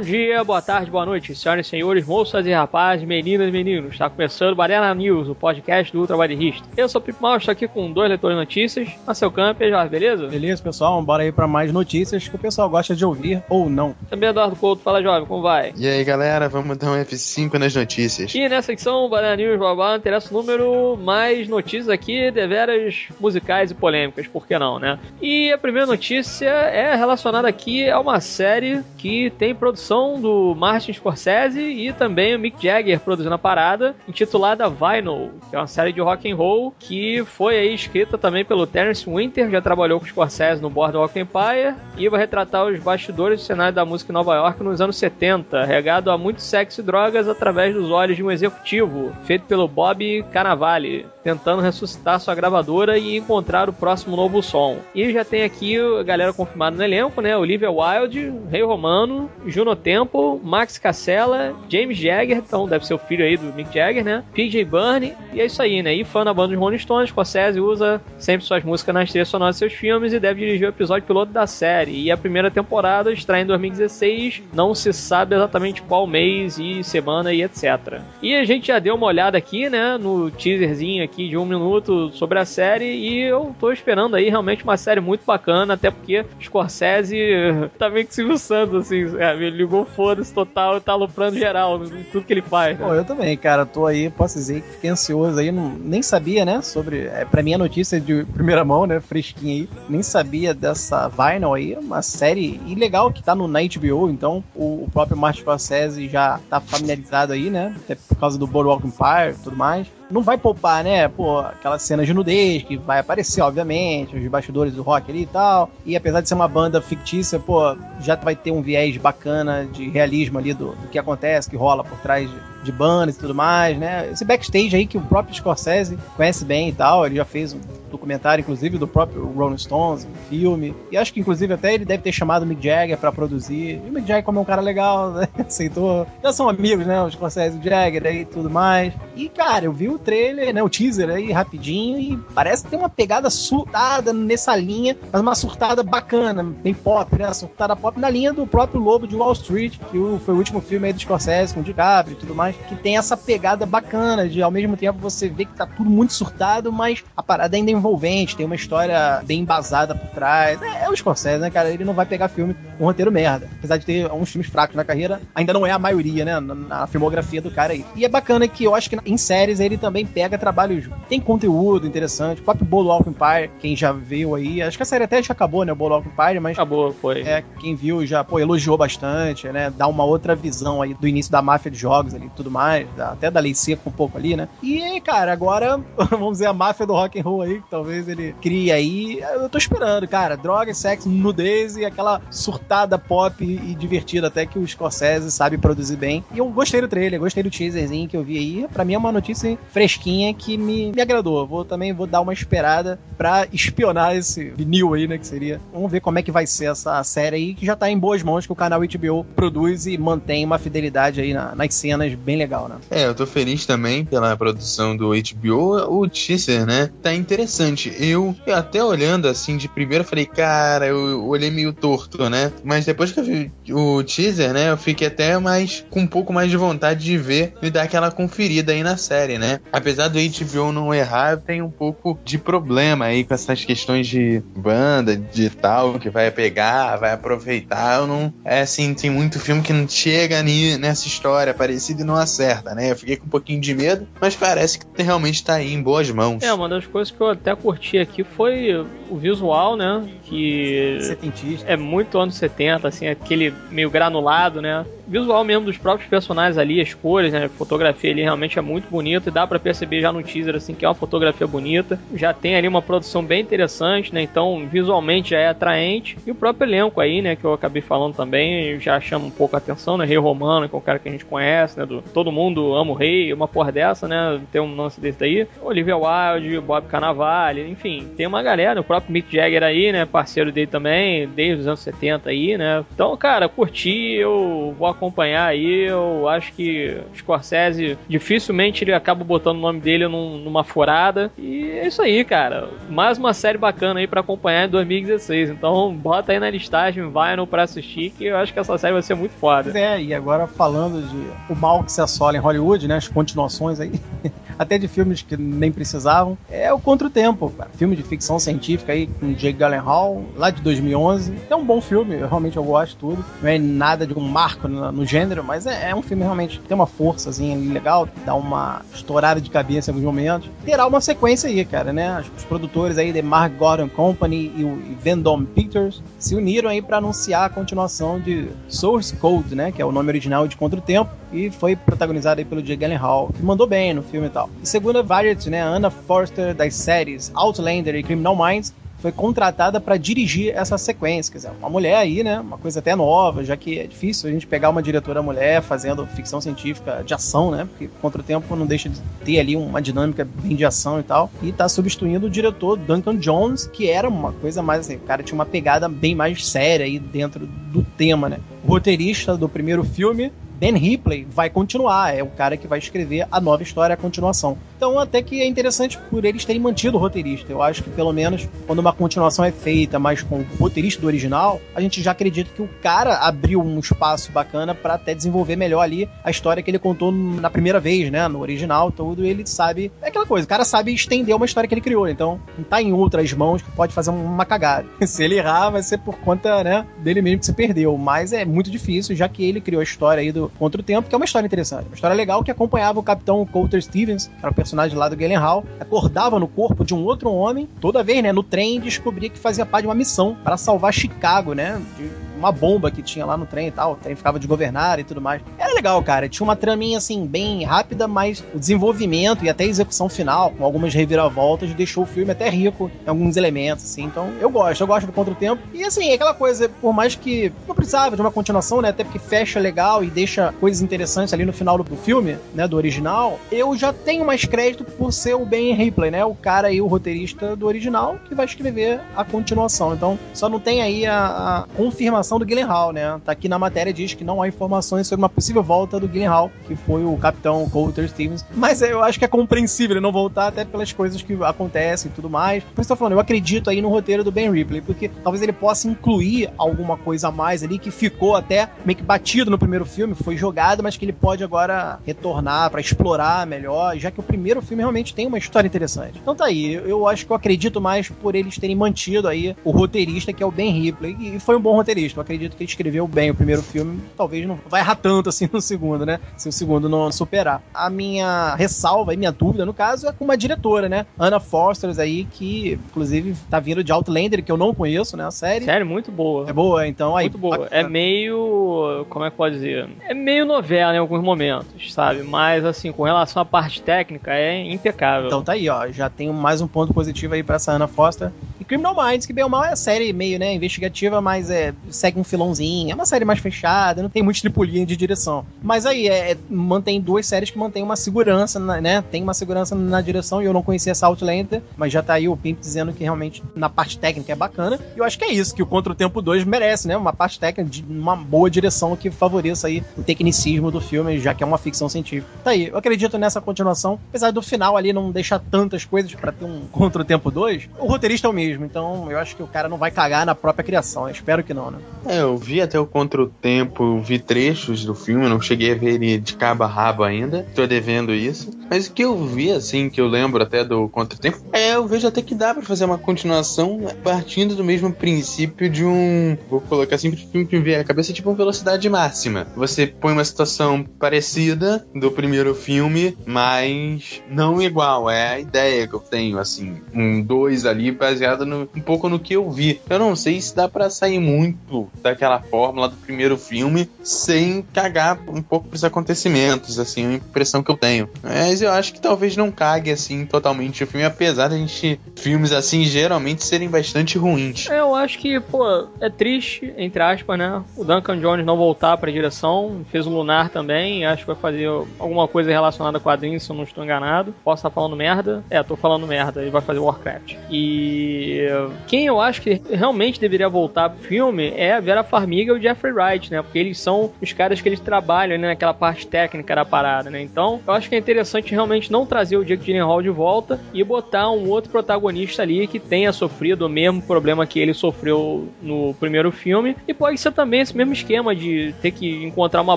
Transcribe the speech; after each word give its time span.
Bom 0.00 0.06
dia, 0.06 0.42
boa 0.42 0.62
tarde, 0.62 0.90
boa 0.90 1.04
noite, 1.04 1.34
senhoras 1.34 1.66
e 1.66 1.68
senhores, 1.68 2.06
moças 2.06 2.46
e 2.46 2.50
rapazes, 2.50 3.06
meninas 3.06 3.46
e 3.46 3.52
meninos. 3.52 3.92
Está 3.92 4.08
começando 4.08 4.52
o 4.52 4.54
Barena 4.54 4.94
News, 4.94 5.28
o 5.28 5.34
podcast 5.34 5.92
do 5.92 6.00
Ultra 6.00 6.16
Badirista. 6.16 6.66
Eu 6.74 6.88
sou 6.88 7.02
o 7.02 7.04
Pipo 7.04 7.22
Mal, 7.22 7.36
estou 7.36 7.52
aqui 7.52 7.68
com 7.68 7.92
dois 7.92 8.08
leitores 8.08 8.34
de 8.34 8.40
notícias. 8.40 8.88
Marcel 9.06 9.30
Camper, 9.30 9.90
beleza? 9.90 10.26
Beleza, 10.26 10.62
pessoal, 10.62 11.02
bora 11.02 11.24
aí 11.24 11.30
para 11.30 11.46
mais 11.46 11.70
notícias 11.70 12.26
que 12.26 12.34
o 12.34 12.38
pessoal 12.38 12.70
gosta 12.70 12.96
de 12.96 13.04
ouvir 13.04 13.42
ou 13.50 13.68
não. 13.68 13.94
Também 14.08 14.30
Eduardo 14.30 14.56
Couto, 14.56 14.80
fala 14.80 15.02
jovem, 15.02 15.28
como 15.28 15.42
vai? 15.42 15.74
E 15.76 15.86
aí, 15.86 16.02
galera, 16.02 16.48
vamos 16.48 16.78
dar 16.78 16.92
um 16.92 17.04
F5 17.04 17.58
nas 17.58 17.74
notícias. 17.74 18.34
E 18.34 18.48
nessa 18.48 18.68
secção, 18.68 19.06
Barena 19.06 19.36
News, 19.36 19.58
blá, 19.58 19.96
interessa 19.96 20.34
o 20.34 20.38
número 20.38 20.96
mais 20.96 21.46
notícias 21.46 21.90
aqui, 21.90 22.30
deveras 22.30 23.08
musicais 23.20 23.70
e 23.70 23.74
polêmicas, 23.74 24.26
por 24.26 24.46
que 24.46 24.58
não, 24.58 24.78
né? 24.78 24.98
E 25.20 25.52
a 25.52 25.58
primeira 25.58 25.86
notícia 25.86 26.48
é 26.48 26.94
relacionada 26.94 27.46
aqui 27.46 27.90
a 27.90 28.00
uma 28.00 28.18
série 28.18 28.80
que 28.96 29.28
tem 29.36 29.54
produção 29.54 29.89
do 29.90 30.54
Martin 30.56 30.92
Scorsese 30.92 31.60
e 31.60 31.92
também 31.92 32.36
o 32.36 32.38
Mick 32.38 32.62
Jagger 32.62 33.00
produzindo 33.00 33.34
a 33.34 33.38
parada, 33.38 33.96
intitulada 34.06 34.68
Vinyl, 34.68 35.32
que 35.50 35.56
é 35.56 35.58
uma 35.58 35.66
série 35.66 35.92
de 35.92 36.00
rock 36.00 36.30
and 36.30 36.36
roll 36.36 36.72
que 36.78 37.24
foi 37.24 37.56
aí 37.56 37.74
escrita 37.74 38.16
também 38.16 38.44
pelo 38.44 38.68
Terence 38.68 39.08
Winter, 39.08 39.50
já 39.50 39.60
trabalhou 39.60 39.98
com 39.98 40.06
Scorsese 40.06 40.62
no 40.62 40.70
Boardwalk 40.70 41.18
Empire 41.18 41.74
e 41.96 42.08
vai 42.08 42.20
retratar 42.20 42.66
os 42.66 42.78
bastidores 42.78 43.40
do 43.40 43.44
cenário 43.44 43.74
da 43.74 43.84
música 43.84 44.12
em 44.12 44.14
Nova 44.14 44.36
York 44.36 44.62
nos 44.62 44.80
anos 44.80 44.96
70, 44.96 45.64
regado 45.64 46.10
a 46.10 46.16
muito 46.16 46.40
sexo 46.40 46.80
e 46.80 46.84
drogas 46.84 47.28
através 47.28 47.74
dos 47.74 47.90
olhos 47.90 48.16
de 48.16 48.22
um 48.22 48.30
executivo, 48.30 49.12
feito 49.24 49.44
pelo 49.46 49.66
Bob 49.66 50.24
Cannavale, 50.30 51.06
tentando 51.24 51.62
ressuscitar 51.62 52.20
sua 52.20 52.34
gravadora 52.34 52.96
e 52.96 53.16
encontrar 53.16 53.68
o 53.68 53.72
próximo 53.72 54.16
novo 54.16 54.42
som. 54.42 54.78
E 54.94 55.12
já 55.12 55.24
tem 55.24 55.42
aqui 55.42 55.78
a 55.78 56.02
galera 56.02 56.32
confirmada 56.32 56.76
no 56.76 56.84
elenco, 56.84 57.20
né? 57.20 57.36
Olivia 57.36 57.70
Wilde, 57.70 58.32
Rei 58.50 58.62
Romano, 58.62 59.30
Juno 59.46 59.69
Temple, 59.76 60.40
Max 60.42 60.78
Casella, 60.78 61.54
James 61.68 61.96
Jagger, 61.96 62.38
então 62.38 62.68
deve 62.68 62.86
ser 62.86 62.94
o 62.94 62.98
filho 62.98 63.24
aí 63.24 63.36
do 63.36 63.52
Mick 63.52 63.72
Jagger, 63.72 64.04
né? 64.04 64.24
PJ 64.32 64.64
Burney, 64.64 65.14
e 65.32 65.40
é 65.40 65.46
isso 65.46 65.62
aí, 65.62 65.82
né? 65.82 65.94
E 65.94 66.04
fã 66.04 66.24
da 66.24 66.34
banda 66.34 66.48
dos 66.48 66.58
Rolling 66.58 66.78
Stones, 66.78 67.10
Scorsese 67.10 67.60
usa 67.60 68.00
sempre 68.18 68.46
suas 68.46 68.64
músicas 68.64 68.94
nas 68.94 69.10
trilhas 69.10 69.28
sonoras 69.28 69.56
de 69.56 69.60
seus 69.60 69.72
filmes 69.72 70.12
e 70.12 70.20
deve 70.20 70.40
dirigir 70.40 70.66
o 70.66 70.70
episódio 70.70 71.06
piloto 71.06 71.32
da 71.32 71.46
série. 71.46 72.02
E 72.02 72.10
a 72.10 72.16
primeira 72.16 72.50
temporada 72.50 73.12
estreia 73.12 73.42
em 73.42 73.46
2016, 73.46 74.42
não 74.52 74.74
se 74.74 74.92
sabe 74.92 75.34
exatamente 75.34 75.82
qual 75.82 76.06
mês 76.06 76.58
e 76.58 76.82
semana 76.82 77.32
e 77.32 77.42
etc. 77.42 78.00
E 78.22 78.34
a 78.34 78.44
gente 78.44 78.68
já 78.68 78.78
deu 78.78 78.94
uma 78.94 79.06
olhada 79.06 79.36
aqui, 79.38 79.68
né, 79.68 79.96
no 79.98 80.30
teaserzinho 80.30 81.04
aqui 81.04 81.28
de 81.28 81.36
um 81.36 81.44
minuto 81.44 82.10
sobre 82.12 82.38
a 82.38 82.44
série 82.44 82.84
e 82.84 83.22
eu 83.22 83.54
tô 83.58 83.72
esperando 83.72 84.16
aí 84.16 84.28
realmente 84.28 84.64
uma 84.64 84.76
série 84.76 85.00
muito 85.00 85.24
bacana, 85.24 85.74
até 85.74 85.90
porque 85.90 86.24
Scorsese 86.40 87.16
tá 87.78 87.88
meio 87.88 88.06
que 88.06 88.14
Silvio 88.14 88.38
Santos, 88.38 88.86
assim, 88.86 89.16
é, 89.18 89.34
me 89.34 89.50
ligou 89.60 89.84
foda-se 89.84 90.32
total 90.32 90.76
e 90.76 90.80
tá 90.80 90.92
aloprando 90.92 91.38
geral 91.38 91.84
em 91.84 92.02
tudo 92.04 92.24
que 92.24 92.32
ele 92.32 92.42
faz. 92.42 92.78
Né? 92.78 92.86
Pô, 92.86 92.94
eu 92.94 93.04
também, 93.04 93.36
cara, 93.36 93.66
tô 93.66 93.86
aí, 93.86 94.10
posso 94.10 94.34
dizer 94.34 94.62
que 94.62 94.72
fiquei 94.72 94.90
ansioso 94.90 95.38
aí, 95.38 95.52
não, 95.52 95.70
nem 95.70 96.02
sabia, 96.02 96.44
né, 96.44 96.62
sobre, 96.62 97.06
é, 97.06 97.24
pra 97.24 97.42
mim 97.42 97.54
a 97.54 97.58
notícia 97.58 98.00
de 98.00 98.24
primeira 98.24 98.64
mão, 98.64 98.86
né, 98.86 99.00
fresquinha 99.00 99.54
aí, 99.54 99.68
nem 99.88 100.02
sabia 100.02 100.54
dessa 100.54 101.08
Vinyl 101.08 101.54
aí, 101.54 101.76
uma 101.76 102.02
série 102.02 102.60
ilegal 102.66 103.12
que 103.12 103.22
tá 103.22 103.34
no, 103.34 103.46
na 103.46 103.60
HBO, 103.60 104.10
então 104.10 104.42
o, 104.54 104.84
o 104.84 104.88
próprio 104.92 105.16
Martin 105.16 105.40
Scorsese 105.40 106.08
já 106.08 106.40
tá 106.48 106.60
familiarizado 106.60 107.32
aí, 107.32 107.50
né, 107.50 107.74
até 107.84 107.94
por 107.94 108.16
causa 108.16 108.38
do 108.38 108.46
Boardwalk 108.46 108.86
Empire 108.86 109.34
e 109.38 109.42
tudo 109.44 109.56
mais 109.56 109.99
não 110.10 110.22
vai 110.22 110.36
poupar, 110.36 110.82
né? 110.82 111.08
Pô, 111.08 111.38
aquelas 111.38 111.82
cenas 111.82 112.06
de 112.06 112.12
nudez 112.12 112.62
que 112.62 112.76
vai 112.76 112.98
aparecer, 112.98 113.40
obviamente, 113.40 114.16
os 114.16 114.26
bastidores 114.28 114.74
do 114.74 114.82
rock 114.82 115.10
ali 115.10 115.22
e 115.22 115.26
tal. 115.26 115.70
E 115.86 115.96
apesar 115.96 116.20
de 116.20 116.28
ser 116.28 116.34
uma 116.34 116.48
banda 116.48 116.80
fictícia, 116.80 117.38
pô, 117.38 117.76
já 118.00 118.16
vai 118.16 118.34
ter 118.34 118.50
um 118.50 118.62
viés 118.62 118.96
bacana 118.96 119.64
de 119.64 119.88
realismo 119.88 120.38
ali 120.38 120.52
do, 120.52 120.72
do 120.72 120.88
que 120.88 120.98
acontece, 120.98 121.48
que 121.48 121.56
rola 121.56 121.84
por 121.84 121.98
trás 121.98 122.28
de, 122.28 122.36
de 122.62 122.72
bandas 122.72 123.16
e 123.16 123.18
tudo 123.18 123.34
mais, 123.34 123.78
né? 123.78 124.10
Esse 124.10 124.24
backstage 124.24 124.76
aí 124.76 124.86
que 124.86 124.98
o 124.98 125.00
próprio 125.00 125.34
Scorsese 125.34 125.98
conhece 126.16 126.44
bem 126.44 126.68
e 126.68 126.72
tal, 126.72 127.06
ele 127.06 127.16
já 127.16 127.24
fez 127.24 127.54
um 127.54 127.60
documentário, 127.90 128.42
inclusive, 128.42 128.78
do 128.78 128.86
próprio 128.86 129.26
Rolling 129.26 129.58
Stones, 129.58 130.06
um 130.06 130.28
filme. 130.28 130.74
E 130.90 130.96
acho 130.96 131.12
que, 131.12 131.20
inclusive, 131.20 131.52
até 131.52 131.74
ele 131.74 131.84
deve 131.84 132.02
ter 132.02 132.12
chamado 132.12 132.44
o 132.44 132.46
Mick 132.46 132.62
Jagger 132.62 132.96
pra 132.96 133.12
produzir. 133.12 133.82
E 133.84 133.88
o 133.88 133.92
Mick 133.92 134.06
Jagger, 134.06 134.24
como 134.24 134.38
é 134.38 134.42
um 134.42 134.44
cara 134.44 134.62
legal, 134.62 135.10
né? 135.10 135.28
aceitou. 135.46 136.06
Já 136.22 136.32
são 136.32 136.48
amigos, 136.48 136.86
né? 136.86 137.02
Os 137.02 137.14
Scorsese 137.14 137.56
e 137.56 137.60
o 137.60 137.62
Jagger 137.62 138.06
aí 138.06 138.20
e 138.20 138.24
tudo 138.24 138.48
mais. 138.48 138.94
E, 139.14 139.28
cara, 139.28 139.64
eu 139.64 139.72
vi 139.72 139.88
o 139.88 139.98
trailer, 139.98 140.54
né? 140.54 140.62
O 140.62 140.68
teaser 140.68 141.10
aí, 141.10 141.32
rapidinho, 141.32 141.98
e 141.98 142.16
parece 142.34 142.66
ter 142.66 142.76
uma 142.76 142.88
pegada 142.88 143.28
surtada 143.28 144.12
nessa 144.12 144.54
linha, 144.56 144.96
mas 145.12 145.20
uma 145.20 145.34
surtada 145.34 145.82
bacana, 145.82 146.42
bem 146.42 146.72
pop, 146.72 147.16
né? 147.18 147.32
Surtada 147.32 147.74
pop 147.74 147.98
na 147.98 148.08
linha 148.08 148.32
do 148.32 148.46
próprio 148.46 148.80
Lobo 148.80 149.06
de 149.06 149.16
Wall 149.16 149.32
Street, 149.32 149.78
que 149.90 149.98
foi 150.24 150.34
o 150.34 150.38
último 150.38 150.60
filme 150.60 150.86
aí 150.86 150.92
do 150.92 151.00
Scorsese 151.00 151.52
com 151.52 151.60
o 151.60 151.62
DiCaprio 151.62 152.14
e 152.14 152.16
tudo 152.16 152.34
mais, 152.34 152.49
que 152.68 152.76
tem 152.76 152.96
essa 152.96 153.16
pegada 153.16 153.66
bacana 153.66 154.28
de, 154.28 154.42
ao 154.42 154.50
mesmo 154.50 154.76
tempo, 154.76 154.98
você 154.98 155.28
vê 155.28 155.44
que 155.44 155.54
tá 155.54 155.66
tudo 155.66 155.90
muito 155.90 156.12
surtado, 156.12 156.72
mas 156.72 157.04
a 157.16 157.22
parada 157.22 157.56
ainda 157.56 157.70
envolvente, 157.70 158.36
tem 158.36 158.46
uma 158.46 158.54
história 158.54 159.22
bem 159.24 159.40
embasada 159.40 159.94
por 159.94 160.08
trás. 160.10 160.60
É, 160.62 160.84
é 160.84 160.90
o 160.90 160.96
Scorsese, 160.96 161.40
né, 161.40 161.50
cara? 161.50 161.70
Ele 161.70 161.84
não 161.84 161.94
vai 161.94 162.06
pegar 162.06 162.28
filme 162.28 162.54
com 162.54 162.84
um 162.84 162.86
roteiro 162.86 163.12
merda. 163.12 163.48
Apesar 163.58 163.76
de 163.76 163.86
ter 163.86 164.10
uns 164.12 164.30
filmes 164.30 164.50
fracos 164.50 164.76
na 164.76 164.84
carreira, 164.84 165.20
ainda 165.34 165.52
não 165.52 165.66
é 165.66 165.70
a 165.70 165.78
maioria, 165.78 166.24
né? 166.24 166.40
Na, 166.40 166.54
na 166.54 166.86
filmografia 166.86 167.40
do 167.40 167.50
cara 167.50 167.72
aí. 167.72 167.84
E 167.94 168.04
é 168.04 168.08
bacana 168.08 168.46
que 168.48 168.64
eu 168.64 168.74
acho 168.74 168.88
que 168.88 168.98
em 169.04 169.16
séries 169.16 169.60
ele 169.60 169.76
também 169.76 170.06
pega 170.06 170.38
trabalhos. 170.38 170.88
Tem 171.08 171.20
conteúdo 171.20 171.86
interessante. 171.86 172.40
O 172.40 172.44
próprio 172.44 172.66
Boardwalk 172.66 173.08
Empire, 173.08 173.50
quem 173.60 173.76
já 173.76 173.92
viu 173.92 174.34
aí. 174.34 174.62
Acho 174.62 174.76
que 174.76 174.82
a 174.82 174.86
série 174.86 175.04
até 175.04 175.22
já 175.22 175.32
acabou, 175.32 175.64
né? 175.64 175.72
O 175.72 175.76
Boardwalk 175.76 176.08
Empire, 176.08 176.40
mas. 176.40 176.52
Acabou, 176.58 176.92
foi. 176.92 177.22
É, 177.22 177.44
quem 177.58 177.74
viu 177.74 178.04
já, 178.06 178.24
pô, 178.24 178.38
elogiou 178.38 178.76
bastante, 178.76 179.48
né? 179.48 179.72
Dá 179.76 179.86
uma 179.86 180.04
outra 180.04 180.34
visão 180.34 180.82
aí 180.82 180.94
do 180.94 181.06
início 181.06 181.30
da 181.30 181.42
máfia 181.42 181.70
de 181.70 181.78
jogos 181.78 182.14
ali 182.14 182.30
tudo 182.40 182.50
mais. 182.50 182.86
Até 182.98 183.30
da 183.30 183.38
lei 183.38 183.54
seca 183.54 183.82
um 183.86 183.92
pouco 183.92 184.16
ali, 184.16 184.36
né? 184.36 184.48
E, 184.62 185.00
cara, 185.00 185.32
agora, 185.32 185.78
vamos 186.10 186.32
dizer, 186.32 186.46
a 186.46 186.52
máfia 186.52 186.86
do 186.86 186.94
rock 186.94 187.18
and 187.18 187.22
roll 187.22 187.42
aí, 187.42 187.60
que 187.60 187.70
talvez 187.70 188.08
ele 188.08 188.34
crie 188.40 188.72
aí. 188.72 189.20
Eu 189.20 189.48
tô 189.48 189.58
esperando, 189.58 190.08
cara. 190.08 190.36
Droga, 190.36 190.72
sexo, 190.72 191.08
nudez 191.08 191.76
e 191.76 191.84
aquela 191.84 192.20
surtada 192.30 192.98
pop 192.98 193.44
e 193.44 193.74
divertida 193.74 194.28
até 194.28 194.46
que 194.46 194.58
o 194.58 194.66
Scorsese 194.66 195.30
sabe 195.30 195.58
produzir 195.58 195.96
bem. 195.96 196.24
E 196.32 196.38
eu 196.38 196.46
gostei 196.48 196.80
do 196.80 196.88
trailer, 196.88 197.20
gostei 197.20 197.42
do 197.42 197.50
teaserzinho 197.50 198.08
que 198.08 198.16
eu 198.16 198.24
vi 198.24 198.38
aí. 198.38 198.66
Pra 198.72 198.84
mim 198.84 198.94
é 198.94 198.98
uma 198.98 199.12
notícia 199.12 199.58
fresquinha 199.70 200.32
que 200.32 200.56
me, 200.56 200.92
me 200.92 201.02
agradou. 201.02 201.46
Vou 201.46 201.64
também 201.64 201.92
vou 201.92 202.06
dar 202.06 202.20
uma 202.20 202.32
esperada 202.32 202.98
pra 203.18 203.46
espionar 203.52 204.16
esse 204.16 204.50
vinil 204.50 204.94
aí, 204.94 205.06
né? 205.06 205.18
Que 205.18 205.26
seria. 205.26 205.60
Vamos 205.72 205.90
ver 205.90 206.00
como 206.00 206.18
é 206.18 206.22
que 206.22 206.32
vai 206.32 206.46
ser 206.46 206.70
essa 206.70 207.02
série 207.04 207.36
aí, 207.36 207.54
que 207.54 207.66
já 207.66 207.76
tá 207.76 207.90
em 207.90 207.98
boas 207.98 208.22
mãos, 208.22 208.46
que 208.46 208.52
o 208.52 208.56
canal 208.56 208.80
HBO 208.80 209.24
produz 209.36 209.86
e 209.86 209.98
mantém 209.98 210.44
uma 210.44 210.58
fidelidade 210.58 211.20
aí 211.20 211.34
na, 211.34 211.54
nas 211.54 211.74
cenas 211.74 212.14
bem 212.14 212.29
legal, 212.36 212.68
né? 212.68 212.76
É, 212.90 213.06
eu 213.06 213.14
tô 213.14 213.26
feliz 213.26 213.66
também 213.66 214.04
pela 214.04 214.36
produção 214.36 214.96
do 214.96 215.10
HBO. 215.10 215.76
O 215.88 216.08
teaser, 216.08 216.66
né? 216.66 216.90
Tá 217.02 217.14
interessante. 217.14 217.94
Eu, 217.98 218.34
eu 218.46 218.54
até 218.54 218.82
olhando 218.82 219.28
assim 219.28 219.56
de 219.56 219.68
primeira, 219.68 220.04
falei, 220.04 220.26
cara, 220.26 220.86
eu 220.86 221.26
olhei 221.26 221.50
meio 221.50 221.72
torto, 221.72 222.28
né? 222.28 222.52
Mas 222.64 222.84
depois 222.84 223.12
que 223.12 223.20
eu 223.20 223.24
vi 223.24 223.52
o 223.70 224.02
teaser, 224.02 224.52
né? 224.52 224.70
Eu 224.70 224.76
fiquei 224.76 225.06
até 225.06 225.38
mais 225.38 225.84
com 225.90 226.00
um 226.00 226.06
pouco 226.06 226.32
mais 226.32 226.50
de 226.50 226.56
vontade 226.56 227.04
de 227.04 227.16
ver 227.16 227.54
e 227.62 227.70
dar 227.70 227.82
aquela 227.82 228.10
conferida 228.10 228.72
aí 228.72 228.82
na 228.82 228.96
série, 228.96 229.38
né? 229.38 229.60
Apesar 229.72 230.08
do 230.08 230.18
HBO 230.18 230.72
não 230.72 230.94
errar, 230.94 231.38
tem 231.38 231.62
um 231.62 231.70
pouco 231.70 232.18
de 232.24 232.38
problema 232.38 233.06
aí 233.06 233.24
com 233.24 233.34
essas 233.34 233.64
questões 233.64 234.06
de 234.06 234.42
banda, 234.56 235.16
de 235.16 235.50
tal, 235.50 235.98
que 235.98 236.10
vai 236.10 236.30
pegar, 236.30 236.96
vai 236.96 237.12
aproveitar. 237.12 238.00
Eu 238.00 238.06
não. 238.06 238.32
É 238.44 238.60
assim, 238.60 238.94
tem 238.94 239.10
muito 239.10 239.38
filme 239.38 239.62
que 239.62 239.72
não 239.72 239.88
chega 239.88 240.42
nessa 240.78 241.06
história 241.06 241.54
parecida 241.54 242.02
e 242.02 242.04
não 242.04 242.16
acerta, 242.22 242.74
né? 242.74 242.90
Eu 242.90 242.96
fiquei 242.96 243.16
com 243.16 243.26
um 243.26 243.30
pouquinho 243.30 243.60
de 243.60 243.74
medo, 243.74 244.06
mas 244.20 244.36
parece 244.36 244.78
que 244.78 245.02
realmente 245.02 245.44
tá 245.44 245.54
aí 245.54 245.72
em 245.72 245.82
boas 245.82 246.10
mãos. 246.10 246.42
É, 246.42 246.52
uma 246.52 246.68
das 246.68 246.86
coisas 246.86 247.10
que 247.10 247.20
eu 247.20 247.28
até 247.28 247.54
curti 247.54 247.98
aqui 247.98 248.24
foi 248.24 248.74
o 249.08 249.16
visual, 249.16 249.76
né? 249.76 250.08
Que 250.24 250.98
Setentista. 251.00 251.70
é 251.70 251.76
muito 251.76 252.18
anos 252.18 252.34
70, 252.34 252.88
assim, 252.88 253.06
aquele 253.08 253.52
meio 253.70 253.90
granulado, 253.90 254.60
né? 254.60 254.84
Visual 255.10 255.42
mesmo 255.42 255.64
dos 255.64 255.76
próprios 255.76 256.08
personagens 256.08 256.56
ali, 256.56 256.80
as 256.80 256.94
cores, 256.94 257.32
né? 257.32 257.46
A 257.46 257.48
fotografia 257.48 258.12
ali 258.12 258.22
realmente 258.22 258.56
é 258.60 258.62
muito 258.62 258.88
bonita 258.88 259.28
e 259.28 259.32
dá 259.32 259.44
para 259.44 259.58
perceber 259.58 260.00
já 260.00 260.12
no 260.12 260.22
teaser, 260.22 260.54
assim, 260.54 260.72
que 260.72 260.84
é 260.84 260.88
uma 260.88 260.94
fotografia 260.94 261.48
bonita. 261.48 261.98
Já 262.14 262.32
tem 262.32 262.54
ali 262.54 262.68
uma 262.68 262.80
produção 262.80 263.24
bem 263.24 263.42
interessante, 263.42 264.14
né? 264.14 264.22
Então, 264.22 264.68
visualmente 264.70 265.30
já 265.30 265.40
é 265.40 265.48
atraente. 265.48 266.16
E 266.24 266.30
o 266.30 266.34
próprio 266.34 266.68
elenco 266.68 267.00
aí, 267.00 267.20
né? 267.20 267.34
Que 267.34 267.44
eu 267.44 267.52
acabei 267.52 267.82
falando 267.82 268.14
também, 268.14 268.78
já 268.78 269.00
chama 269.00 269.26
um 269.26 269.32
pouco 269.32 269.56
a 269.56 269.58
atenção, 269.58 269.98
né? 269.98 270.04
Rei 270.04 270.16
Romano, 270.16 270.68
que 270.68 270.76
é 270.76 270.78
um 270.78 270.82
cara 270.82 271.00
que 271.00 271.08
a 271.08 271.12
gente 271.12 271.24
conhece, 271.24 271.76
né? 271.76 271.84
Do, 271.84 272.00
todo 272.00 272.30
mundo 272.30 272.72
ama 272.76 272.92
o 272.92 272.94
rei, 272.94 273.32
uma 273.32 273.48
porra 273.48 273.72
dessa, 273.72 274.06
né? 274.06 274.40
Tem 274.52 274.60
um 274.60 274.76
lance 274.76 275.00
desse 275.00 275.18
daí. 275.18 275.44
Olivia 275.60 275.96
Wilde, 275.96 276.60
Bob 276.60 276.86
Cannavale, 276.86 277.68
enfim, 277.68 278.06
tem 278.16 278.28
uma 278.28 278.44
galera, 278.44 278.80
o 278.80 278.84
próprio 278.84 279.12
Mick 279.12 279.34
Jagger 279.34 279.64
aí, 279.64 279.90
né? 279.90 280.04
Parceiro 280.04 280.52
dele 280.52 280.68
também, 280.68 281.26
desde 281.26 281.62
os 281.62 281.66
anos 281.66 281.80
70 281.80 282.30
aí, 282.30 282.56
né? 282.56 282.84
Então, 282.94 283.16
cara, 283.16 283.48
curti, 283.48 284.14
eu 284.14 284.72
vou 284.78 284.86
acompanhar 285.00 285.46
aí. 285.46 285.86
Eu 285.86 286.28
acho 286.28 286.52
que 286.52 286.98
Scorsese 287.16 287.96
dificilmente 288.06 288.84
ele 288.84 288.92
acaba 288.92 289.24
botando 289.24 289.56
o 289.56 289.60
nome 289.60 289.80
dele 289.80 290.06
num, 290.06 290.38
numa 290.38 290.62
furada. 290.62 291.32
E 291.38 291.70
é 291.70 291.86
isso 291.86 292.02
aí, 292.02 292.22
cara. 292.24 292.68
Mais 292.88 293.16
uma 293.16 293.32
série 293.32 293.56
bacana 293.56 294.00
aí 294.00 294.06
para 294.06 294.20
acompanhar 294.20 294.66
em 294.66 294.70
2016. 294.70 295.50
Então 295.50 295.92
bota 295.94 296.32
aí 296.32 296.38
na 296.38 296.50
listagem, 296.50 297.10
vai 297.10 297.34
no 297.34 297.46
pra 297.46 297.62
assistir, 297.62 298.10
que 298.10 298.26
eu 298.26 298.36
acho 298.36 298.52
que 298.52 298.58
essa 298.58 298.76
série 298.76 298.92
vai 298.92 299.02
ser 299.02 299.14
muito 299.14 299.32
foda. 299.32 299.76
É, 299.78 300.00
e 300.00 300.12
agora 300.12 300.46
falando 300.46 301.00
de 301.08 301.52
o 301.52 301.56
mal 301.56 301.82
que 301.82 301.90
se 301.90 302.00
assola 302.00 302.36
em 302.36 302.40
Hollywood, 302.40 302.86
né? 302.86 302.96
As 302.96 303.08
continuações 303.08 303.80
aí. 303.80 303.92
até 304.60 304.76
de 304.76 304.86
filmes 304.86 305.22
que 305.22 305.38
nem 305.38 305.72
precisavam, 305.72 306.36
é 306.50 306.70
o 306.70 306.78
Contra 306.78 307.06
o 307.06 307.10
Tempo, 307.10 307.48
cara. 307.48 307.70
filme 307.78 307.96
de 307.96 308.02
ficção 308.02 308.38
científica 308.38 308.92
aí 308.92 309.06
com 309.06 309.32
Jake 309.32 309.58
Gyllenhaal, 309.58 310.22
lá 310.36 310.50
de 310.50 310.60
2011. 310.60 311.32
É 311.48 311.56
um 311.56 311.64
bom 311.64 311.80
filme, 311.80 312.16
realmente 312.16 312.58
eu 312.58 312.62
gosto 312.62 312.94
tudo. 312.98 313.24
Não 313.40 313.48
é 313.48 313.58
nada 313.58 314.06
de 314.06 314.12
um 314.12 314.20
marco 314.20 314.68
no, 314.90 315.04
gênero, 315.04 315.42
mas 315.42 315.66
é, 315.66 315.90
é, 315.90 315.94
um 315.94 316.02
filme 316.02 316.22
realmente 316.22 316.60
tem 316.60 316.74
uma 316.74 316.86
forçazinha 316.86 317.56
legal, 317.72 318.08
dá 318.24 318.34
uma 318.34 318.82
estourada 318.94 319.40
de 319.40 319.50
cabeça 319.50 319.90
em 319.90 319.94
alguns 319.94 320.04
momentos. 320.04 320.50
Terá 320.64 320.86
uma 320.86 321.00
sequência 321.00 321.48
aí, 321.48 321.64
cara, 321.64 321.92
né? 321.92 322.24
Os, 322.36 322.44
produtores 322.50 322.98
aí 322.98 323.12
de 323.12 323.22
Mark 323.22 323.56
Gordon 323.56 323.88
Company 323.88 324.52
e 324.56 324.64
o 324.64 324.96
Vendome 325.00 325.46
Pictures 325.46 326.02
se 326.18 326.34
uniram 326.34 326.68
aí 326.68 326.82
para 326.82 326.96
anunciar 326.96 327.44
a 327.44 327.48
continuação 327.48 328.18
de 328.18 328.48
Source 328.68 329.14
Code, 329.16 329.54
né? 329.54 329.70
Que 329.70 329.80
é 329.80 329.84
o 329.84 329.92
nome 329.92 330.08
original 330.08 330.48
de 330.48 330.56
Contra 330.56 330.78
o 330.78 330.82
Tempo 330.82 331.10
e 331.32 331.50
foi 331.50 331.76
protagonizado 331.76 332.40
aí 332.40 332.44
pelo 332.44 332.60
Jake 332.60 332.80
Gyllenhaal, 332.80 333.28
que 333.28 333.42
mandou 333.42 333.66
bem 333.66 333.94
no 333.94 334.02
filme 334.02 334.26
e 334.26 334.30
tal. 334.30 334.50
E 334.62 334.68
segundo 334.68 334.98
a 334.98 335.02
Variety, 335.02 335.48
né, 335.48 335.60
Anna 335.60 335.90
Forster 335.90 336.54
das 336.54 336.74
séries 336.74 337.30
Outlander 337.34 337.94
e 337.94 338.02
Criminal 338.02 338.36
Minds 338.36 338.74
foi 339.00 339.12
contratada 339.12 339.80
para 339.80 339.96
dirigir 339.96 340.54
essa 340.54 340.76
sequência. 340.78 341.32
Quer 341.32 341.38
dizer, 341.38 341.50
uma 341.58 341.70
mulher 341.70 341.96
aí, 341.96 342.22
né? 342.22 342.40
Uma 342.40 342.58
coisa 342.58 342.80
até 342.80 342.94
nova, 342.94 343.44
já 343.44 343.56
que 343.56 343.78
é 343.78 343.86
difícil 343.86 344.28
a 344.28 344.32
gente 344.32 344.46
pegar 344.46 344.70
uma 344.70 344.82
diretora 344.82 345.22
mulher 345.22 345.62
fazendo 345.62 346.06
ficção 346.06 346.40
científica 346.40 347.02
de 347.04 347.14
ação, 347.14 347.50
né? 347.50 347.66
Porque 347.70 347.88
contra 348.00 348.20
o 348.20 348.24
tempo 348.24 348.54
não 348.54 348.66
deixa 348.66 348.88
de 348.88 349.00
ter 349.24 349.40
ali 349.40 349.56
uma 349.56 349.80
dinâmica 349.80 350.26
bem 350.42 350.54
de 350.56 350.64
ação 350.64 351.00
e 351.00 351.02
tal. 351.02 351.30
E 351.42 351.52
tá 351.52 351.68
substituindo 351.68 352.26
o 352.26 352.30
diretor 352.30 352.76
Duncan 352.76 353.16
Jones, 353.16 353.66
que 353.66 353.88
era 353.88 354.08
uma 354.08 354.32
coisa 354.32 354.62
mais 354.62 354.80
assim, 354.80 354.96
o 354.96 355.00
cara 355.00 355.22
tinha 355.22 355.34
uma 355.34 355.46
pegada 355.46 355.88
bem 355.88 356.14
mais 356.14 356.46
séria 356.46 356.84
aí 356.86 356.98
dentro 356.98 357.46
do 357.46 357.82
tema, 357.82 358.28
né? 358.28 358.38
O 358.64 358.68
roteirista 358.68 359.36
do 359.36 359.48
primeiro 359.48 359.82
filme 359.84 360.32
Ben 360.60 360.76
Ripley 360.76 361.26
vai 361.30 361.48
continuar, 361.48 362.14
é 362.14 362.22
o 362.22 362.26
cara 362.26 362.54
que 362.54 362.68
vai 362.68 362.78
escrever 362.78 363.26
a 363.32 363.40
nova 363.40 363.62
história, 363.62 363.94
a 363.94 363.96
continuação. 363.96 364.58
Então, 364.76 364.98
até 364.98 365.22
que 365.22 365.40
é 365.40 365.46
interessante 365.46 365.98
por 366.10 366.22
eles 366.22 366.44
terem 366.44 366.60
mantido 366.60 366.98
o 366.98 367.00
roteirista. 367.00 367.50
Eu 367.50 367.62
acho 367.62 367.82
que, 367.82 367.88
pelo 367.88 368.12
menos, 368.12 368.46
quando 368.66 368.80
uma 368.80 368.92
continuação 368.92 369.42
é 369.42 369.50
feita, 369.50 369.98
mas 369.98 370.22
com 370.22 370.40
o 370.40 370.46
roteirista 370.58 371.00
do 371.00 371.06
original, 371.06 371.58
a 371.74 371.80
gente 371.80 372.02
já 372.02 372.10
acredita 372.10 372.50
que 372.54 372.60
o 372.60 372.68
cara 372.82 373.20
abriu 373.20 373.62
um 373.62 373.78
espaço 373.78 374.30
bacana 374.32 374.74
para 374.74 374.94
até 374.94 375.14
desenvolver 375.14 375.56
melhor 375.56 375.80
ali 375.80 376.06
a 376.22 376.30
história 376.30 376.62
que 376.62 376.70
ele 376.70 376.78
contou 376.78 377.10
na 377.10 377.48
primeira 377.48 377.80
vez, 377.80 378.10
né? 378.10 378.28
No 378.28 378.40
original, 378.40 378.92
tudo. 378.92 379.24
Ele 379.24 379.46
sabe. 379.46 379.90
É 380.02 380.08
aquela 380.08 380.26
coisa, 380.26 380.44
o 380.44 380.48
cara 380.48 380.64
sabe 380.64 380.92
estender 380.92 381.34
uma 381.34 381.46
história 381.46 381.66
que 381.66 381.74
ele 381.74 381.80
criou. 381.80 382.06
Então, 382.06 382.38
não 382.58 382.64
tá 382.64 382.82
em 382.82 382.92
outras 382.92 383.32
mãos 383.32 383.62
que 383.62 383.70
pode 383.70 383.94
fazer 383.94 384.10
uma 384.10 384.44
cagada. 384.44 384.86
Se 385.06 385.24
ele 385.24 385.36
errar, 385.36 385.70
vai 385.70 385.82
ser 385.82 385.98
por 385.98 386.18
conta, 386.18 386.62
né? 386.62 386.86
Dele 386.98 387.22
mesmo 387.22 387.40
que 387.40 387.46
se 387.46 387.54
perdeu. 387.54 387.96
Mas 387.96 388.34
é 388.34 388.44
muito 388.44 388.70
difícil, 388.70 389.16
já 389.16 389.26
que 389.26 389.42
ele 389.42 389.60
criou 389.60 389.80
a 389.80 389.84
história 389.84 390.20
aí 390.20 390.30
do 390.30 390.49
Contra 390.58 390.80
o 390.80 390.84
Tempo, 390.84 391.08
que 391.08 391.14
é 391.14 391.18
uma 391.18 391.24
história 391.24 391.46
interessante. 391.46 391.86
Uma 391.86 391.94
história 391.94 392.14
legal 392.14 392.42
que 392.44 392.50
acompanhava 392.50 392.98
o 392.98 393.02
Capitão 393.02 393.44
Coulter 393.46 393.82
Stevens, 393.82 394.30
era 394.38 394.50
o 394.50 394.54
personagem 394.54 394.96
lá 394.96 395.08
do 395.08 395.16
Gyllenhaal, 395.16 395.64
acordava 395.78 396.38
no 396.38 396.48
corpo 396.48 396.84
de 396.84 396.94
um 396.94 397.04
outro 397.04 397.30
homem, 397.32 397.68
toda 397.80 398.02
vez, 398.02 398.22
né, 398.22 398.32
no 398.32 398.42
trem, 398.42 398.80
descobria 398.80 399.28
que 399.28 399.38
fazia 399.38 399.64
parte 399.64 399.82
de 399.82 399.88
uma 399.88 399.94
missão 399.94 400.36
para 400.44 400.56
salvar 400.56 400.92
Chicago, 400.92 401.54
né, 401.54 401.80
de 401.96 402.29
uma 402.40 402.50
bomba 402.50 402.90
que 402.90 403.02
tinha 403.02 403.24
lá 403.26 403.36
no 403.36 403.46
trem 403.46 403.68
e 403.68 403.70
tal, 403.70 403.92
o 403.92 403.96
trem 403.96 404.16
ficava 404.16 404.38
desgovernado 404.38 405.00
e 405.00 405.04
tudo 405.04 405.20
mais. 405.20 405.42
Era 405.58 405.74
legal, 405.74 406.02
cara, 406.02 406.28
tinha 406.28 406.44
uma 406.44 406.56
traminha, 406.56 406.98
assim, 406.98 407.26
bem 407.26 407.62
rápida, 407.64 408.08
mas 408.08 408.42
o 408.54 408.58
desenvolvimento 408.58 409.44
e 409.44 409.50
até 409.50 409.64
a 409.64 409.66
execução 409.66 410.08
final, 410.08 410.50
com 410.50 410.64
algumas 410.64 410.94
reviravoltas, 410.94 411.72
deixou 411.74 412.04
o 412.04 412.06
filme 412.06 412.32
até 412.32 412.48
rico 412.48 412.90
em 413.06 413.08
alguns 413.08 413.36
elementos, 413.36 413.84
assim, 413.84 414.04
então 414.04 414.32
eu 414.40 414.48
gosto, 414.48 414.80
eu 414.80 414.86
gosto 414.86 415.06
do 415.06 415.12
Contra 415.12 415.32
o 415.32 415.36
Tempo, 415.36 415.62
e 415.74 415.84
assim, 415.84 416.12
aquela 416.12 416.32
coisa, 416.32 416.68
por 416.68 416.92
mais 416.92 417.14
que 417.14 417.52
não 417.68 417.74
precisava 417.74 418.16
de 418.16 418.22
uma 418.22 418.30
continuação, 418.30 418.80
né, 418.80 418.88
até 418.88 419.04
porque 419.04 419.18
fecha 419.18 419.60
legal 419.60 420.02
e 420.02 420.10
deixa 420.10 420.52
coisas 420.58 420.82
interessantes 420.82 421.34
ali 421.34 421.44
no 421.44 421.52
final 421.52 421.76
do 421.76 421.96
filme, 421.96 422.38
né, 422.54 422.66
do 422.66 422.76
original, 422.76 423.38
eu 423.52 423.76
já 423.76 423.92
tenho 423.92 424.24
mais 424.24 424.44
crédito 424.44 424.84
por 424.84 425.12
ser 425.12 425.34
o 425.34 425.44
Ben 425.44 425.74
Ripley, 425.74 426.10
né, 426.10 426.24
o 426.24 426.34
cara 426.34 426.68
aí, 426.68 426.80
o 426.80 426.86
roteirista 426.86 427.54
do 427.54 427.66
original, 427.66 428.18
que 428.26 428.34
vai 428.34 428.46
escrever 428.46 429.00
a 429.14 429.24
continuação, 429.24 429.92
então 429.94 430.18
só 430.32 430.48
não 430.48 430.58
tem 430.58 430.80
aí 430.80 431.04
a, 431.06 431.18
a 431.18 431.66
confirmação 431.76 432.29
do 432.38 432.44
Gyllenhaal, 432.44 432.92
né, 432.92 433.20
tá 433.24 433.32
aqui 433.32 433.48
na 433.48 433.58
matéria 433.58 433.92
diz 433.92 434.14
que 434.14 434.24
não 434.24 434.42
há 434.42 434.48
informações 434.48 435.06
sobre 435.06 435.22
uma 435.22 435.28
possível 435.28 435.62
volta 435.62 435.98
do 435.98 436.08
Gyllenhaal, 436.08 436.50
que 436.66 436.76
foi 436.76 437.04
o 437.04 437.16
capitão 437.16 437.68
Coulter 437.68 438.08
Stevens, 438.08 438.44
mas 438.54 438.82
eu 438.82 439.02
acho 439.02 439.18
que 439.18 439.24
é 439.24 439.28
compreensível 439.28 439.94
ele 439.94 440.00
não 440.00 440.12
voltar 440.12 440.48
até 440.48 440.64
pelas 440.64 440.92
coisas 440.92 441.22
que 441.22 441.36
acontecem 441.42 442.10
e 442.10 442.14
tudo 442.14 442.30
mais, 442.30 442.62
por 442.64 442.80
isso 442.80 442.92
eu 442.92 442.96
tô 442.96 442.98
falando, 442.98 443.14
eu 443.14 443.20
acredito 443.20 443.70
aí 443.70 443.80
no 443.82 443.88
roteiro 443.88 444.24
do 444.24 444.32
Ben 444.32 444.50
Ripley, 444.50 444.80
porque 444.80 445.08
talvez 445.08 445.42
ele 445.42 445.52
possa 445.52 445.88
incluir 445.88 446.50
alguma 446.56 446.96
coisa 446.96 447.28
a 447.28 447.32
mais 447.32 447.62
ali 447.62 447.78
que 447.78 447.90
ficou 447.90 448.36
até 448.36 448.68
meio 448.84 448.96
que 448.96 449.02
batido 449.02 449.50
no 449.50 449.58
primeiro 449.58 449.84
filme, 449.84 450.14
foi 450.14 450.36
jogado, 450.36 450.82
mas 450.82 450.96
que 450.96 451.04
ele 451.04 451.12
pode 451.12 451.42
agora 451.42 451.98
retornar 452.04 452.70
para 452.70 452.80
explorar 452.80 453.46
melhor, 453.46 453.96
já 453.96 454.10
que 454.10 454.20
o 454.20 454.22
primeiro 454.22 454.62
filme 454.62 454.82
realmente 454.82 455.14
tem 455.14 455.26
uma 455.26 455.38
história 455.38 455.66
interessante. 455.66 456.18
Então 456.20 456.34
tá 456.34 456.46
aí, 456.46 456.74
eu 456.74 457.06
acho 457.06 457.26
que 457.26 457.32
eu 457.32 457.36
acredito 457.36 457.80
mais 457.80 458.08
por 458.08 458.34
eles 458.34 458.58
terem 458.58 458.76
mantido 458.76 459.28
aí 459.28 459.56
o 459.64 459.70
roteirista, 459.70 460.32
que 460.32 460.42
é 460.42 460.46
o 460.46 460.50
Ben 460.50 460.72
Ripley, 460.72 461.16
e 461.20 461.40
foi 461.40 461.56
um 461.56 461.60
bom 461.60 461.74
roteirista. 461.74 462.19
Eu 462.20 462.22
acredito 462.22 462.54
que 462.54 462.62
ele 462.62 462.70
escreveu 462.70 463.08
bem 463.08 463.30
o 463.30 463.34
primeiro 463.34 463.62
filme, 463.62 463.98
talvez 464.14 464.46
não 464.46 464.58
vai 464.68 464.82
errar 464.82 464.94
tanto 464.94 465.30
assim 465.30 465.48
no 465.50 465.60
segundo, 465.60 466.04
né? 466.04 466.20
Se 466.36 466.48
o 466.48 466.52
segundo 466.52 466.86
não 466.88 467.10
superar. 467.10 467.62
A 467.72 467.88
minha 467.88 468.54
ressalva 468.56 469.14
e 469.14 469.16
minha 469.16 469.32
dúvida, 469.32 469.64
no 469.64 469.72
caso, 469.72 470.06
é 470.06 470.12
com 470.12 470.24
uma 470.24 470.36
diretora, 470.36 470.88
né? 470.88 471.06
Anna 471.18 471.40
Foster 471.40 471.98
aí, 471.98 472.24
que 472.24 472.78
inclusive 472.88 473.34
tá 473.48 473.58
vindo 473.58 473.82
de 473.82 473.90
Outlander, 473.90 474.44
que 474.44 474.52
eu 474.52 474.56
não 474.58 474.74
conheço, 474.74 475.16
né? 475.16 475.26
A 475.26 475.30
série. 475.30 475.64
Série 475.64 475.84
muito 475.84 476.12
boa. 476.12 476.48
É 476.48 476.52
boa, 476.52 476.86
então 476.86 477.16
aí. 477.16 477.24
Muito 477.24 477.38
boa. 477.38 477.68
É 477.70 477.82
meio. 477.82 479.06
Como 479.08 479.24
é 479.24 479.30
que 479.30 479.36
pode 479.36 479.54
dizer? 479.54 479.88
É 480.06 480.12
meio 480.12 480.44
novela 480.44 480.94
em 480.94 480.98
alguns 480.98 481.22
momentos, 481.22 481.92
sabe? 481.92 482.22
Mas, 482.22 482.64
assim, 482.66 482.92
com 482.92 483.02
relação 483.02 483.40
à 483.40 483.46
parte 483.46 483.80
técnica, 483.80 484.34
é 484.34 484.62
impecável. 484.70 485.26
Então 485.26 485.42
tá 485.42 485.52
aí, 485.52 485.68
ó. 485.70 485.88
Já 485.88 486.10
tenho 486.10 486.34
mais 486.34 486.60
um 486.60 486.68
ponto 486.68 486.92
positivo 486.92 487.32
aí 487.32 487.42
pra 487.42 487.56
essa 487.56 487.72
Ana 487.72 487.88
Foster. 487.88 488.30
E 488.60 488.64
Criminal 488.64 488.94
Minds, 488.94 489.26
que 489.26 489.32
bem 489.32 489.42
ou 489.42 489.50
mal 489.50 489.64
é 489.64 489.74
série 489.74 490.12
meio, 490.12 490.38
né, 490.38 490.52
investigativa, 490.52 491.20
mas 491.20 491.50
é, 491.50 491.72
segue 491.88 492.09
um 492.18 492.24
filãozinho. 492.24 492.90
É 492.90 492.94
uma 492.94 493.06
série 493.06 493.24
mais 493.24 493.38
fechada, 493.38 494.02
não 494.02 494.08
tem 494.08 494.22
muito 494.22 494.40
tripulinha 494.40 494.86
de 494.86 494.96
direção. 494.96 495.44
Mas 495.62 495.86
aí, 495.86 496.08
é, 496.08 496.32
é, 496.32 496.36
mantém 496.48 497.00
duas 497.00 497.26
séries 497.26 497.50
que 497.50 497.58
mantém 497.58 497.82
uma 497.82 497.96
segurança, 497.96 498.58
né? 498.58 499.02
Tem 499.10 499.22
uma 499.22 499.34
segurança 499.34 499.74
na 499.74 500.00
direção, 500.00 500.42
e 500.42 500.46
eu 500.46 500.52
não 500.52 500.62
conhecia 500.62 500.92
essa 500.92 501.06
Outlander, 501.06 501.62
mas 501.76 501.92
já 501.92 502.02
tá 502.02 502.14
aí 502.14 502.28
o 502.28 502.36
Pimp 502.36 502.60
dizendo 502.60 502.92
que 502.92 503.02
realmente 503.02 503.42
na 503.54 503.68
parte 503.68 503.98
técnica 503.98 504.32
é 504.32 504.36
bacana. 504.36 504.78
E 504.96 504.98
eu 504.98 505.04
acho 505.04 505.18
que 505.18 505.24
é 505.24 505.32
isso, 505.32 505.54
que 505.54 505.62
o 505.62 505.66
Contra 505.66 505.92
o 505.92 505.96
Tempo 505.96 506.20
2 506.20 506.44
merece, 506.44 506.88
né? 506.88 506.96
Uma 506.96 507.12
parte 507.12 507.38
técnica 507.38 507.70
de 507.70 507.84
uma 507.88 508.16
boa 508.16 508.50
direção 508.50 508.96
que 508.96 509.10
favoreça 509.10 509.66
aí 509.66 509.82
o 509.96 510.02
tecnicismo 510.02 510.70
do 510.70 510.80
filme, 510.80 511.18
já 511.18 511.34
que 511.34 511.42
é 511.42 511.46
uma 511.46 511.58
ficção 511.58 511.88
científica. 511.88 512.30
Tá 512.42 512.50
aí, 512.50 512.68
eu 512.68 512.76
acredito 512.76 513.18
nessa 513.18 513.40
continuação, 513.40 513.98
apesar 514.08 514.30
do 514.30 514.42
final 514.42 514.76
ali 514.76 514.92
não 514.92 515.10
deixar 515.10 515.38
tantas 515.38 515.84
coisas 515.84 516.14
para 516.14 516.32
ter 516.32 516.44
um 516.44 516.60
Contra 516.70 517.02
o 517.02 517.04
Tempo 517.04 517.30
2, 517.30 517.68
o 517.78 517.86
roteirista 517.86 518.26
é 518.26 518.30
o 518.30 518.32
mesmo, 518.32 518.64
então 518.64 519.10
eu 519.10 519.18
acho 519.18 519.36
que 519.36 519.42
o 519.42 519.46
cara 519.46 519.68
não 519.68 519.76
vai 519.76 519.90
cagar 519.90 520.24
na 520.24 520.34
própria 520.34 520.64
criação, 520.64 521.06
eu 521.06 521.12
espero 521.12 521.42
que 521.42 521.52
não, 521.52 521.70
né? 521.70 521.78
É, 522.04 522.20
eu 522.20 522.36
vi 522.36 522.60
até 522.60 522.78
o 522.78 522.86
Contra 522.86 523.22
o 523.22 523.28
Tempo, 523.28 524.00
vi 524.00 524.18
trechos 524.18 524.84
do 524.84 524.94
filme, 524.94 525.28
não 525.28 525.40
cheguei 525.40 525.72
a 525.72 525.74
ver 525.74 525.94
ele 525.94 526.18
de 526.18 526.34
cabo 526.34 526.64
a 526.64 526.66
rabo 526.66 527.04
ainda, 527.04 527.46
tô 527.54 527.66
devendo 527.66 528.14
isso, 528.14 528.50
mas 528.70 528.86
o 528.86 528.92
que 528.92 529.02
eu 529.02 529.16
vi, 529.26 529.50
assim, 529.50 529.88
que 529.88 530.00
eu 530.00 530.08
lembro 530.08 530.42
até 530.42 530.64
do 530.64 530.88
Contra 530.88 531.16
o 531.16 531.20
Tempo, 531.20 531.38
é, 531.52 531.74
eu 531.74 531.86
vejo 531.86 532.06
até 532.06 532.22
que 532.22 532.34
dá 532.34 532.54
para 532.54 532.62
fazer 532.62 532.84
uma 532.84 532.98
continuação 532.98 533.80
partindo 534.02 534.54
do 534.54 534.64
mesmo 534.64 534.92
princípio 534.92 535.68
de 535.68 535.84
um, 535.84 536.36
vou 536.48 536.60
colocar 536.60 536.96
assim, 536.96 537.10
pro 537.10 537.20
filme 537.20 537.46
que 537.46 537.58
me 537.58 537.70
a 537.74 537.84
cabeça, 537.84 538.12
tipo 538.12 538.30
uma 538.30 538.36
velocidade 538.36 538.88
máxima. 538.88 539.46
Você 539.56 539.86
põe 539.86 540.12
uma 540.12 540.24
situação 540.24 540.84
parecida 540.98 541.86
do 541.94 542.10
primeiro 542.10 542.54
filme, 542.54 543.16
mas 543.26 544.22
não 544.28 544.60
igual. 544.60 545.08
É 545.08 545.34
a 545.34 545.40
ideia 545.40 545.86
que 545.86 545.94
eu 545.94 546.00
tenho, 546.00 546.38
assim. 546.38 546.80
Um 546.92 547.22
dois 547.22 547.64
ali 547.64 547.90
baseado 547.90 548.44
no, 548.44 548.68
um 548.74 548.80
pouco 548.80 549.08
no 549.08 549.18
que 549.18 549.34
eu 549.34 549.50
vi. 549.50 549.80
Eu 549.88 549.98
não 549.98 550.16
sei 550.16 550.40
se 550.40 550.54
dá 550.54 550.68
para 550.68 550.90
sair 550.90 551.18
muito 551.18 551.89
daquela 552.02 552.40
fórmula 552.40 552.88
do 552.88 552.96
primeiro 552.96 553.36
filme 553.36 553.88
sem 554.02 554.62
cagar 554.72 555.18
um 555.28 555.42
pouco 555.42 555.68
pros 555.68 555.84
acontecimentos, 555.84 556.78
assim, 556.78 557.06
a 557.06 557.14
impressão 557.14 557.62
que 557.62 557.70
eu 557.70 557.76
tenho. 557.76 558.08
Mas 558.22 558.62
eu 558.62 558.70
acho 558.70 558.92
que 558.92 559.00
talvez 559.00 559.36
não 559.36 559.50
cague, 559.50 559.90
assim, 559.90 560.24
totalmente 560.24 560.82
o 560.82 560.86
filme, 560.86 561.04
apesar 561.04 561.48
da 561.48 561.56
gente, 561.56 562.00
filmes 562.16 562.52
assim, 562.52 562.84
geralmente 562.84 563.44
serem 563.44 563.68
bastante 563.68 564.16
ruins. 564.18 564.66
Eu 564.68 564.94
acho 564.94 565.18
que, 565.18 565.38
pô, 565.40 565.86
é 566.00 566.08
triste, 566.08 566.72
entre 566.76 567.02
aspas, 567.02 567.38
né? 567.38 567.62
O 567.76 567.84
Duncan 567.84 568.18
Jones 568.18 568.46
não 568.46 568.56
voltar 568.56 568.96
pra 568.96 569.10
direção, 569.10 569.84
fez 569.90 570.06
o 570.06 570.10
Lunar 570.10 570.50
também, 570.50 571.04
acho 571.04 571.22
que 571.22 571.32
vai 571.32 571.36
fazer 571.36 571.66
alguma 571.98 572.26
coisa 572.26 572.50
relacionada 572.50 572.98
a 572.98 573.00
quadrinhos, 573.00 573.42
se 573.42 573.50
eu 573.50 573.56
não 573.56 573.64
estou 573.64 573.84
enganado. 573.84 574.34
Posso 574.42 574.60
estar 574.60 574.70
falando 574.70 574.96
merda? 574.96 575.44
É, 575.50 575.62
tô 575.62 575.76
falando 575.76 576.06
merda, 576.06 576.40
ele 576.40 576.50
vai 576.50 576.62
fazer 576.62 576.78
Warcraft. 576.78 577.36
E 577.50 578.30
que 578.30 578.46
quem 578.86 579.06
eu 579.06 579.20
acho 579.20 579.42
que 579.42 579.60
realmente 579.70 580.20
deveria 580.20 580.48
voltar 580.48 580.90
pro 580.90 581.02
filme 581.02 581.52
é 581.56 581.79
a 581.80 581.82
Vera 581.82 582.04
Farmiga 582.04 582.52
e 582.52 582.56
o 582.56 582.60
Jeffrey 582.60 582.92
Wright, 582.92 583.30
né? 583.30 583.42
Porque 583.42 583.58
eles 583.58 583.78
são 583.78 584.12
os 584.20 584.32
caras 584.32 584.60
que 584.60 584.68
eles 584.68 584.78
trabalham 584.78 585.38
né, 585.38 585.48
naquela 585.48 585.74
parte 585.74 586.06
técnica 586.06 586.54
da 586.54 586.64
parada, 586.64 587.10
né? 587.10 587.20
Então, 587.22 587.60
eu 587.66 587.72
acho 587.72 587.88
que 587.88 587.94
é 587.94 587.98
interessante 587.98 588.52
realmente 588.52 588.92
não 588.92 589.06
trazer 589.06 589.36
o 589.36 589.44
Jake 589.44 589.64
Gyllenhaal 589.64 590.02
de 590.02 590.10
volta 590.10 590.60
e 590.72 590.84
botar 590.84 591.30
um 591.30 591.48
outro 591.48 591.70
protagonista 591.70 592.42
ali 592.42 592.66
que 592.66 592.78
tenha 592.78 593.12
sofrido 593.12 593.66
o 593.66 593.68
mesmo 593.68 594.02
problema 594.02 594.46
que 594.46 594.60
ele 594.60 594.74
sofreu 594.74 595.48
no 595.62 595.94
primeiro 595.94 596.30
filme. 596.30 596.76
E 596.86 596.94
pode 596.94 597.18
ser 597.18 597.32
também 597.32 597.60
esse 597.60 597.76
mesmo 597.76 597.92
esquema 597.92 598.34
de 598.34 598.74
ter 598.80 598.90
que 598.90 599.24
encontrar 599.24 599.62
uma 599.62 599.76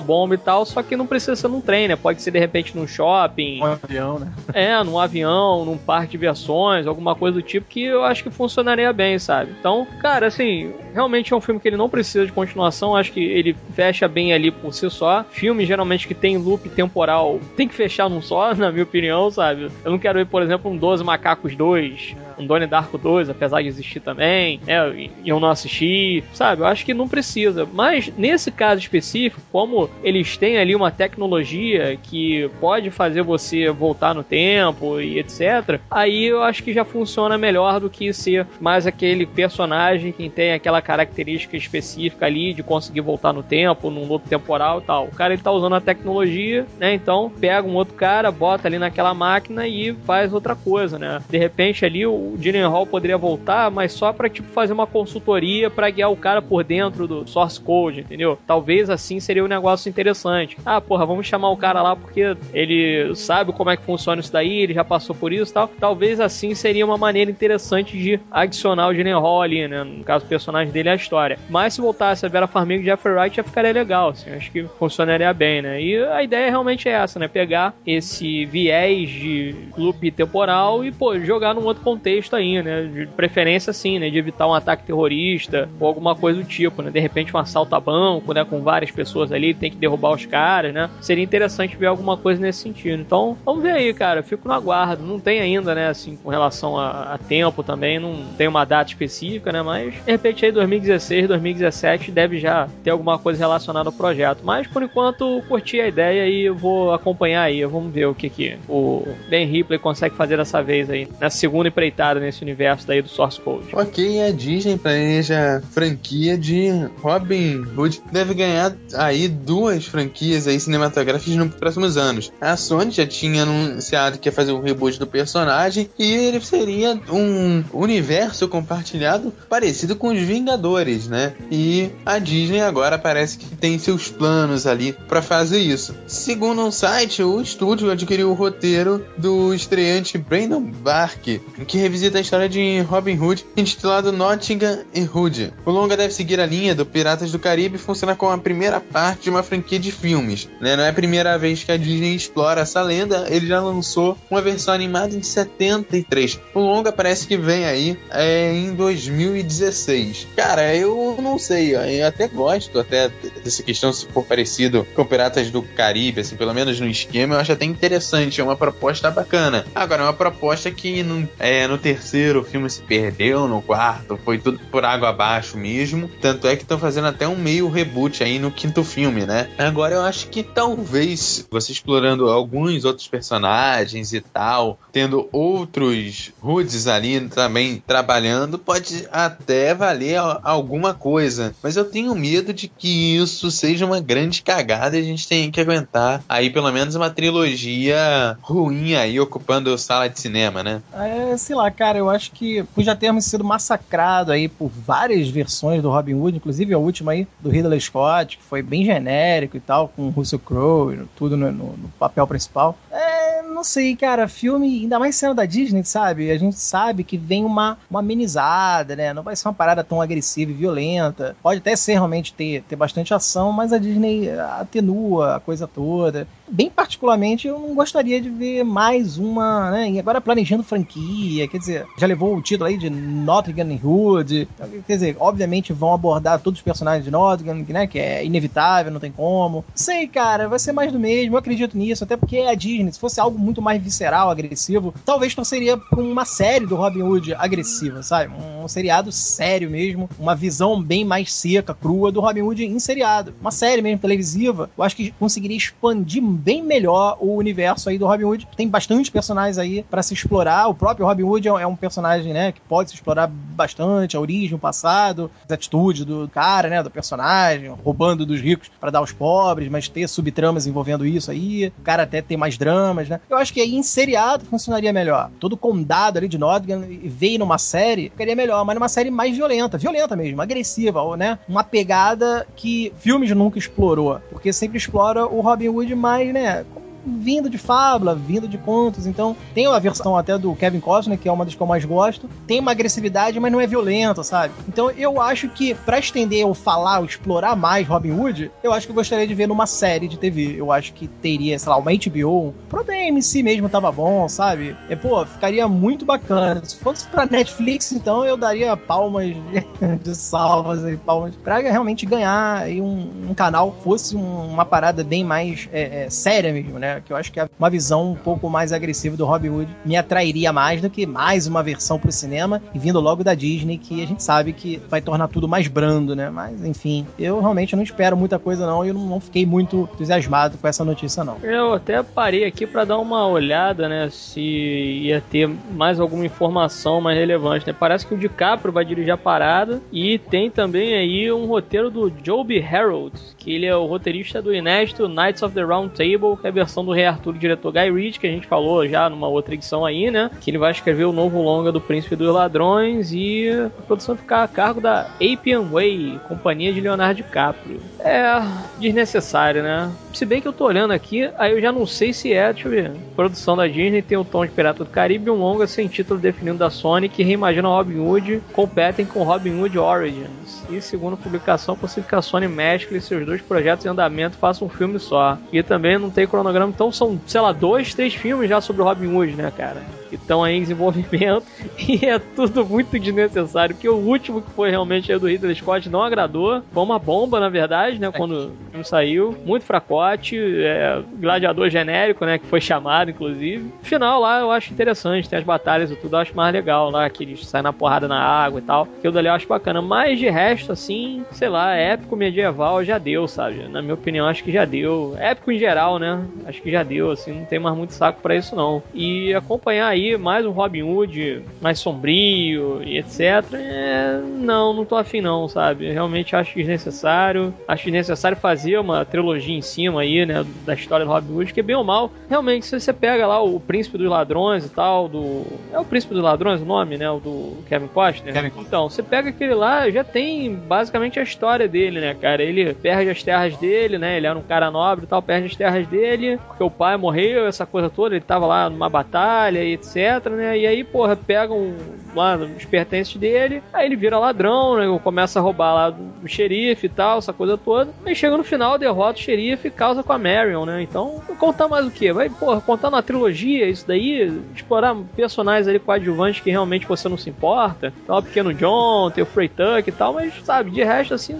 bomba 0.00 0.34
e 0.34 0.38
tal, 0.38 0.64
só 0.64 0.82
que 0.82 0.96
não 0.96 1.06
precisa 1.06 1.34
ser 1.34 1.48
num 1.48 1.60
trem, 1.60 1.88
né? 1.88 1.96
Pode 1.96 2.20
ser 2.20 2.30
de 2.30 2.38
repente 2.38 2.76
num 2.76 2.86
shopping. 2.86 3.60
Um 3.60 3.64
avião, 3.64 4.18
né? 4.18 4.32
É, 4.54 4.82
num 4.84 4.98
avião, 4.98 5.64
num 5.64 5.76
parque 5.76 6.12
de 6.12 6.12
diversões, 6.12 6.86
alguma 6.86 7.14
coisa 7.14 7.34
do 7.34 7.42
tipo 7.42 7.66
que 7.68 7.82
eu 7.82 8.04
acho 8.04 8.22
que 8.22 8.30
funcionaria 8.30 8.92
bem, 8.92 9.18
sabe? 9.18 9.52
Então, 9.58 9.86
cara, 10.00 10.26
assim, 10.28 10.72
realmente 10.94 11.32
é 11.32 11.36
um 11.36 11.40
filme 11.40 11.60
que 11.60 11.66
ele 11.66 11.76
não 11.76 11.90
precisa 11.90 12.24
de 12.24 12.32
continuação, 12.32 12.94
acho 12.94 13.12
que 13.12 13.20
ele 13.20 13.54
fecha 13.74 14.06
bem 14.06 14.32
ali 14.32 14.50
por 14.52 14.72
si 14.72 14.88
só. 14.88 15.24
Filme 15.28 15.66
geralmente 15.66 16.06
que 16.06 16.14
tem 16.14 16.38
loop 16.38 16.68
temporal 16.68 17.40
tem 17.56 17.66
que 17.66 17.74
fechar 17.74 18.08
num 18.08 18.22
só, 18.22 18.54
na 18.56 18.70
minha 18.70 18.84
opinião, 18.84 19.30
sabe? 19.30 19.68
Eu 19.84 19.90
não 19.90 19.98
quero 19.98 20.20
ver, 20.20 20.26
por 20.26 20.40
exemplo, 20.40 20.70
um 20.70 20.76
12 20.76 21.02
Macacos 21.02 21.56
2, 21.56 22.14
um 22.38 22.46
Donnie 22.46 22.66
Darko 22.66 22.98
2, 22.98 23.30
apesar 23.30 23.62
de 23.62 23.68
existir 23.68 24.00
também, 24.00 24.60
é, 24.66 24.88
e 25.24 25.28
eu 25.28 25.40
não 25.40 25.50
assisti, 25.50 26.22
sabe? 26.32 26.62
Eu 26.62 26.66
acho 26.66 26.84
que 26.84 26.94
não 26.94 27.08
precisa. 27.08 27.66
Mas 27.72 28.12
nesse 28.16 28.50
caso 28.50 28.80
específico, 28.80 29.40
como 29.50 29.88
eles 30.02 30.36
têm 30.36 30.58
ali 30.58 30.74
uma 30.74 30.90
tecnologia 30.90 31.96
que 32.02 32.50
pode 32.60 32.90
fazer 32.90 33.22
você 33.22 33.70
voltar 33.70 34.14
no 34.14 34.22
tempo 34.22 35.00
e 35.00 35.18
etc., 35.18 35.80
aí 35.90 36.24
eu 36.24 36.42
acho 36.42 36.62
que 36.62 36.72
já 36.72 36.84
funciona 36.84 37.38
melhor 37.38 37.80
do 37.80 37.90
que 37.90 38.12
ser 38.12 38.46
mais 38.60 38.86
aquele 38.86 39.26
personagem 39.26 40.12
que 40.12 40.28
tem 40.28 40.52
aquela 40.52 40.80
característica 40.80 41.56
específica 41.56 42.26
ali 42.26 42.54
de 42.54 42.62
conseguir 42.62 43.00
voltar 43.00 43.32
no 43.32 43.42
tempo, 43.42 43.90
num 43.90 44.06
loop 44.06 44.28
temporal 44.28 44.80
e 44.80 44.82
tal. 44.82 45.04
O 45.06 45.10
cara 45.14 45.34
ele 45.34 45.42
tá 45.42 45.50
usando 45.50 45.74
a 45.74 45.80
tecnologia, 45.80 46.66
né? 46.78 46.94
Então 46.94 47.30
pega 47.40 47.66
um 47.66 47.74
outro 47.74 47.94
cara, 47.94 48.30
bota 48.30 48.68
ali 48.68 48.78
naquela 48.78 49.14
máquina 49.14 49.66
e 49.66 49.92
faz 50.04 50.32
outra 50.32 50.54
coisa, 50.54 50.98
né? 50.98 51.20
De 51.28 51.38
repente 51.38 51.84
ali 51.84 52.06
o 52.06 52.23
Dylan 52.36 52.68
Hall 52.68 52.86
poderia 52.86 53.18
voltar, 53.18 53.70
mas 53.70 53.92
só 53.92 54.12
para 54.12 54.28
tipo 54.28 54.48
fazer 54.48 54.72
uma 54.72 54.86
consultoria 54.86 55.70
para 55.70 55.90
guiar 55.90 56.10
o 56.10 56.16
cara 56.16 56.40
por 56.40 56.64
dentro 56.64 57.06
do 57.06 57.26
source 57.26 57.60
code, 57.60 58.00
entendeu? 58.00 58.38
Talvez 58.46 58.90
assim 58.90 59.20
seria 59.20 59.44
um 59.44 59.48
negócio 59.48 59.88
interessante. 59.88 60.56
Ah, 60.64 60.80
porra, 60.80 61.06
vamos 61.06 61.26
chamar 61.26 61.50
o 61.50 61.56
cara 61.56 61.82
lá 61.82 61.96
porque 61.96 62.36
ele 62.52 63.14
sabe 63.14 63.52
como 63.52 63.70
é 63.70 63.76
que 63.76 63.84
funciona 63.84 64.20
isso 64.20 64.32
daí, 64.32 64.58
ele 64.58 64.74
já 64.74 64.84
passou 64.84 65.14
por 65.14 65.32
isso, 65.32 65.52
tal. 65.52 65.68
Talvez 65.78 66.20
assim 66.20 66.54
seria 66.54 66.84
uma 66.84 66.96
maneira 66.96 67.30
interessante 67.30 67.96
de 67.96 68.20
adicionar 68.30 68.88
o 68.88 69.20
Hall 69.20 69.42
ali, 69.42 69.66
né? 69.68 69.84
No 69.84 70.04
caso, 70.04 70.24
o 70.24 70.28
personagem 70.28 70.72
dele 70.72 70.88
é 70.88 70.92
a 70.92 70.96
história. 70.96 71.38
Mas 71.48 71.74
se 71.74 71.80
voltasse 71.80 72.24
a 72.24 72.28
Vera 72.28 72.46
Farmiga 72.46 72.82
e 72.82 72.86
Jeffrey 72.86 73.14
Wright, 73.14 73.36
já 73.36 73.42
ficaria 73.42 73.72
legal, 73.72 74.10
assim. 74.10 74.30
Acho 74.30 74.50
que 74.50 74.64
funcionaria 74.78 75.32
bem, 75.32 75.62
né? 75.62 75.80
E 75.82 76.02
a 76.04 76.22
ideia 76.22 76.50
realmente 76.50 76.88
é 76.88 76.92
essa, 76.92 77.18
né? 77.18 77.28
Pegar 77.28 77.74
esse 77.86 78.44
viés 78.46 79.08
de 79.10 79.54
loop 79.76 80.10
temporal 80.10 80.84
e, 80.84 80.92
pô, 80.92 81.18
jogar 81.18 81.54
num 81.54 81.64
outro 81.64 81.82
contexto 81.82 82.13
aí, 82.34 82.62
né? 82.62 82.82
De 82.82 83.06
preferência, 83.06 83.70
assim, 83.70 83.98
né? 83.98 84.10
De 84.10 84.18
evitar 84.18 84.46
um 84.46 84.54
ataque 84.54 84.84
terrorista 84.84 85.68
ou 85.80 85.86
alguma 85.86 86.14
coisa 86.14 86.40
do 86.40 86.46
tipo, 86.46 86.82
né? 86.82 86.90
De 86.90 87.00
repente 87.00 87.34
um 87.34 87.38
assalto 87.38 87.74
a 87.74 87.80
banco, 87.80 88.32
né? 88.32 88.44
Com 88.44 88.62
várias 88.62 88.90
pessoas 88.90 89.32
ali, 89.32 89.54
tem 89.54 89.70
que 89.70 89.76
derrubar 89.76 90.12
os 90.12 90.26
caras, 90.26 90.72
né? 90.72 90.90
Seria 91.00 91.24
interessante 91.24 91.76
ver 91.76 91.86
alguma 91.86 92.16
coisa 92.16 92.40
nesse 92.40 92.60
sentido. 92.60 93.00
Então, 93.00 93.36
vamos 93.44 93.62
ver 93.62 93.72
aí, 93.72 93.92
cara. 93.92 94.22
fico 94.22 94.48
no 94.48 94.54
aguardo. 94.54 95.02
Não 95.02 95.18
tem 95.18 95.40
ainda, 95.40 95.74
né? 95.74 95.88
Assim, 95.88 96.16
com 96.16 96.30
relação 96.30 96.78
a, 96.78 97.14
a 97.14 97.18
tempo 97.18 97.62
também, 97.62 97.98
não 97.98 98.24
tem 98.36 98.48
uma 98.48 98.64
data 98.64 98.90
específica, 98.90 99.52
né? 99.52 99.62
Mas, 99.62 99.94
de 99.94 100.10
repente 100.10 100.44
aí 100.44 100.52
2016, 100.52 101.28
2017 101.28 102.10
deve 102.10 102.38
já 102.38 102.68
ter 102.82 102.90
alguma 102.90 103.18
coisa 103.18 103.38
relacionada 103.40 103.88
ao 103.88 103.92
projeto. 103.92 104.40
Mas, 104.44 104.66
por 104.66 104.82
enquanto, 104.82 105.42
curti 105.48 105.80
a 105.80 105.88
ideia 105.88 106.28
e 106.28 106.44
eu 106.44 106.54
vou 106.54 106.92
acompanhar 106.92 107.42
aí. 107.42 107.64
Vamos 107.64 107.92
ver 107.92 108.06
o 108.06 108.14
que 108.14 108.28
que 108.28 108.56
o 108.68 109.06
Ben 109.28 109.46
Ripley 109.46 109.78
consegue 109.78 110.14
fazer 110.14 110.36
dessa 110.36 110.62
vez 110.62 110.90
aí, 110.90 111.08
na 111.20 111.30
segunda 111.30 111.68
empreitada 111.68 112.03
nesse 112.12 112.42
universo 112.42 112.86
daí 112.86 113.00
do 113.00 113.08
Source 113.08 113.40
Code. 113.40 113.68
Ok, 113.72 114.22
a 114.22 114.30
Disney 114.30 114.76
planeja 114.76 115.62
franquia 115.70 116.36
de 116.36 116.68
Robin 117.00 117.64
Hood. 117.76 118.02
Deve 118.12 118.34
ganhar 118.34 118.74
aí 118.94 119.28
duas 119.28 119.86
franquias 119.86 120.46
aí 120.46 120.58
cinematográficas 120.58 121.34
nos 121.36 121.54
próximos 121.54 121.96
anos. 121.96 122.32
A 122.40 122.56
Sony 122.56 122.90
já 122.90 123.06
tinha 123.06 123.42
anunciado 123.42 124.18
que 124.18 124.28
ia 124.28 124.32
fazer 124.32 124.52
um 124.52 124.60
reboot 124.60 124.98
do 124.98 125.06
personagem 125.06 125.88
e 125.98 126.12
ele 126.12 126.40
seria 126.40 127.00
um 127.10 127.64
universo 127.72 128.48
compartilhado 128.48 129.32
parecido 129.48 129.96
com 129.96 130.08
os 130.08 130.24
Vingadores, 130.24 131.06
né? 131.06 131.34
E 131.50 131.90
a 132.04 132.18
Disney 132.18 132.60
agora 132.60 132.98
parece 132.98 133.38
que 133.38 133.46
tem 133.56 133.78
seus 133.78 134.08
planos 134.08 134.66
ali 134.66 134.92
para 134.92 135.22
fazer 135.22 135.60
isso. 135.60 135.94
Segundo 136.06 136.62
um 136.62 136.70
site, 136.70 137.22
o 137.22 137.40
estúdio 137.40 137.90
adquiriu 137.90 138.30
o 138.30 138.34
roteiro 138.34 139.04
do 139.16 139.54
estreante 139.54 140.18
Brandon 140.18 140.62
Bark, 140.62 141.40
que 141.66 141.78
revisita 141.94 142.18
a 142.18 142.20
história 142.20 142.48
de 142.48 142.80
Robin 142.80 143.16
Hood, 143.16 143.46
intitulado 143.56 144.10
Nottingham 144.10 144.80
e 144.92 145.02
Hood. 145.02 145.52
O 145.64 145.70
longa 145.70 145.96
deve 145.96 146.12
seguir 146.12 146.40
a 146.40 146.46
linha 146.46 146.74
do 146.74 146.84
Piratas 146.84 147.30
do 147.30 147.38
Caribe 147.38 147.76
e 147.76 147.78
funciona 147.78 148.16
como 148.16 148.32
a 148.32 148.38
primeira 148.38 148.80
parte 148.80 149.22
de 149.22 149.30
uma 149.30 149.44
franquia 149.44 149.78
de 149.78 149.92
filmes. 149.92 150.48
Né? 150.60 150.74
Não 150.74 150.82
é 150.82 150.88
a 150.88 150.92
primeira 150.92 151.38
vez 151.38 151.62
que 151.62 151.70
a 151.70 151.76
Disney 151.76 152.16
explora 152.16 152.62
essa 152.62 152.82
lenda, 152.82 153.28
ele 153.30 153.46
já 153.46 153.60
lançou 153.60 154.18
uma 154.28 154.42
versão 154.42 154.74
animada 154.74 155.14
em 155.14 155.22
73. 155.22 156.40
O 156.52 156.58
longa 156.58 156.90
parece 156.90 157.28
que 157.28 157.36
vem 157.36 157.64
aí 157.64 157.96
é, 158.10 158.52
em 158.52 158.74
2016. 158.74 160.26
Cara, 160.34 160.74
eu 160.74 161.16
não 161.22 161.38
sei, 161.38 161.76
eu 161.76 162.08
até 162.08 162.26
gosto 162.26 162.80
até 162.80 163.08
dessa 163.44 163.62
questão 163.62 163.92
se 163.92 164.06
for 164.06 164.24
parecido 164.24 164.84
com 164.96 165.04
Piratas 165.04 165.48
do 165.48 165.62
Caribe, 165.62 166.22
assim, 166.22 166.34
pelo 166.34 166.52
menos 166.52 166.80
no 166.80 166.88
esquema, 166.88 167.36
eu 167.36 167.38
acho 167.38 167.52
até 167.52 167.64
interessante, 167.64 168.40
é 168.40 168.44
uma 168.44 168.56
proposta 168.56 169.12
bacana. 169.12 169.64
Agora, 169.72 170.02
é 170.02 170.06
uma 170.06 170.12
proposta 170.12 170.72
que 170.72 171.04
no, 171.04 171.28
é, 171.38 171.68
no 171.68 171.78
terceiro 171.84 172.42
filme 172.42 172.70
se 172.70 172.80
perdeu, 172.80 173.46
no 173.46 173.60
quarto 173.60 174.18
foi 174.24 174.38
tudo 174.38 174.58
por 174.70 174.86
água 174.86 175.10
abaixo 175.10 175.58
mesmo, 175.58 176.08
tanto 176.18 176.46
é 176.46 176.56
que 176.56 176.62
estão 176.62 176.78
fazendo 176.78 177.08
até 177.08 177.28
um 177.28 177.36
meio 177.36 177.68
reboot 177.68 178.24
aí 178.24 178.38
no 178.38 178.50
quinto 178.50 178.82
filme, 178.82 179.26
né? 179.26 179.50
Agora, 179.58 179.96
eu 179.96 180.00
acho 180.00 180.28
que 180.28 180.42
talvez 180.42 181.46
você 181.50 181.72
explorando 181.72 182.30
alguns 182.30 182.86
outros 182.86 183.06
personagens 183.06 184.14
e 184.14 184.22
tal, 184.22 184.78
tendo 184.92 185.28
outros 185.30 186.32
Hoods 186.42 186.86
ali 186.86 187.20
também 187.28 187.82
trabalhando, 187.86 188.58
pode 188.58 189.06
até 189.12 189.74
valer 189.74 190.18
alguma 190.42 190.94
coisa. 190.94 191.54
Mas 191.62 191.76
eu 191.76 191.84
tenho 191.84 192.14
medo 192.14 192.54
de 192.54 192.66
que 192.66 193.18
isso 193.18 193.50
seja 193.50 193.84
uma 193.84 194.00
grande 194.00 194.42
cagada 194.42 194.96
e 194.96 195.00
a 195.00 195.04
gente 195.04 195.28
tem 195.28 195.50
que 195.50 195.60
aguentar 195.60 196.24
aí 196.26 196.48
pelo 196.48 196.72
menos 196.72 196.94
uma 196.94 197.10
trilogia 197.10 198.38
ruim 198.40 198.94
aí 198.94 199.20
ocupando 199.20 199.76
sala 199.76 200.08
de 200.08 200.18
cinema, 200.18 200.62
né? 200.62 200.80
É, 200.94 201.36
sei 201.36 201.54
lá, 201.54 201.73
cara, 201.74 201.98
eu 201.98 202.08
acho 202.08 202.32
que 202.32 202.62
por 202.74 202.82
já 202.82 202.94
termos 202.94 203.24
sido 203.24 203.44
massacrado 203.44 204.32
aí 204.32 204.48
por 204.48 204.68
várias 204.68 205.28
versões 205.28 205.82
do 205.82 205.90
Robin 205.90 206.14
Hood, 206.14 206.36
inclusive 206.36 206.72
a 206.72 206.78
última 206.78 207.12
aí 207.12 207.26
do 207.40 207.50
Ridley 207.50 207.80
Scott, 207.80 208.38
que 208.38 208.42
foi 208.42 208.62
bem 208.62 208.84
genérico 208.84 209.56
e 209.56 209.60
tal, 209.60 209.88
com 209.88 210.06
o 210.06 210.10
Russell 210.10 210.38
Crowe, 210.38 211.06
tudo 211.16 211.36
no, 211.36 211.50
no, 211.50 211.76
no 211.76 211.88
papel 211.98 212.26
principal. 212.26 212.78
É, 212.90 213.23
não 213.52 213.64
sei, 213.64 213.96
cara, 213.96 214.28
filme, 214.28 214.82
ainda 214.82 214.98
mais 214.98 215.16
sendo 215.16 215.34
da 215.34 215.44
Disney, 215.44 215.84
sabe? 215.84 216.30
A 216.30 216.38
gente 216.38 216.56
sabe 216.56 217.04
que 217.04 217.16
vem 217.16 217.44
uma, 217.44 217.78
uma 217.90 218.00
amenizada, 218.00 218.96
né? 218.96 219.12
Não 219.12 219.22
vai 219.22 219.36
ser 219.36 219.48
uma 219.48 219.54
parada 219.54 219.84
tão 219.84 220.00
agressiva 220.00 220.50
e 220.50 220.54
violenta. 220.54 221.36
Pode 221.42 221.58
até 221.58 221.74
ser 221.76 221.92
realmente 221.94 222.34
ter, 222.34 222.62
ter 222.62 222.76
bastante 222.76 223.14
ação, 223.14 223.52
mas 223.52 223.72
a 223.72 223.78
Disney 223.78 224.30
atenua 224.30 225.36
a 225.36 225.40
coisa 225.40 225.66
toda. 225.66 226.26
Bem 226.48 226.68
particularmente, 226.68 227.48
eu 227.48 227.58
não 227.58 227.74
gostaria 227.74 228.20
de 228.20 228.28
ver 228.28 228.64
mais 228.64 229.16
uma, 229.18 229.70
né? 229.70 229.90
E 229.90 229.98
agora 229.98 230.20
planejando 230.20 230.62
franquia, 230.62 231.48
quer 231.48 231.58
dizer, 231.58 231.86
já 231.98 232.06
levou 232.06 232.36
o 232.36 232.42
título 232.42 232.68
aí 232.68 232.76
de 232.76 232.90
Nottingham 232.90 233.78
Hood. 233.82 234.48
Quer 234.86 234.94
dizer, 234.94 235.16
obviamente 235.18 235.72
vão 235.72 235.94
abordar 235.94 236.40
todos 236.40 236.58
os 236.58 236.64
personagens 236.64 237.04
de 237.04 237.10
Nottingham, 237.10 237.64
né? 237.68 237.86
Que 237.86 237.98
é 237.98 238.24
inevitável, 238.24 238.92
não 238.92 239.00
tem 239.00 239.12
como. 239.12 239.64
Sei, 239.74 240.06
cara, 240.06 240.48
vai 240.48 240.58
ser 240.58 240.72
mais 240.72 240.92
do 240.92 240.98
mesmo, 240.98 241.34
eu 241.34 241.38
acredito 241.38 241.78
nisso, 241.78 242.04
até 242.04 242.16
porque 242.16 242.36
é 242.36 242.50
a 242.50 242.54
Disney. 242.54 242.92
Se 242.92 243.00
fosse 243.00 243.20
algo 243.20 243.33
muito 243.38 243.60
mais 243.62 243.82
visceral, 243.82 244.30
agressivo, 244.30 244.94
talvez 245.04 245.34
não 245.36 245.44
seria 245.44 245.80
uma 245.92 246.24
série 246.24 246.66
do 246.66 246.76
Robin 246.76 247.02
Hood 247.02 247.34
agressiva, 247.34 248.02
sabe? 248.02 248.32
Um 248.62 248.68
seriado 248.68 249.12
sério 249.12 249.70
mesmo, 249.70 250.08
uma 250.18 250.34
visão 250.34 250.82
bem 250.82 251.04
mais 251.04 251.32
seca, 251.32 251.74
crua 251.74 252.10
do 252.10 252.20
Robin 252.20 252.42
Hood 252.42 252.64
em 252.64 252.78
seriado. 252.78 253.34
Uma 253.40 253.50
série 253.50 253.82
mesmo 253.82 253.98
televisiva, 253.98 254.70
eu 254.76 254.84
acho 254.84 254.96
que 254.96 255.10
conseguiria 255.12 255.56
expandir 255.56 256.22
bem 256.22 256.62
melhor 256.62 257.16
o 257.20 257.34
universo 257.36 257.88
aí 257.88 257.98
do 257.98 258.06
Robin 258.06 258.24
Hood. 258.24 258.48
Tem 258.56 258.68
bastante 258.68 259.10
personagens 259.10 259.58
aí 259.58 259.82
para 259.82 260.02
se 260.02 260.14
explorar. 260.14 260.68
O 260.68 260.74
próprio 260.74 261.06
Robin 261.06 261.22
Hood 261.24 261.48
é 261.48 261.66
um 261.66 261.76
personagem, 261.76 262.32
né, 262.32 262.52
que 262.52 262.60
pode 262.60 262.90
se 262.90 262.96
explorar 262.96 263.26
bastante, 263.26 264.16
a 264.16 264.20
origem, 264.20 264.54
o 264.54 264.58
passado, 264.58 265.30
as 265.44 265.52
atitudes 265.52 266.04
do 266.04 266.28
cara, 266.28 266.68
né, 266.68 266.82
do 266.82 266.90
personagem, 266.90 267.68
roubando 267.68 268.26
dos 268.26 268.40
ricos 268.40 268.70
para 268.80 268.90
dar 268.90 268.98
aos 268.98 269.12
pobres, 269.12 269.68
mas 269.68 269.88
ter 269.88 270.08
subtramas 270.08 270.66
envolvendo 270.66 271.06
isso 271.06 271.30
aí. 271.30 271.72
O 271.78 271.82
cara 271.82 272.02
até 272.02 272.20
tem 272.22 272.36
mais 272.36 272.56
dramas, 272.56 273.08
né? 273.08 273.20
Eu 273.28 273.36
acho 273.36 273.52
que 273.52 273.60
aí 273.60 273.74
em 273.74 273.82
seriado 273.82 274.44
funcionaria 274.44 274.92
melhor. 274.92 275.30
Todo 275.40 275.56
condado 275.56 276.18
ali 276.18 276.28
de 276.28 276.38
Nottingham 276.38 276.84
veio 277.04 277.38
numa 277.38 277.58
série, 277.58 278.10
ficaria 278.10 278.36
melhor, 278.36 278.64
mas 278.64 278.74
numa 278.74 278.88
série 278.88 279.10
mais 279.10 279.36
violenta, 279.36 279.78
violenta 279.78 280.16
mesmo, 280.16 280.40
agressiva, 280.40 281.16
né? 281.16 281.38
Uma 281.48 281.64
pegada 281.64 282.46
que 282.56 282.92
filmes 282.98 283.30
nunca 283.30 283.58
explorou, 283.58 284.20
porque 284.30 284.52
sempre 284.52 284.78
explora 284.78 285.26
o 285.26 285.40
Robin 285.40 285.68
Hood 285.68 285.94
mais, 285.94 286.32
né? 286.32 286.64
Vindo 287.06 287.48
de 287.50 287.58
fábula, 287.58 288.14
vindo 288.14 288.48
de 288.48 288.58
contos. 288.58 289.06
Então, 289.06 289.36
tem 289.54 289.66
a 289.66 289.78
versão 289.78 290.16
até 290.16 290.36
do 290.38 290.54
Kevin 290.54 290.80
Costner, 290.80 291.18
que 291.18 291.28
é 291.28 291.32
uma 291.32 291.44
das 291.44 291.54
que 291.54 291.60
eu 291.60 291.66
mais 291.66 291.84
gosto. 291.84 292.28
Tem 292.46 292.60
uma 292.60 292.70
agressividade, 292.70 293.38
mas 293.38 293.52
não 293.52 293.60
é 293.60 293.66
violenta, 293.66 294.22
sabe? 294.22 294.54
Então, 294.68 294.90
eu 294.90 295.20
acho 295.20 295.48
que 295.48 295.74
para 295.74 295.98
estender 295.98 296.46
ou 296.46 296.54
falar 296.54 297.00
ou 297.00 297.04
explorar 297.04 297.56
mais 297.56 297.86
Robin 297.86 298.12
Hood, 298.12 298.50
eu 298.62 298.72
acho 298.72 298.86
que 298.86 298.92
eu 298.92 298.94
gostaria 298.94 299.26
de 299.26 299.34
ver 299.34 299.46
numa 299.46 299.66
série 299.66 300.08
de 300.08 300.18
TV. 300.18 300.54
Eu 300.58 300.72
acho 300.72 300.92
que 300.92 301.06
teria, 301.06 301.58
sei 301.58 301.70
lá, 301.70 301.76
uma 301.76 301.90
HBO. 301.92 302.48
O 302.48 302.54
próprio 302.68 302.98
AMC 302.98 303.42
mesmo 303.42 303.68
tava 303.68 303.90
bom, 303.90 304.28
sabe? 304.28 304.76
E, 304.88 304.96
pô, 304.96 305.24
ficaria 305.26 305.66
muito 305.68 306.04
bacana. 306.04 306.62
Se 306.64 306.76
fosse 306.76 307.06
pra 307.06 307.26
Netflix, 307.26 307.92
então 307.92 308.24
eu 308.24 308.36
daria 308.36 308.76
palmas 308.76 309.34
de 310.02 310.14
salvas 310.14 310.82
e 310.84 310.96
palmas 310.96 311.34
pra 311.36 311.58
realmente 311.58 312.06
ganhar 312.06 312.70
e 312.70 312.80
um, 312.80 313.28
um 313.30 313.34
canal 313.34 313.74
fosse 313.82 314.16
um, 314.16 314.46
uma 314.46 314.64
parada 314.64 315.04
bem 315.04 315.24
mais 315.24 315.68
é, 315.72 316.04
é, 316.04 316.10
séria 316.10 316.52
mesmo, 316.52 316.78
né? 316.78 316.93
Que 317.00 317.12
eu 317.12 317.16
acho 317.16 317.32
que 317.32 317.40
é 317.40 317.48
uma 317.58 317.70
visão 317.70 318.12
um 318.12 318.14
pouco 318.14 318.48
mais 318.48 318.72
agressiva 318.72 319.16
do 319.16 319.24
Robin 319.24 319.48
Hood 319.48 319.76
me 319.84 319.96
atrairia 319.96 320.52
mais 320.52 320.80
do 320.80 320.90
que 320.90 321.06
mais 321.06 321.46
uma 321.46 321.62
versão 321.62 321.98
pro 321.98 322.12
cinema 322.12 322.62
e 322.74 322.78
vindo 322.78 323.00
logo 323.00 323.24
da 323.24 323.34
Disney, 323.34 323.78
que 323.78 324.02
a 324.02 324.06
gente 324.06 324.22
sabe 324.22 324.52
que 324.52 324.80
vai 324.88 325.00
tornar 325.00 325.28
tudo 325.28 325.48
mais 325.48 325.68
brando, 325.68 326.14
né? 326.14 326.30
Mas, 326.30 326.64
enfim, 326.64 327.06
eu 327.18 327.40
realmente 327.40 327.76
não 327.76 327.82
espero 327.82 328.16
muita 328.16 328.38
coisa 328.38 328.66
não 328.66 328.84
e 328.84 328.88
eu 328.88 328.94
não 328.94 329.20
fiquei 329.20 329.44
muito 329.46 329.88
entusiasmado 329.94 330.58
com 330.58 330.68
essa 330.68 330.84
notícia 330.84 331.24
não. 331.24 331.36
Eu 331.42 331.74
até 331.74 332.02
parei 332.02 332.44
aqui 332.44 332.66
para 332.66 332.84
dar 332.84 332.98
uma 332.98 333.26
olhada, 333.26 333.88
né, 333.88 334.08
se 334.10 334.40
ia 334.40 335.20
ter 335.20 335.48
mais 335.72 335.98
alguma 336.00 336.24
informação 336.24 337.00
mais 337.00 337.18
relevante, 337.18 337.66
né? 337.66 337.74
Parece 337.78 338.06
que 338.06 338.14
o 338.14 338.18
DiCaprio 338.18 338.72
vai 338.72 338.84
dirigir 338.84 339.12
a 339.12 339.16
parada 339.16 339.80
e 339.92 340.18
tem 340.18 340.50
também 340.50 340.94
aí 340.94 341.32
um 341.32 341.46
roteiro 341.46 341.90
do 341.90 342.12
Joby 342.22 342.62
Harold, 342.62 343.14
que 343.36 343.52
ele 343.52 343.66
é 343.66 343.76
o 343.76 343.86
roteirista 343.86 344.40
do 344.40 344.54
inédito 344.54 345.08
Knights 345.08 345.42
of 345.42 345.54
the 345.54 345.62
Round 345.62 345.90
Table, 345.90 346.36
que 346.40 346.46
é 346.46 346.50
a 346.50 346.52
versão 346.52 346.83
do 346.84 346.92
Rei 346.92 347.06
Arthur 347.06 347.34
diretor 347.34 347.72
Guy 347.72 347.90
Ritchie, 347.90 348.20
que 348.20 348.26
a 348.26 348.30
gente 348.30 348.46
falou 348.46 348.86
já 348.88 349.08
numa 349.08 349.28
outra 349.28 349.54
edição 349.54 349.84
aí, 349.84 350.10
né? 350.10 350.30
Que 350.40 350.50
ele 350.50 350.58
vai 350.58 350.70
escrever 350.70 351.04
o 351.04 351.12
novo 351.12 351.40
longa 351.40 351.72
do 351.72 351.80
Príncipe 351.80 352.16
dos 352.16 352.32
Ladrões 352.32 353.12
e 353.12 353.48
a 353.50 353.82
produção 353.82 354.16
ficar 354.16 354.42
a 354.42 354.48
cargo 354.48 354.80
da 354.80 355.08
Appian 355.16 355.62
Way, 355.62 356.20
companhia 356.28 356.72
de 356.72 356.80
Leonardo 356.80 357.16
DiCaprio. 357.16 357.80
É 358.00 358.42
desnecessário, 358.78 359.62
né? 359.62 359.90
Se 360.12 360.24
bem 360.24 360.40
que 360.40 360.48
eu 360.48 360.52
tô 360.52 360.64
olhando 360.64 360.92
aqui, 360.92 361.28
aí 361.38 361.52
eu 361.52 361.60
já 361.60 361.72
não 361.72 361.86
sei 361.86 362.12
se 362.12 362.32
é, 362.32 362.52
deixa 362.52 362.68
eu 362.68 362.72
ver. 362.72 362.92
Produção 363.16 363.56
da 363.56 363.66
Disney 363.66 364.02
tem 364.02 364.16
o 364.16 364.24
tom 364.24 364.44
de 364.44 364.52
Pirata 364.52 364.84
do 364.84 364.90
Caribe 364.90 365.30
um 365.30 365.34
longa 365.34 365.66
sem 365.66 365.88
título 365.88 366.20
definido 366.20 366.58
da 366.58 366.70
Sony 366.70 367.08
que 367.08 367.22
reimagina 367.22 367.68
Robin 367.68 367.98
Hood, 367.98 368.42
competem 368.52 369.04
com 369.04 369.22
Robin 369.22 369.60
Hood 369.60 369.78
Origins. 369.78 370.64
E 370.70 370.80
segundo 370.80 371.14
a 371.14 371.16
publicação, 371.16 371.76
possível 371.76 372.08
que 372.08 372.14
a 372.14 372.22
Sony 372.22 372.48
mescle 372.48 373.00
seus 373.00 373.26
dois 373.26 373.42
projetos 373.42 373.84
em 373.84 373.88
andamento 373.88 374.36
faça 374.36 374.64
um 374.64 374.68
filme 374.68 374.98
só. 374.98 375.38
E 375.52 375.62
também 375.62 375.98
não 375.98 376.10
tem 376.10 376.26
cronograma, 376.26 376.72
então 376.74 376.90
são, 376.90 377.20
sei 377.26 377.40
lá, 377.40 377.52
dois, 377.52 377.94
três 377.94 378.14
filmes 378.14 378.48
já 378.48 378.60
sobre 378.60 378.82
o 378.82 378.84
Robin 378.84 379.14
Hood, 379.14 379.36
né, 379.36 379.50
cara? 379.56 379.82
Que 380.14 380.20
estão 380.22 380.44
aí 380.44 380.56
em 380.56 380.60
desenvolvimento 380.60 381.44
e 381.76 382.06
é 382.06 382.20
tudo 382.20 382.64
muito 382.64 382.98
desnecessário, 382.98 383.74
porque 383.74 383.88
o 383.88 383.96
último 383.96 384.40
que 384.40 384.50
foi 384.52 384.70
realmente 384.70 385.10
é 385.10 385.18
do 385.18 385.26
Ridley 385.26 385.56
Scott 385.56 385.88
não 385.88 386.02
agradou. 386.02 386.62
Foi 386.72 386.82
uma 386.82 387.00
bomba, 387.00 387.40
na 387.40 387.48
verdade, 387.48 387.98
né, 387.98 388.12
quando 388.12 388.32
o 388.32 388.52
filme 388.70 388.84
saiu. 388.84 389.36
Muito 389.44 389.64
fracote, 389.64 390.38
é, 390.38 391.02
gladiador 391.18 391.68
genérico, 391.68 392.24
né, 392.24 392.38
que 392.38 392.46
foi 392.46 392.60
chamado, 392.60 393.10
inclusive. 393.10 393.72
O 393.82 393.84
final 393.84 394.20
lá 394.20 394.40
eu 394.40 394.52
acho 394.52 394.72
interessante, 394.72 395.28
tem 395.28 395.38
as 395.38 395.44
batalhas 395.44 395.90
e 395.90 395.96
tudo, 395.96 396.14
eu 396.14 396.20
acho 396.20 396.36
mais 396.36 396.52
legal 396.52 396.90
lá, 396.90 397.10
que 397.10 397.24
eles 397.24 397.44
saem 397.44 397.64
na 397.64 397.72
porrada 397.72 398.06
na 398.06 398.20
água 398.20 398.60
e 398.60 398.62
tal. 398.62 398.86
Aquilo 398.98 399.12
dali 399.12 399.26
eu 399.26 399.32
acho 399.34 399.48
bacana, 399.48 399.82
mas 399.82 400.18
de 400.18 400.28
resto, 400.30 400.70
assim, 400.70 401.24
sei 401.32 401.48
lá, 401.48 401.74
épico 401.74 402.14
medieval 402.14 402.84
já 402.84 402.98
deu, 402.98 403.26
sabe? 403.26 403.66
Na 403.68 403.82
minha 403.82 403.94
opinião, 403.94 404.28
acho 404.28 404.44
que 404.44 404.52
já 404.52 404.64
deu. 404.64 405.16
Épico 405.18 405.50
em 405.50 405.58
geral, 405.58 405.98
né? 405.98 406.22
Acho 406.46 406.62
que 406.62 406.70
já 406.70 406.84
deu, 406.84 407.10
assim, 407.10 407.32
não 407.32 407.44
tem 407.44 407.58
mais 407.58 407.76
muito 407.76 407.92
saco 407.92 408.20
para 408.20 408.36
isso 408.36 408.54
não. 408.54 408.80
E 408.94 409.34
acompanhar 409.34 409.88
aí 410.04 410.18
mais 410.18 410.44
um 410.44 410.50
Robin 410.50 410.82
Hood 410.82 411.42
mais 411.60 411.78
sombrio 411.78 412.82
e 412.82 412.98
etc. 412.98 413.20
É, 413.54 414.20
não, 414.38 414.72
não 414.72 414.84
tô 414.84 414.96
afim 414.96 415.20
não, 415.20 415.48
sabe? 415.48 415.90
Realmente 415.90 416.36
acho 416.36 416.56
desnecessário. 416.56 417.54
Acho 417.66 417.84
desnecessário 417.84 418.36
fazer 418.36 418.78
uma 418.78 419.04
trilogia 419.04 419.56
em 419.56 419.62
cima 419.62 420.02
aí, 420.02 420.26
né, 420.26 420.44
da 420.64 420.74
história 420.74 421.04
do 421.04 421.10
Robin 421.10 421.32
Hood, 421.32 421.52
que 421.52 421.60
é 421.60 421.62
bem 421.62 421.76
ou 421.76 421.84
mal. 421.84 422.10
Realmente, 422.28 422.66
se 422.66 422.78
você 422.78 422.92
pega 422.92 423.26
lá 423.26 423.42
o 423.42 423.58
Príncipe 423.58 423.98
dos 423.98 424.08
Ladrões 424.08 424.66
e 424.66 424.70
tal, 424.70 425.08
do... 425.08 425.44
É 425.72 425.78
o 425.78 425.84
Príncipe 425.84 426.14
dos 426.14 426.22
Ladrões 426.22 426.60
o 426.60 426.64
nome, 426.64 426.96
né? 426.96 427.10
O 427.10 427.18
do 427.18 427.56
Kevin 427.68 427.88
Costner? 427.88 428.32
Kevin. 428.32 428.52
Então, 428.58 428.88
você 428.88 429.02
pega 429.02 429.30
aquele 429.30 429.54
lá, 429.54 429.88
já 429.90 430.04
tem 430.04 430.54
basicamente 430.54 431.18
a 431.18 431.22
história 431.22 431.66
dele, 431.66 432.00
né, 432.00 432.14
cara? 432.14 432.42
Ele 432.42 432.74
perde 432.74 433.10
as 433.10 433.22
terras 433.22 433.56
dele, 433.56 433.98
né? 433.98 434.16
Ele 434.16 434.26
era 434.26 434.38
um 434.38 434.42
cara 434.42 434.70
nobre 434.70 435.04
e 435.04 435.08
tal, 435.08 435.22
perde 435.22 435.46
as 435.46 435.56
terras 435.56 435.86
dele, 435.86 436.38
porque 436.48 436.62
o 436.62 436.70
pai 436.70 436.96
morreu, 436.96 437.46
essa 437.46 437.64
coisa 437.64 437.88
toda, 437.88 438.14
ele 438.14 438.24
tava 438.24 438.46
lá 438.46 438.68
numa 438.68 438.88
batalha 438.88 439.62
e 439.62 439.74
etc, 439.74 439.83
né? 440.30 440.58
E 440.58 440.66
aí, 440.66 440.84
porra, 440.84 441.16
pegam 441.16 441.74
lá 442.14 442.36
os 442.36 442.64
pertences 442.64 443.16
dele, 443.16 443.62
aí 443.72 443.86
ele 443.86 443.96
vira 443.96 444.18
ladrão, 444.18 444.76
né? 444.76 445.00
Começa 445.02 445.38
a 445.38 445.42
roubar 445.42 445.74
lá 445.74 445.90
do 445.90 446.28
xerife 446.28 446.86
e 446.86 446.88
tal, 446.88 447.18
essa 447.18 447.32
coisa 447.32 447.58
toda. 447.58 447.92
Aí 448.04 448.14
chega 448.14 448.36
no 448.36 448.44
final, 448.44 448.78
derrota 448.78 449.18
o 449.18 449.22
xerife 449.22 449.68
e 449.68 449.70
causa 449.70 450.02
com 450.02 450.12
a 450.12 450.18
Marion, 450.18 450.64
né? 450.64 450.82
Então, 450.82 451.20
contar 451.38 451.68
mais 451.68 451.86
o 451.86 451.90
que? 451.90 452.12
Vai, 452.12 452.30
porra, 452.30 452.60
contar 452.60 452.90
na 452.90 453.02
trilogia 453.02 453.68
isso 453.68 453.86
daí, 453.86 454.32
explorar 454.54 454.96
personagens 455.16 455.68
ali 455.68 455.78
coadjuvantes 455.78 456.40
que 456.40 456.50
realmente 456.50 456.86
você 456.86 457.08
não 457.08 457.18
se 457.18 457.30
importa. 457.30 457.92
Então, 458.02 458.18
o 458.18 458.22
Pequeno 458.22 458.54
John, 458.54 459.10
tem 459.10 459.22
o 459.22 459.26
Frey 459.26 459.48
Tuck 459.48 459.88
e 459.88 459.92
tal, 459.92 460.14
mas, 460.14 460.34
sabe, 460.44 460.70
de 460.70 460.82
resto, 460.82 461.14
assim, 461.14 461.38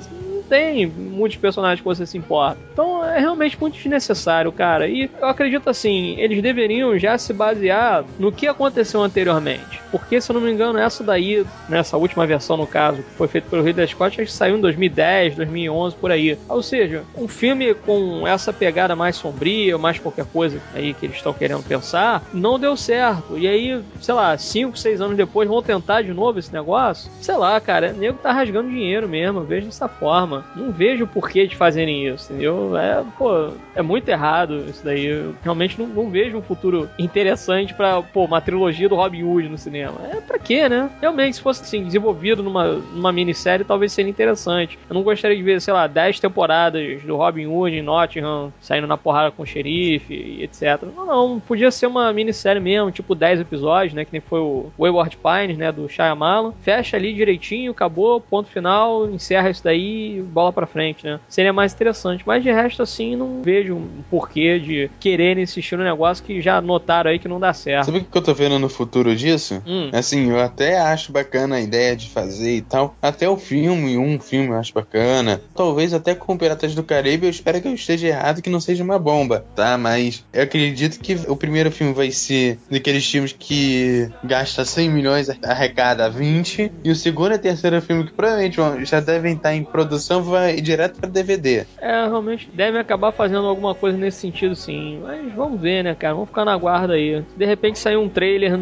tem 0.48 0.86
muitos 0.86 1.36
personagens 1.38 1.80
que 1.80 1.86
você 1.86 2.06
se 2.06 2.18
importa. 2.18 2.58
Então 2.72 3.04
é 3.04 3.18
realmente 3.18 3.56
muito 3.60 3.74
desnecessário, 3.74 4.50
cara. 4.52 4.88
E 4.88 5.10
eu 5.20 5.28
acredito 5.28 5.68
assim, 5.70 6.14
eles 6.18 6.42
deveriam 6.42 6.98
já 6.98 7.16
se 7.18 7.32
basear 7.32 8.04
no 8.18 8.32
que 8.32 8.46
aconteceu 8.46 9.02
anteriormente. 9.02 9.82
Porque, 9.90 10.20
se 10.20 10.30
eu 10.30 10.34
não 10.34 10.40
me 10.40 10.50
engano, 10.50 10.78
essa 10.78 11.04
daí, 11.04 11.44
nessa 11.68 11.96
última 11.96 12.26
versão 12.26 12.56
no 12.56 12.66
caso, 12.66 13.02
que 13.02 13.10
foi 13.10 13.28
feita 13.28 13.48
pelo 13.48 13.62
Ridley 13.62 13.86
Scott, 13.86 14.20
acho 14.20 14.30
que 14.30 14.36
saiu 14.36 14.56
em 14.56 14.60
2010, 14.60 15.36
2011, 15.36 15.94
por 15.96 16.10
aí. 16.10 16.36
Ou 16.48 16.62
seja, 16.62 17.04
um 17.16 17.28
filme 17.28 17.74
com 17.74 18.26
essa 18.26 18.52
pegada 18.52 18.96
mais 18.96 19.14
sombria, 19.14 19.78
mais 19.78 20.00
qualquer 20.00 20.24
coisa 20.26 20.60
aí 20.74 20.94
que 20.94 21.06
eles 21.06 21.16
estão 21.16 21.32
querendo 21.32 21.62
pensar, 21.62 22.24
não 22.32 22.58
deu 22.58 22.76
certo. 22.76 23.38
E 23.38 23.46
aí, 23.46 23.80
sei 24.00 24.14
lá, 24.14 24.36
5, 24.36 24.76
6 24.76 25.00
anos 25.00 25.16
depois 25.16 25.48
vão 25.48 25.62
tentar 25.62 26.02
de 26.02 26.12
novo 26.12 26.40
esse 26.40 26.52
negócio. 26.52 27.08
Sei 27.20 27.36
lá, 27.36 27.60
cara, 27.60 27.92
o 27.94 27.96
nego 27.96 28.18
tá 28.18 28.32
rasgando 28.32 28.70
dinheiro 28.70 29.08
mesmo, 29.08 29.40
eu 29.40 29.44
vejo 29.44 29.66
dessa 29.66 29.88
forma. 29.88 30.33
Não 30.54 30.70
vejo 30.70 31.04
o 31.04 31.08
porquê 31.08 31.46
de 31.46 31.56
fazerem 31.56 32.06
isso, 32.06 32.32
entendeu? 32.32 32.76
É, 32.76 33.04
pô, 33.18 33.50
é 33.74 33.82
muito 33.82 34.08
errado 34.08 34.64
isso 34.68 34.84
daí. 34.84 35.06
Eu 35.06 35.34
realmente 35.42 35.78
não, 35.78 35.86
não 35.86 36.10
vejo 36.10 36.36
um 36.36 36.42
futuro 36.42 36.88
interessante 36.98 37.74
pra, 37.74 38.02
pô, 38.02 38.24
uma 38.24 38.40
trilogia 38.40 38.88
do 38.88 38.94
Robin 38.94 39.22
Hood 39.22 39.48
no 39.48 39.58
cinema. 39.58 39.94
É 40.12 40.20
pra 40.20 40.38
quê, 40.38 40.68
né? 40.68 40.90
Realmente, 41.00 41.36
se 41.36 41.42
fosse 41.42 41.62
assim, 41.62 41.84
desenvolvido 41.84 42.42
numa, 42.42 42.64
numa 42.72 43.12
minissérie, 43.12 43.64
talvez 43.64 43.92
seria 43.92 44.10
interessante. 44.10 44.78
Eu 44.88 44.94
não 44.94 45.02
gostaria 45.02 45.36
de 45.36 45.42
ver, 45.42 45.60
sei 45.60 45.74
lá, 45.74 45.86
10 45.86 46.20
temporadas 46.20 47.02
do 47.02 47.16
Robin 47.16 47.46
Hood 47.46 47.76
em 47.76 47.82
Nottingham, 47.82 48.52
saindo 48.60 48.86
na 48.86 48.96
porrada 48.96 49.30
com 49.30 49.42
o 49.42 49.46
xerife 49.46 50.14
e 50.14 50.42
etc. 50.42 50.82
Não, 50.94 51.06
não. 51.06 51.40
Podia 51.40 51.70
ser 51.70 51.86
uma 51.86 52.12
minissérie 52.12 52.60
mesmo, 52.60 52.90
tipo 52.90 53.14
10 53.14 53.40
episódios, 53.40 53.94
né? 53.94 54.04
Que 54.04 54.12
nem 54.12 54.20
foi 54.20 54.40
o 54.40 54.70
Wayward 54.78 55.16
Pines, 55.16 55.58
né? 55.58 55.70
Do 55.70 55.88
Shyamalan. 55.88 56.52
Fecha 56.60 56.96
ali 56.96 57.12
direitinho, 57.12 57.72
acabou, 57.72 58.20
ponto 58.20 58.48
final, 58.48 59.08
encerra 59.10 59.50
isso 59.50 59.62
daí 59.62 60.23
bola 60.24 60.52
pra 60.52 60.66
frente, 60.66 61.04
né? 61.04 61.20
Seria 61.28 61.52
mais 61.52 61.72
interessante. 61.72 62.22
Mas 62.26 62.42
de 62.42 62.50
resto, 62.50 62.82
assim, 62.82 63.16
não 63.16 63.42
vejo 63.42 63.74
um 63.74 64.02
porquê 64.10 64.58
de 64.58 64.90
querer 65.00 65.38
insistir 65.38 65.76
no 65.76 65.84
negócio 65.84 66.24
que 66.24 66.40
já 66.40 66.60
notaram 66.60 67.10
aí 67.10 67.18
que 67.18 67.28
não 67.28 67.40
dá 67.40 67.52
certo. 67.52 67.86
Sabe 67.86 67.98
o 67.98 68.04
que 68.04 68.18
eu 68.18 68.22
tô 68.22 68.34
vendo 68.34 68.58
no 68.58 68.68
futuro 68.68 69.14
disso? 69.14 69.62
Hum. 69.66 69.90
Assim, 69.92 70.30
eu 70.30 70.40
até 70.40 70.78
acho 70.78 71.12
bacana 71.12 71.56
a 71.56 71.60
ideia 71.60 71.96
de 71.96 72.08
fazer 72.08 72.56
e 72.56 72.62
tal. 72.62 72.96
Até 73.00 73.28
o 73.28 73.36
filme, 73.36 73.96
um 73.96 74.18
filme 74.18 74.48
eu 74.48 74.58
acho 74.58 74.72
bacana. 74.72 75.40
Talvez 75.54 75.92
até 75.92 76.14
com 76.14 76.36
Piratas 76.36 76.74
do 76.74 76.82
Caribe, 76.82 77.26
eu 77.26 77.30
espero 77.30 77.60
que 77.60 77.68
eu 77.68 77.74
esteja 77.74 78.08
errado 78.08 78.42
que 78.42 78.50
não 78.50 78.60
seja 78.60 78.82
uma 78.82 78.98
bomba, 78.98 79.44
tá? 79.54 79.76
Mas 79.78 80.24
eu 80.32 80.42
acredito 80.42 80.98
que 81.00 81.14
o 81.28 81.36
primeiro 81.36 81.70
filme 81.70 81.92
vai 81.92 82.10
ser 82.10 82.58
daqueles 82.70 83.08
filmes 83.08 83.34
que 83.38 84.08
gasta 84.22 84.64
100 84.64 84.90
milhões, 84.90 85.28
arrecada 85.42 86.08
20. 86.08 86.72
E 86.82 86.90
o 86.90 86.96
segundo 86.96 87.34
e 87.34 87.38
terceiro 87.38 87.80
filme 87.80 88.04
que 88.04 88.12
provavelmente 88.12 88.56
já 88.84 89.00
devem 89.00 89.34
estar 89.34 89.54
em 89.54 89.64
produção 89.64 90.13
vai 90.22 90.60
direto 90.60 91.00
para 91.00 91.08
DVD. 91.08 91.64
É, 91.80 92.06
realmente 92.06 92.48
deve 92.52 92.78
acabar 92.78 93.12
fazendo 93.12 93.46
alguma 93.46 93.74
coisa 93.74 93.96
nesse 93.96 94.18
sentido, 94.18 94.54
sim. 94.54 95.00
Mas 95.02 95.32
vamos 95.32 95.60
ver, 95.60 95.84
né, 95.84 95.94
cara? 95.94 96.14
Vamos 96.14 96.28
ficar 96.28 96.44
na 96.44 96.56
guarda 96.56 96.94
aí. 96.94 97.24
De 97.36 97.44
repente 97.44 97.78
sair 97.78 97.96
um 97.96 98.08
trailer 98.08 98.52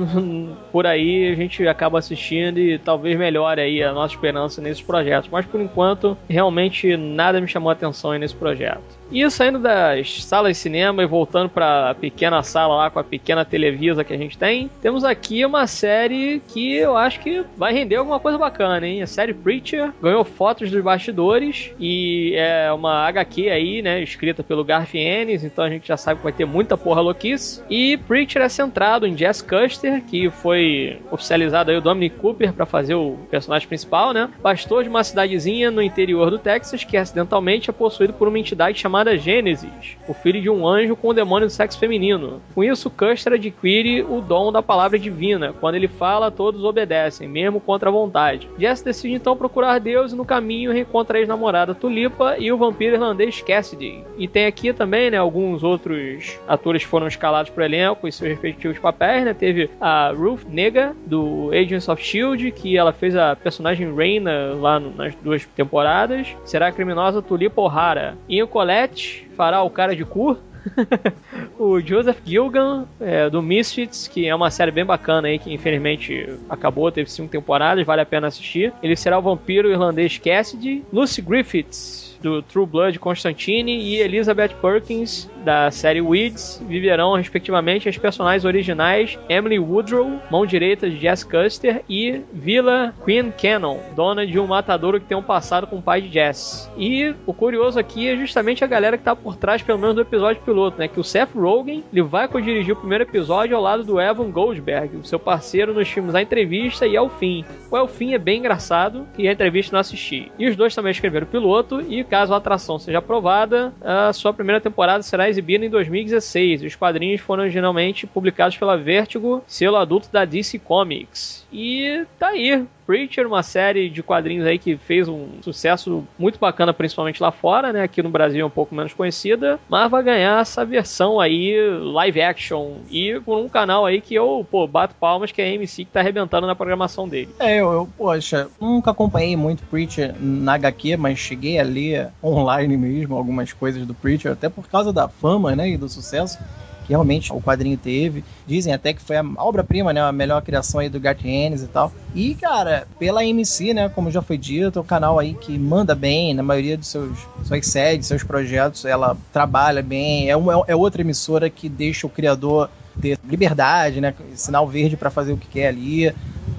por 0.72 0.86
aí, 0.86 1.30
a 1.30 1.34
gente 1.34 1.66
acaba 1.66 1.98
assistindo 1.98 2.58
e 2.58 2.78
talvez 2.78 3.18
melhore 3.18 3.60
aí 3.60 3.82
a 3.82 3.92
nossa 3.92 4.14
esperança 4.14 4.60
nesses 4.60 4.82
projetos. 4.82 5.30
Mas 5.30 5.46
por 5.46 5.60
enquanto, 5.60 6.16
realmente 6.28 6.96
nada 6.96 7.40
me 7.40 7.48
chamou 7.48 7.70
a 7.70 7.72
atenção 7.72 8.12
aí 8.12 8.18
nesse 8.18 8.34
projeto. 8.34 9.01
E 9.12 9.30
saindo 9.30 9.58
das 9.58 10.24
salas 10.24 10.56
de 10.56 10.62
cinema 10.62 11.02
e 11.02 11.06
voltando 11.06 11.50
para 11.50 11.90
a 11.90 11.94
pequena 11.94 12.42
sala 12.42 12.76
lá 12.76 12.90
com 12.90 12.98
a 12.98 13.04
pequena 13.04 13.44
televisa 13.44 14.02
que 14.02 14.14
a 14.14 14.16
gente 14.16 14.38
tem, 14.38 14.70
temos 14.80 15.04
aqui 15.04 15.44
uma 15.44 15.66
série 15.66 16.40
que 16.48 16.76
eu 16.76 16.96
acho 16.96 17.20
que 17.20 17.44
vai 17.54 17.74
render 17.74 17.96
alguma 17.96 18.18
coisa 18.18 18.38
bacana, 18.38 18.86
hein? 18.86 19.02
A 19.02 19.06
série 19.06 19.34
Preacher 19.34 19.92
ganhou 20.00 20.24
fotos 20.24 20.70
dos 20.70 20.82
bastidores 20.82 21.72
e 21.78 22.32
é 22.36 22.72
uma 22.72 23.06
HQ 23.06 23.50
aí, 23.50 23.82
né, 23.82 24.02
escrita 24.02 24.42
pelo 24.42 24.64
Garth 24.64 24.94
Ennis, 24.94 25.44
então 25.44 25.62
a 25.62 25.68
gente 25.68 25.86
já 25.86 25.98
sabe 25.98 26.16
que 26.16 26.24
vai 26.24 26.32
ter 26.32 26.46
muita 26.46 26.78
porra 26.78 27.02
louquice. 27.02 27.62
E 27.68 27.98
Preacher 27.98 28.40
é 28.40 28.48
centrado 28.48 29.06
em 29.06 29.14
Jess 29.14 29.42
Custer, 29.42 30.02
que 30.04 30.30
foi 30.30 30.98
oficializado 31.10 31.70
aí 31.70 31.76
o 31.76 31.82
Dominic 31.82 32.16
Cooper 32.16 32.54
para 32.54 32.64
fazer 32.64 32.94
o 32.94 33.18
personagem 33.30 33.68
principal, 33.68 34.14
né? 34.14 34.30
Pastor 34.42 34.84
de 34.84 34.88
uma 34.88 35.04
cidadezinha 35.04 35.70
no 35.70 35.82
interior 35.82 36.30
do 36.30 36.38
Texas 36.38 36.82
que 36.82 36.96
acidentalmente 36.96 37.68
é 37.68 37.72
possuído 37.74 38.14
por 38.14 38.26
uma 38.26 38.38
entidade 38.38 38.78
chamada 38.78 39.01
chamada 39.02 39.18
Gênesis, 39.18 39.96
o 40.06 40.14
filho 40.14 40.40
de 40.40 40.48
um 40.48 40.66
anjo 40.66 40.94
com 40.94 41.10
um 41.10 41.14
demônio 41.14 41.48
do 41.48 41.52
sexo 41.52 41.78
feminino. 41.78 42.40
Com 42.54 42.62
isso, 42.62 42.88
Custer 42.88 43.34
adquire 43.34 44.02
o 44.02 44.20
dom 44.20 44.52
da 44.52 44.62
palavra 44.62 44.98
divina. 44.98 45.52
Quando 45.60 45.74
ele 45.74 45.88
fala, 45.88 46.30
todos 46.30 46.64
obedecem, 46.64 47.28
mesmo 47.28 47.60
contra 47.60 47.88
a 47.88 47.92
vontade. 47.92 48.48
Jess 48.58 48.82
decide 48.82 49.14
então 49.14 49.36
procurar 49.36 49.80
Deus 49.80 50.12
e 50.12 50.16
no 50.16 50.24
caminho 50.24 50.72
reencontra 50.72 51.18
a 51.18 51.20
ex-namorada 51.20 51.74
Tulipa 51.74 52.36
e 52.38 52.52
o 52.52 52.56
vampiro 52.56 52.94
irlandês 52.94 53.42
Cassidy. 53.42 54.04
E 54.16 54.28
tem 54.28 54.46
aqui 54.46 54.72
também, 54.72 55.10
né, 55.10 55.16
alguns 55.16 55.64
outros 55.64 56.38
atores 56.46 56.82
que 56.82 56.88
foram 56.88 57.08
escalados 57.08 57.50
para 57.50 57.62
o 57.62 57.64
elenco 57.64 58.06
e 58.06 58.12
seus 58.12 58.30
respectivos 58.30 58.78
papéis, 58.78 59.24
né? 59.24 59.34
Teve 59.34 59.68
a 59.80 60.12
Ruth 60.14 60.44
Nega, 60.48 60.94
do 61.06 61.50
Agents 61.52 61.88
of 61.88 62.02
S.H.I.E.L.D., 62.02 62.52
que 62.52 62.76
ela 62.76 62.92
fez 62.92 63.16
a 63.16 63.34
personagem 63.34 63.94
Reina 63.94 64.54
lá 64.54 64.78
no, 64.78 64.94
nas 64.94 65.14
duas 65.16 65.44
temporadas. 65.44 66.28
Será 66.44 66.68
a 66.68 66.72
criminosa 66.72 67.22
Tulipa 67.22 67.60
O'Hara. 67.60 68.16
Ian 68.28 68.46
Colette 68.46 68.91
fará 69.36 69.62
o 69.62 69.70
cara 69.70 69.94
de 69.94 70.04
cu. 70.04 70.36
o 71.58 71.80
Joseph 71.80 72.18
Gilgan, 72.24 72.86
é, 73.00 73.28
do 73.28 73.42
Misfits, 73.42 74.06
que 74.06 74.26
é 74.26 74.34
uma 74.34 74.50
série 74.50 74.70
bem 74.70 74.84
bacana 74.84 75.28
aí, 75.28 75.38
que 75.38 75.52
infelizmente 75.52 76.38
acabou, 76.48 76.90
teve 76.92 77.10
cinco 77.10 77.30
temporadas, 77.30 77.84
vale 77.84 78.02
a 78.02 78.06
pena 78.06 78.28
assistir. 78.28 78.72
Ele 78.82 78.96
será 78.96 79.18
o 79.18 79.22
vampiro 79.22 79.70
irlandês 79.70 80.18
Cassidy. 80.18 80.84
Lucy 80.92 81.20
Griffiths, 81.20 82.01
do 82.22 82.40
True 82.42 82.66
Blood 82.66 82.98
Constantine 82.98 83.76
e 83.76 83.96
Elizabeth 83.96 84.54
Perkins 84.60 85.28
da 85.44 85.70
série 85.70 86.00
Weeds 86.00 86.62
viverão 86.68 87.14
respectivamente 87.14 87.88
as 87.88 87.98
personagens 87.98 88.44
originais 88.44 89.18
Emily 89.28 89.58
Woodrow, 89.58 90.20
mão 90.30 90.46
direita 90.46 90.88
de 90.88 90.98
Jess 90.98 91.24
Custer 91.24 91.82
e 91.88 92.22
Villa 92.32 92.94
Queen 93.04 93.32
Cannon, 93.32 93.78
dona 93.96 94.26
de 94.26 94.38
um 94.38 94.46
matadouro 94.46 95.00
que 95.00 95.06
tem 95.06 95.16
um 95.16 95.22
passado 95.22 95.66
com 95.66 95.76
o 95.76 95.82
pai 95.82 96.00
de 96.00 96.12
Jess. 96.12 96.70
E 96.76 97.14
o 97.26 97.34
curioso 97.34 97.78
aqui 97.78 98.08
é 98.08 98.16
justamente 98.16 98.64
a 98.64 98.68
galera 98.68 98.96
que 98.96 99.04
tá 99.04 99.16
por 99.16 99.36
trás 99.36 99.62
pelo 99.62 99.78
menos 99.78 99.96
do 99.96 100.02
episódio 100.02 100.42
piloto, 100.42 100.78
né, 100.78 100.88
que 100.88 101.00
o 101.00 101.04
Seth 101.04 101.34
Rogen, 101.34 101.82
ele 101.92 102.02
vai 102.02 102.28
co-dirigir 102.28 102.74
o 102.74 102.78
primeiro 102.78 103.04
episódio 103.04 103.56
ao 103.56 103.62
lado 103.62 103.82
do 103.82 104.00
Evan 104.00 104.30
Goldberg, 104.30 104.96
o 104.96 105.04
seu 105.04 105.18
parceiro 105.18 105.74
nos 105.74 105.88
filmes 105.88 106.14
A 106.14 106.22
Entrevista 106.22 106.86
e 106.86 106.96
Ao 106.96 107.08
Fim. 107.08 107.44
O 107.70 107.76
Ao 107.76 107.88
Fim 107.88 108.14
é 108.14 108.18
bem 108.18 108.38
engraçado 108.38 109.06
e 109.18 109.28
a 109.28 109.32
entrevista 109.32 109.74
não 109.74 109.80
assisti. 109.80 110.30
E 110.38 110.46
os 110.48 110.56
dois 110.56 110.74
também 110.74 110.92
escreveram 110.92 111.26
o 111.26 111.30
piloto 111.30 111.80
e 111.80 112.04
caso 112.12 112.34
a 112.34 112.36
atração 112.36 112.78
seja 112.78 112.98
aprovada, 112.98 113.72
a 113.80 114.12
sua 114.12 114.34
primeira 114.34 114.60
temporada 114.60 115.02
será 115.02 115.30
exibida 115.30 115.64
em 115.64 115.70
2016. 115.70 116.62
Os 116.62 116.76
quadrinhos 116.76 117.22
foram 117.22 117.44
originalmente 117.44 118.06
publicados 118.06 118.58
pela 118.58 118.76
Vertigo, 118.76 119.42
selo 119.46 119.78
adulto 119.78 120.10
da 120.12 120.26
DC 120.26 120.58
Comics. 120.58 121.46
E 121.50 122.04
tá 122.18 122.28
aí. 122.28 122.66
Preacher, 122.86 123.26
uma 123.26 123.42
série 123.42 123.88
de 123.88 124.02
quadrinhos 124.02 124.46
aí 124.46 124.58
que 124.58 124.76
fez 124.76 125.08
um 125.08 125.26
sucesso 125.42 126.04
muito 126.18 126.38
bacana, 126.38 126.72
principalmente 126.72 127.22
lá 127.22 127.30
fora, 127.30 127.72
né? 127.72 127.82
Aqui 127.82 128.02
no 128.02 128.10
Brasil 128.10 128.42
é 128.42 128.46
um 128.46 128.50
pouco 128.50 128.74
menos 128.74 128.92
conhecida, 128.92 129.58
mas 129.68 129.90
vai 129.90 130.02
ganhar 130.02 130.40
essa 130.40 130.64
versão 130.64 131.20
aí 131.20 131.54
live 131.80 132.20
action 132.20 132.74
e 132.90 133.20
por 133.20 133.38
um 133.38 133.48
canal 133.48 133.86
aí 133.86 134.00
que 134.00 134.14
eu, 134.14 134.46
pô, 134.50 134.66
bato 134.66 134.94
palmas 134.94 135.32
que 135.32 135.40
é 135.40 135.50
a 135.50 135.54
AMC 135.54 135.84
que 135.84 135.86
tá 135.86 136.00
arrebentando 136.00 136.46
na 136.46 136.54
programação 136.54 137.08
dele. 137.08 137.34
É, 137.38 137.60
eu, 137.60 137.72
eu 137.72 137.88
poxa, 137.96 138.48
nunca 138.60 138.90
acompanhei 138.90 139.36
muito 139.36 139.62
Preacher 139.64 140.14
na 140.20 140.54
HQ, 140.54 140.96
mas 140.96 141.18
cheguei 141.18 141.58
a 141.58 141.62
ler 141.62 142.08
online 142.22 142.76
mesmo 142.76 143.16
algumas 143.16 143.52
coisas 143.52 143.86
do 143.86 143.94
Preacher, 143.94 144.32
até 144.32 144.48
por 144.48 144.68
causa 144.68 144.92
da 144.92 145.08
fama, 145.08 145.54
né, 145.54 145.70
e 145.70 145.76
do 145.76 145.88
sucesso 145.88 146.38
que 146.84 146.90
realmente 146.90 147.32
o 147.32 147.40
quadrinho 147.40 147.76
teve. 147.76 148.24
Dizem 148.46 148.72
até 148.72 148.92
que 148.92 149.02
foi 149.02 149.16
a 149.16 149.24
obra-prima, 149.38 149.92
né? 149.92 150.00
A 150.00 150.12
melhor 150.12 150.42
criação 150.42 150.80
aí 150.80 150.88
do 150.88 151.00
Garth 151.00 151.24
Ennis 151.24 151.62
e 151.62 151.68
tal. 151.68 151.92
E, 152.14 152.34
cara, 152.34 152.86
pela 152.98 153.24
MC, 153.24 153.72
né? 153.72 153.88
Como 153.88 154.10
já 154.10 154.20
foi 154.20 154.36
dito, 154.36 154.78
é 154.78 154.82
um 154.82 154.84
canal 154.84 155.18
aí 155.18 155.34
que 155.34 155.58
manda 155.58 155.94
bem 155.94 156.34
na 156.34 156.42
maioria 156.42 156.76
dos 156.76 156.88
seus 156.88 157.18
suas 157.44 157.66
sedes, 157.66 158.06
seus 158.06 158.22
projetos. 158.22 158.84
Ela 158.84 159.16
trabalha 159.32 159.82
bem. 159.82 160.28
É, 160.28 160.36
uma, 160.36 160.64
é 160.66 160.76
outra 160.76 161.02
emissora 161.02 161.48
que 161.48 161.68
deixa 161.68 162.06
o 162.06 162.10
criador 162.10 162.70
ter 163.00 163.18
liberdade, 163.24 164.00
né? 164.00 164.14
Sinal 164.34 164.66
verde 164.68 164.96
para 164.96 165.10
fazer 165.10 165.32
o 165.32 165.36
que 165.38 165.48
quer 165.48 165.68
ali. 165.68 166.12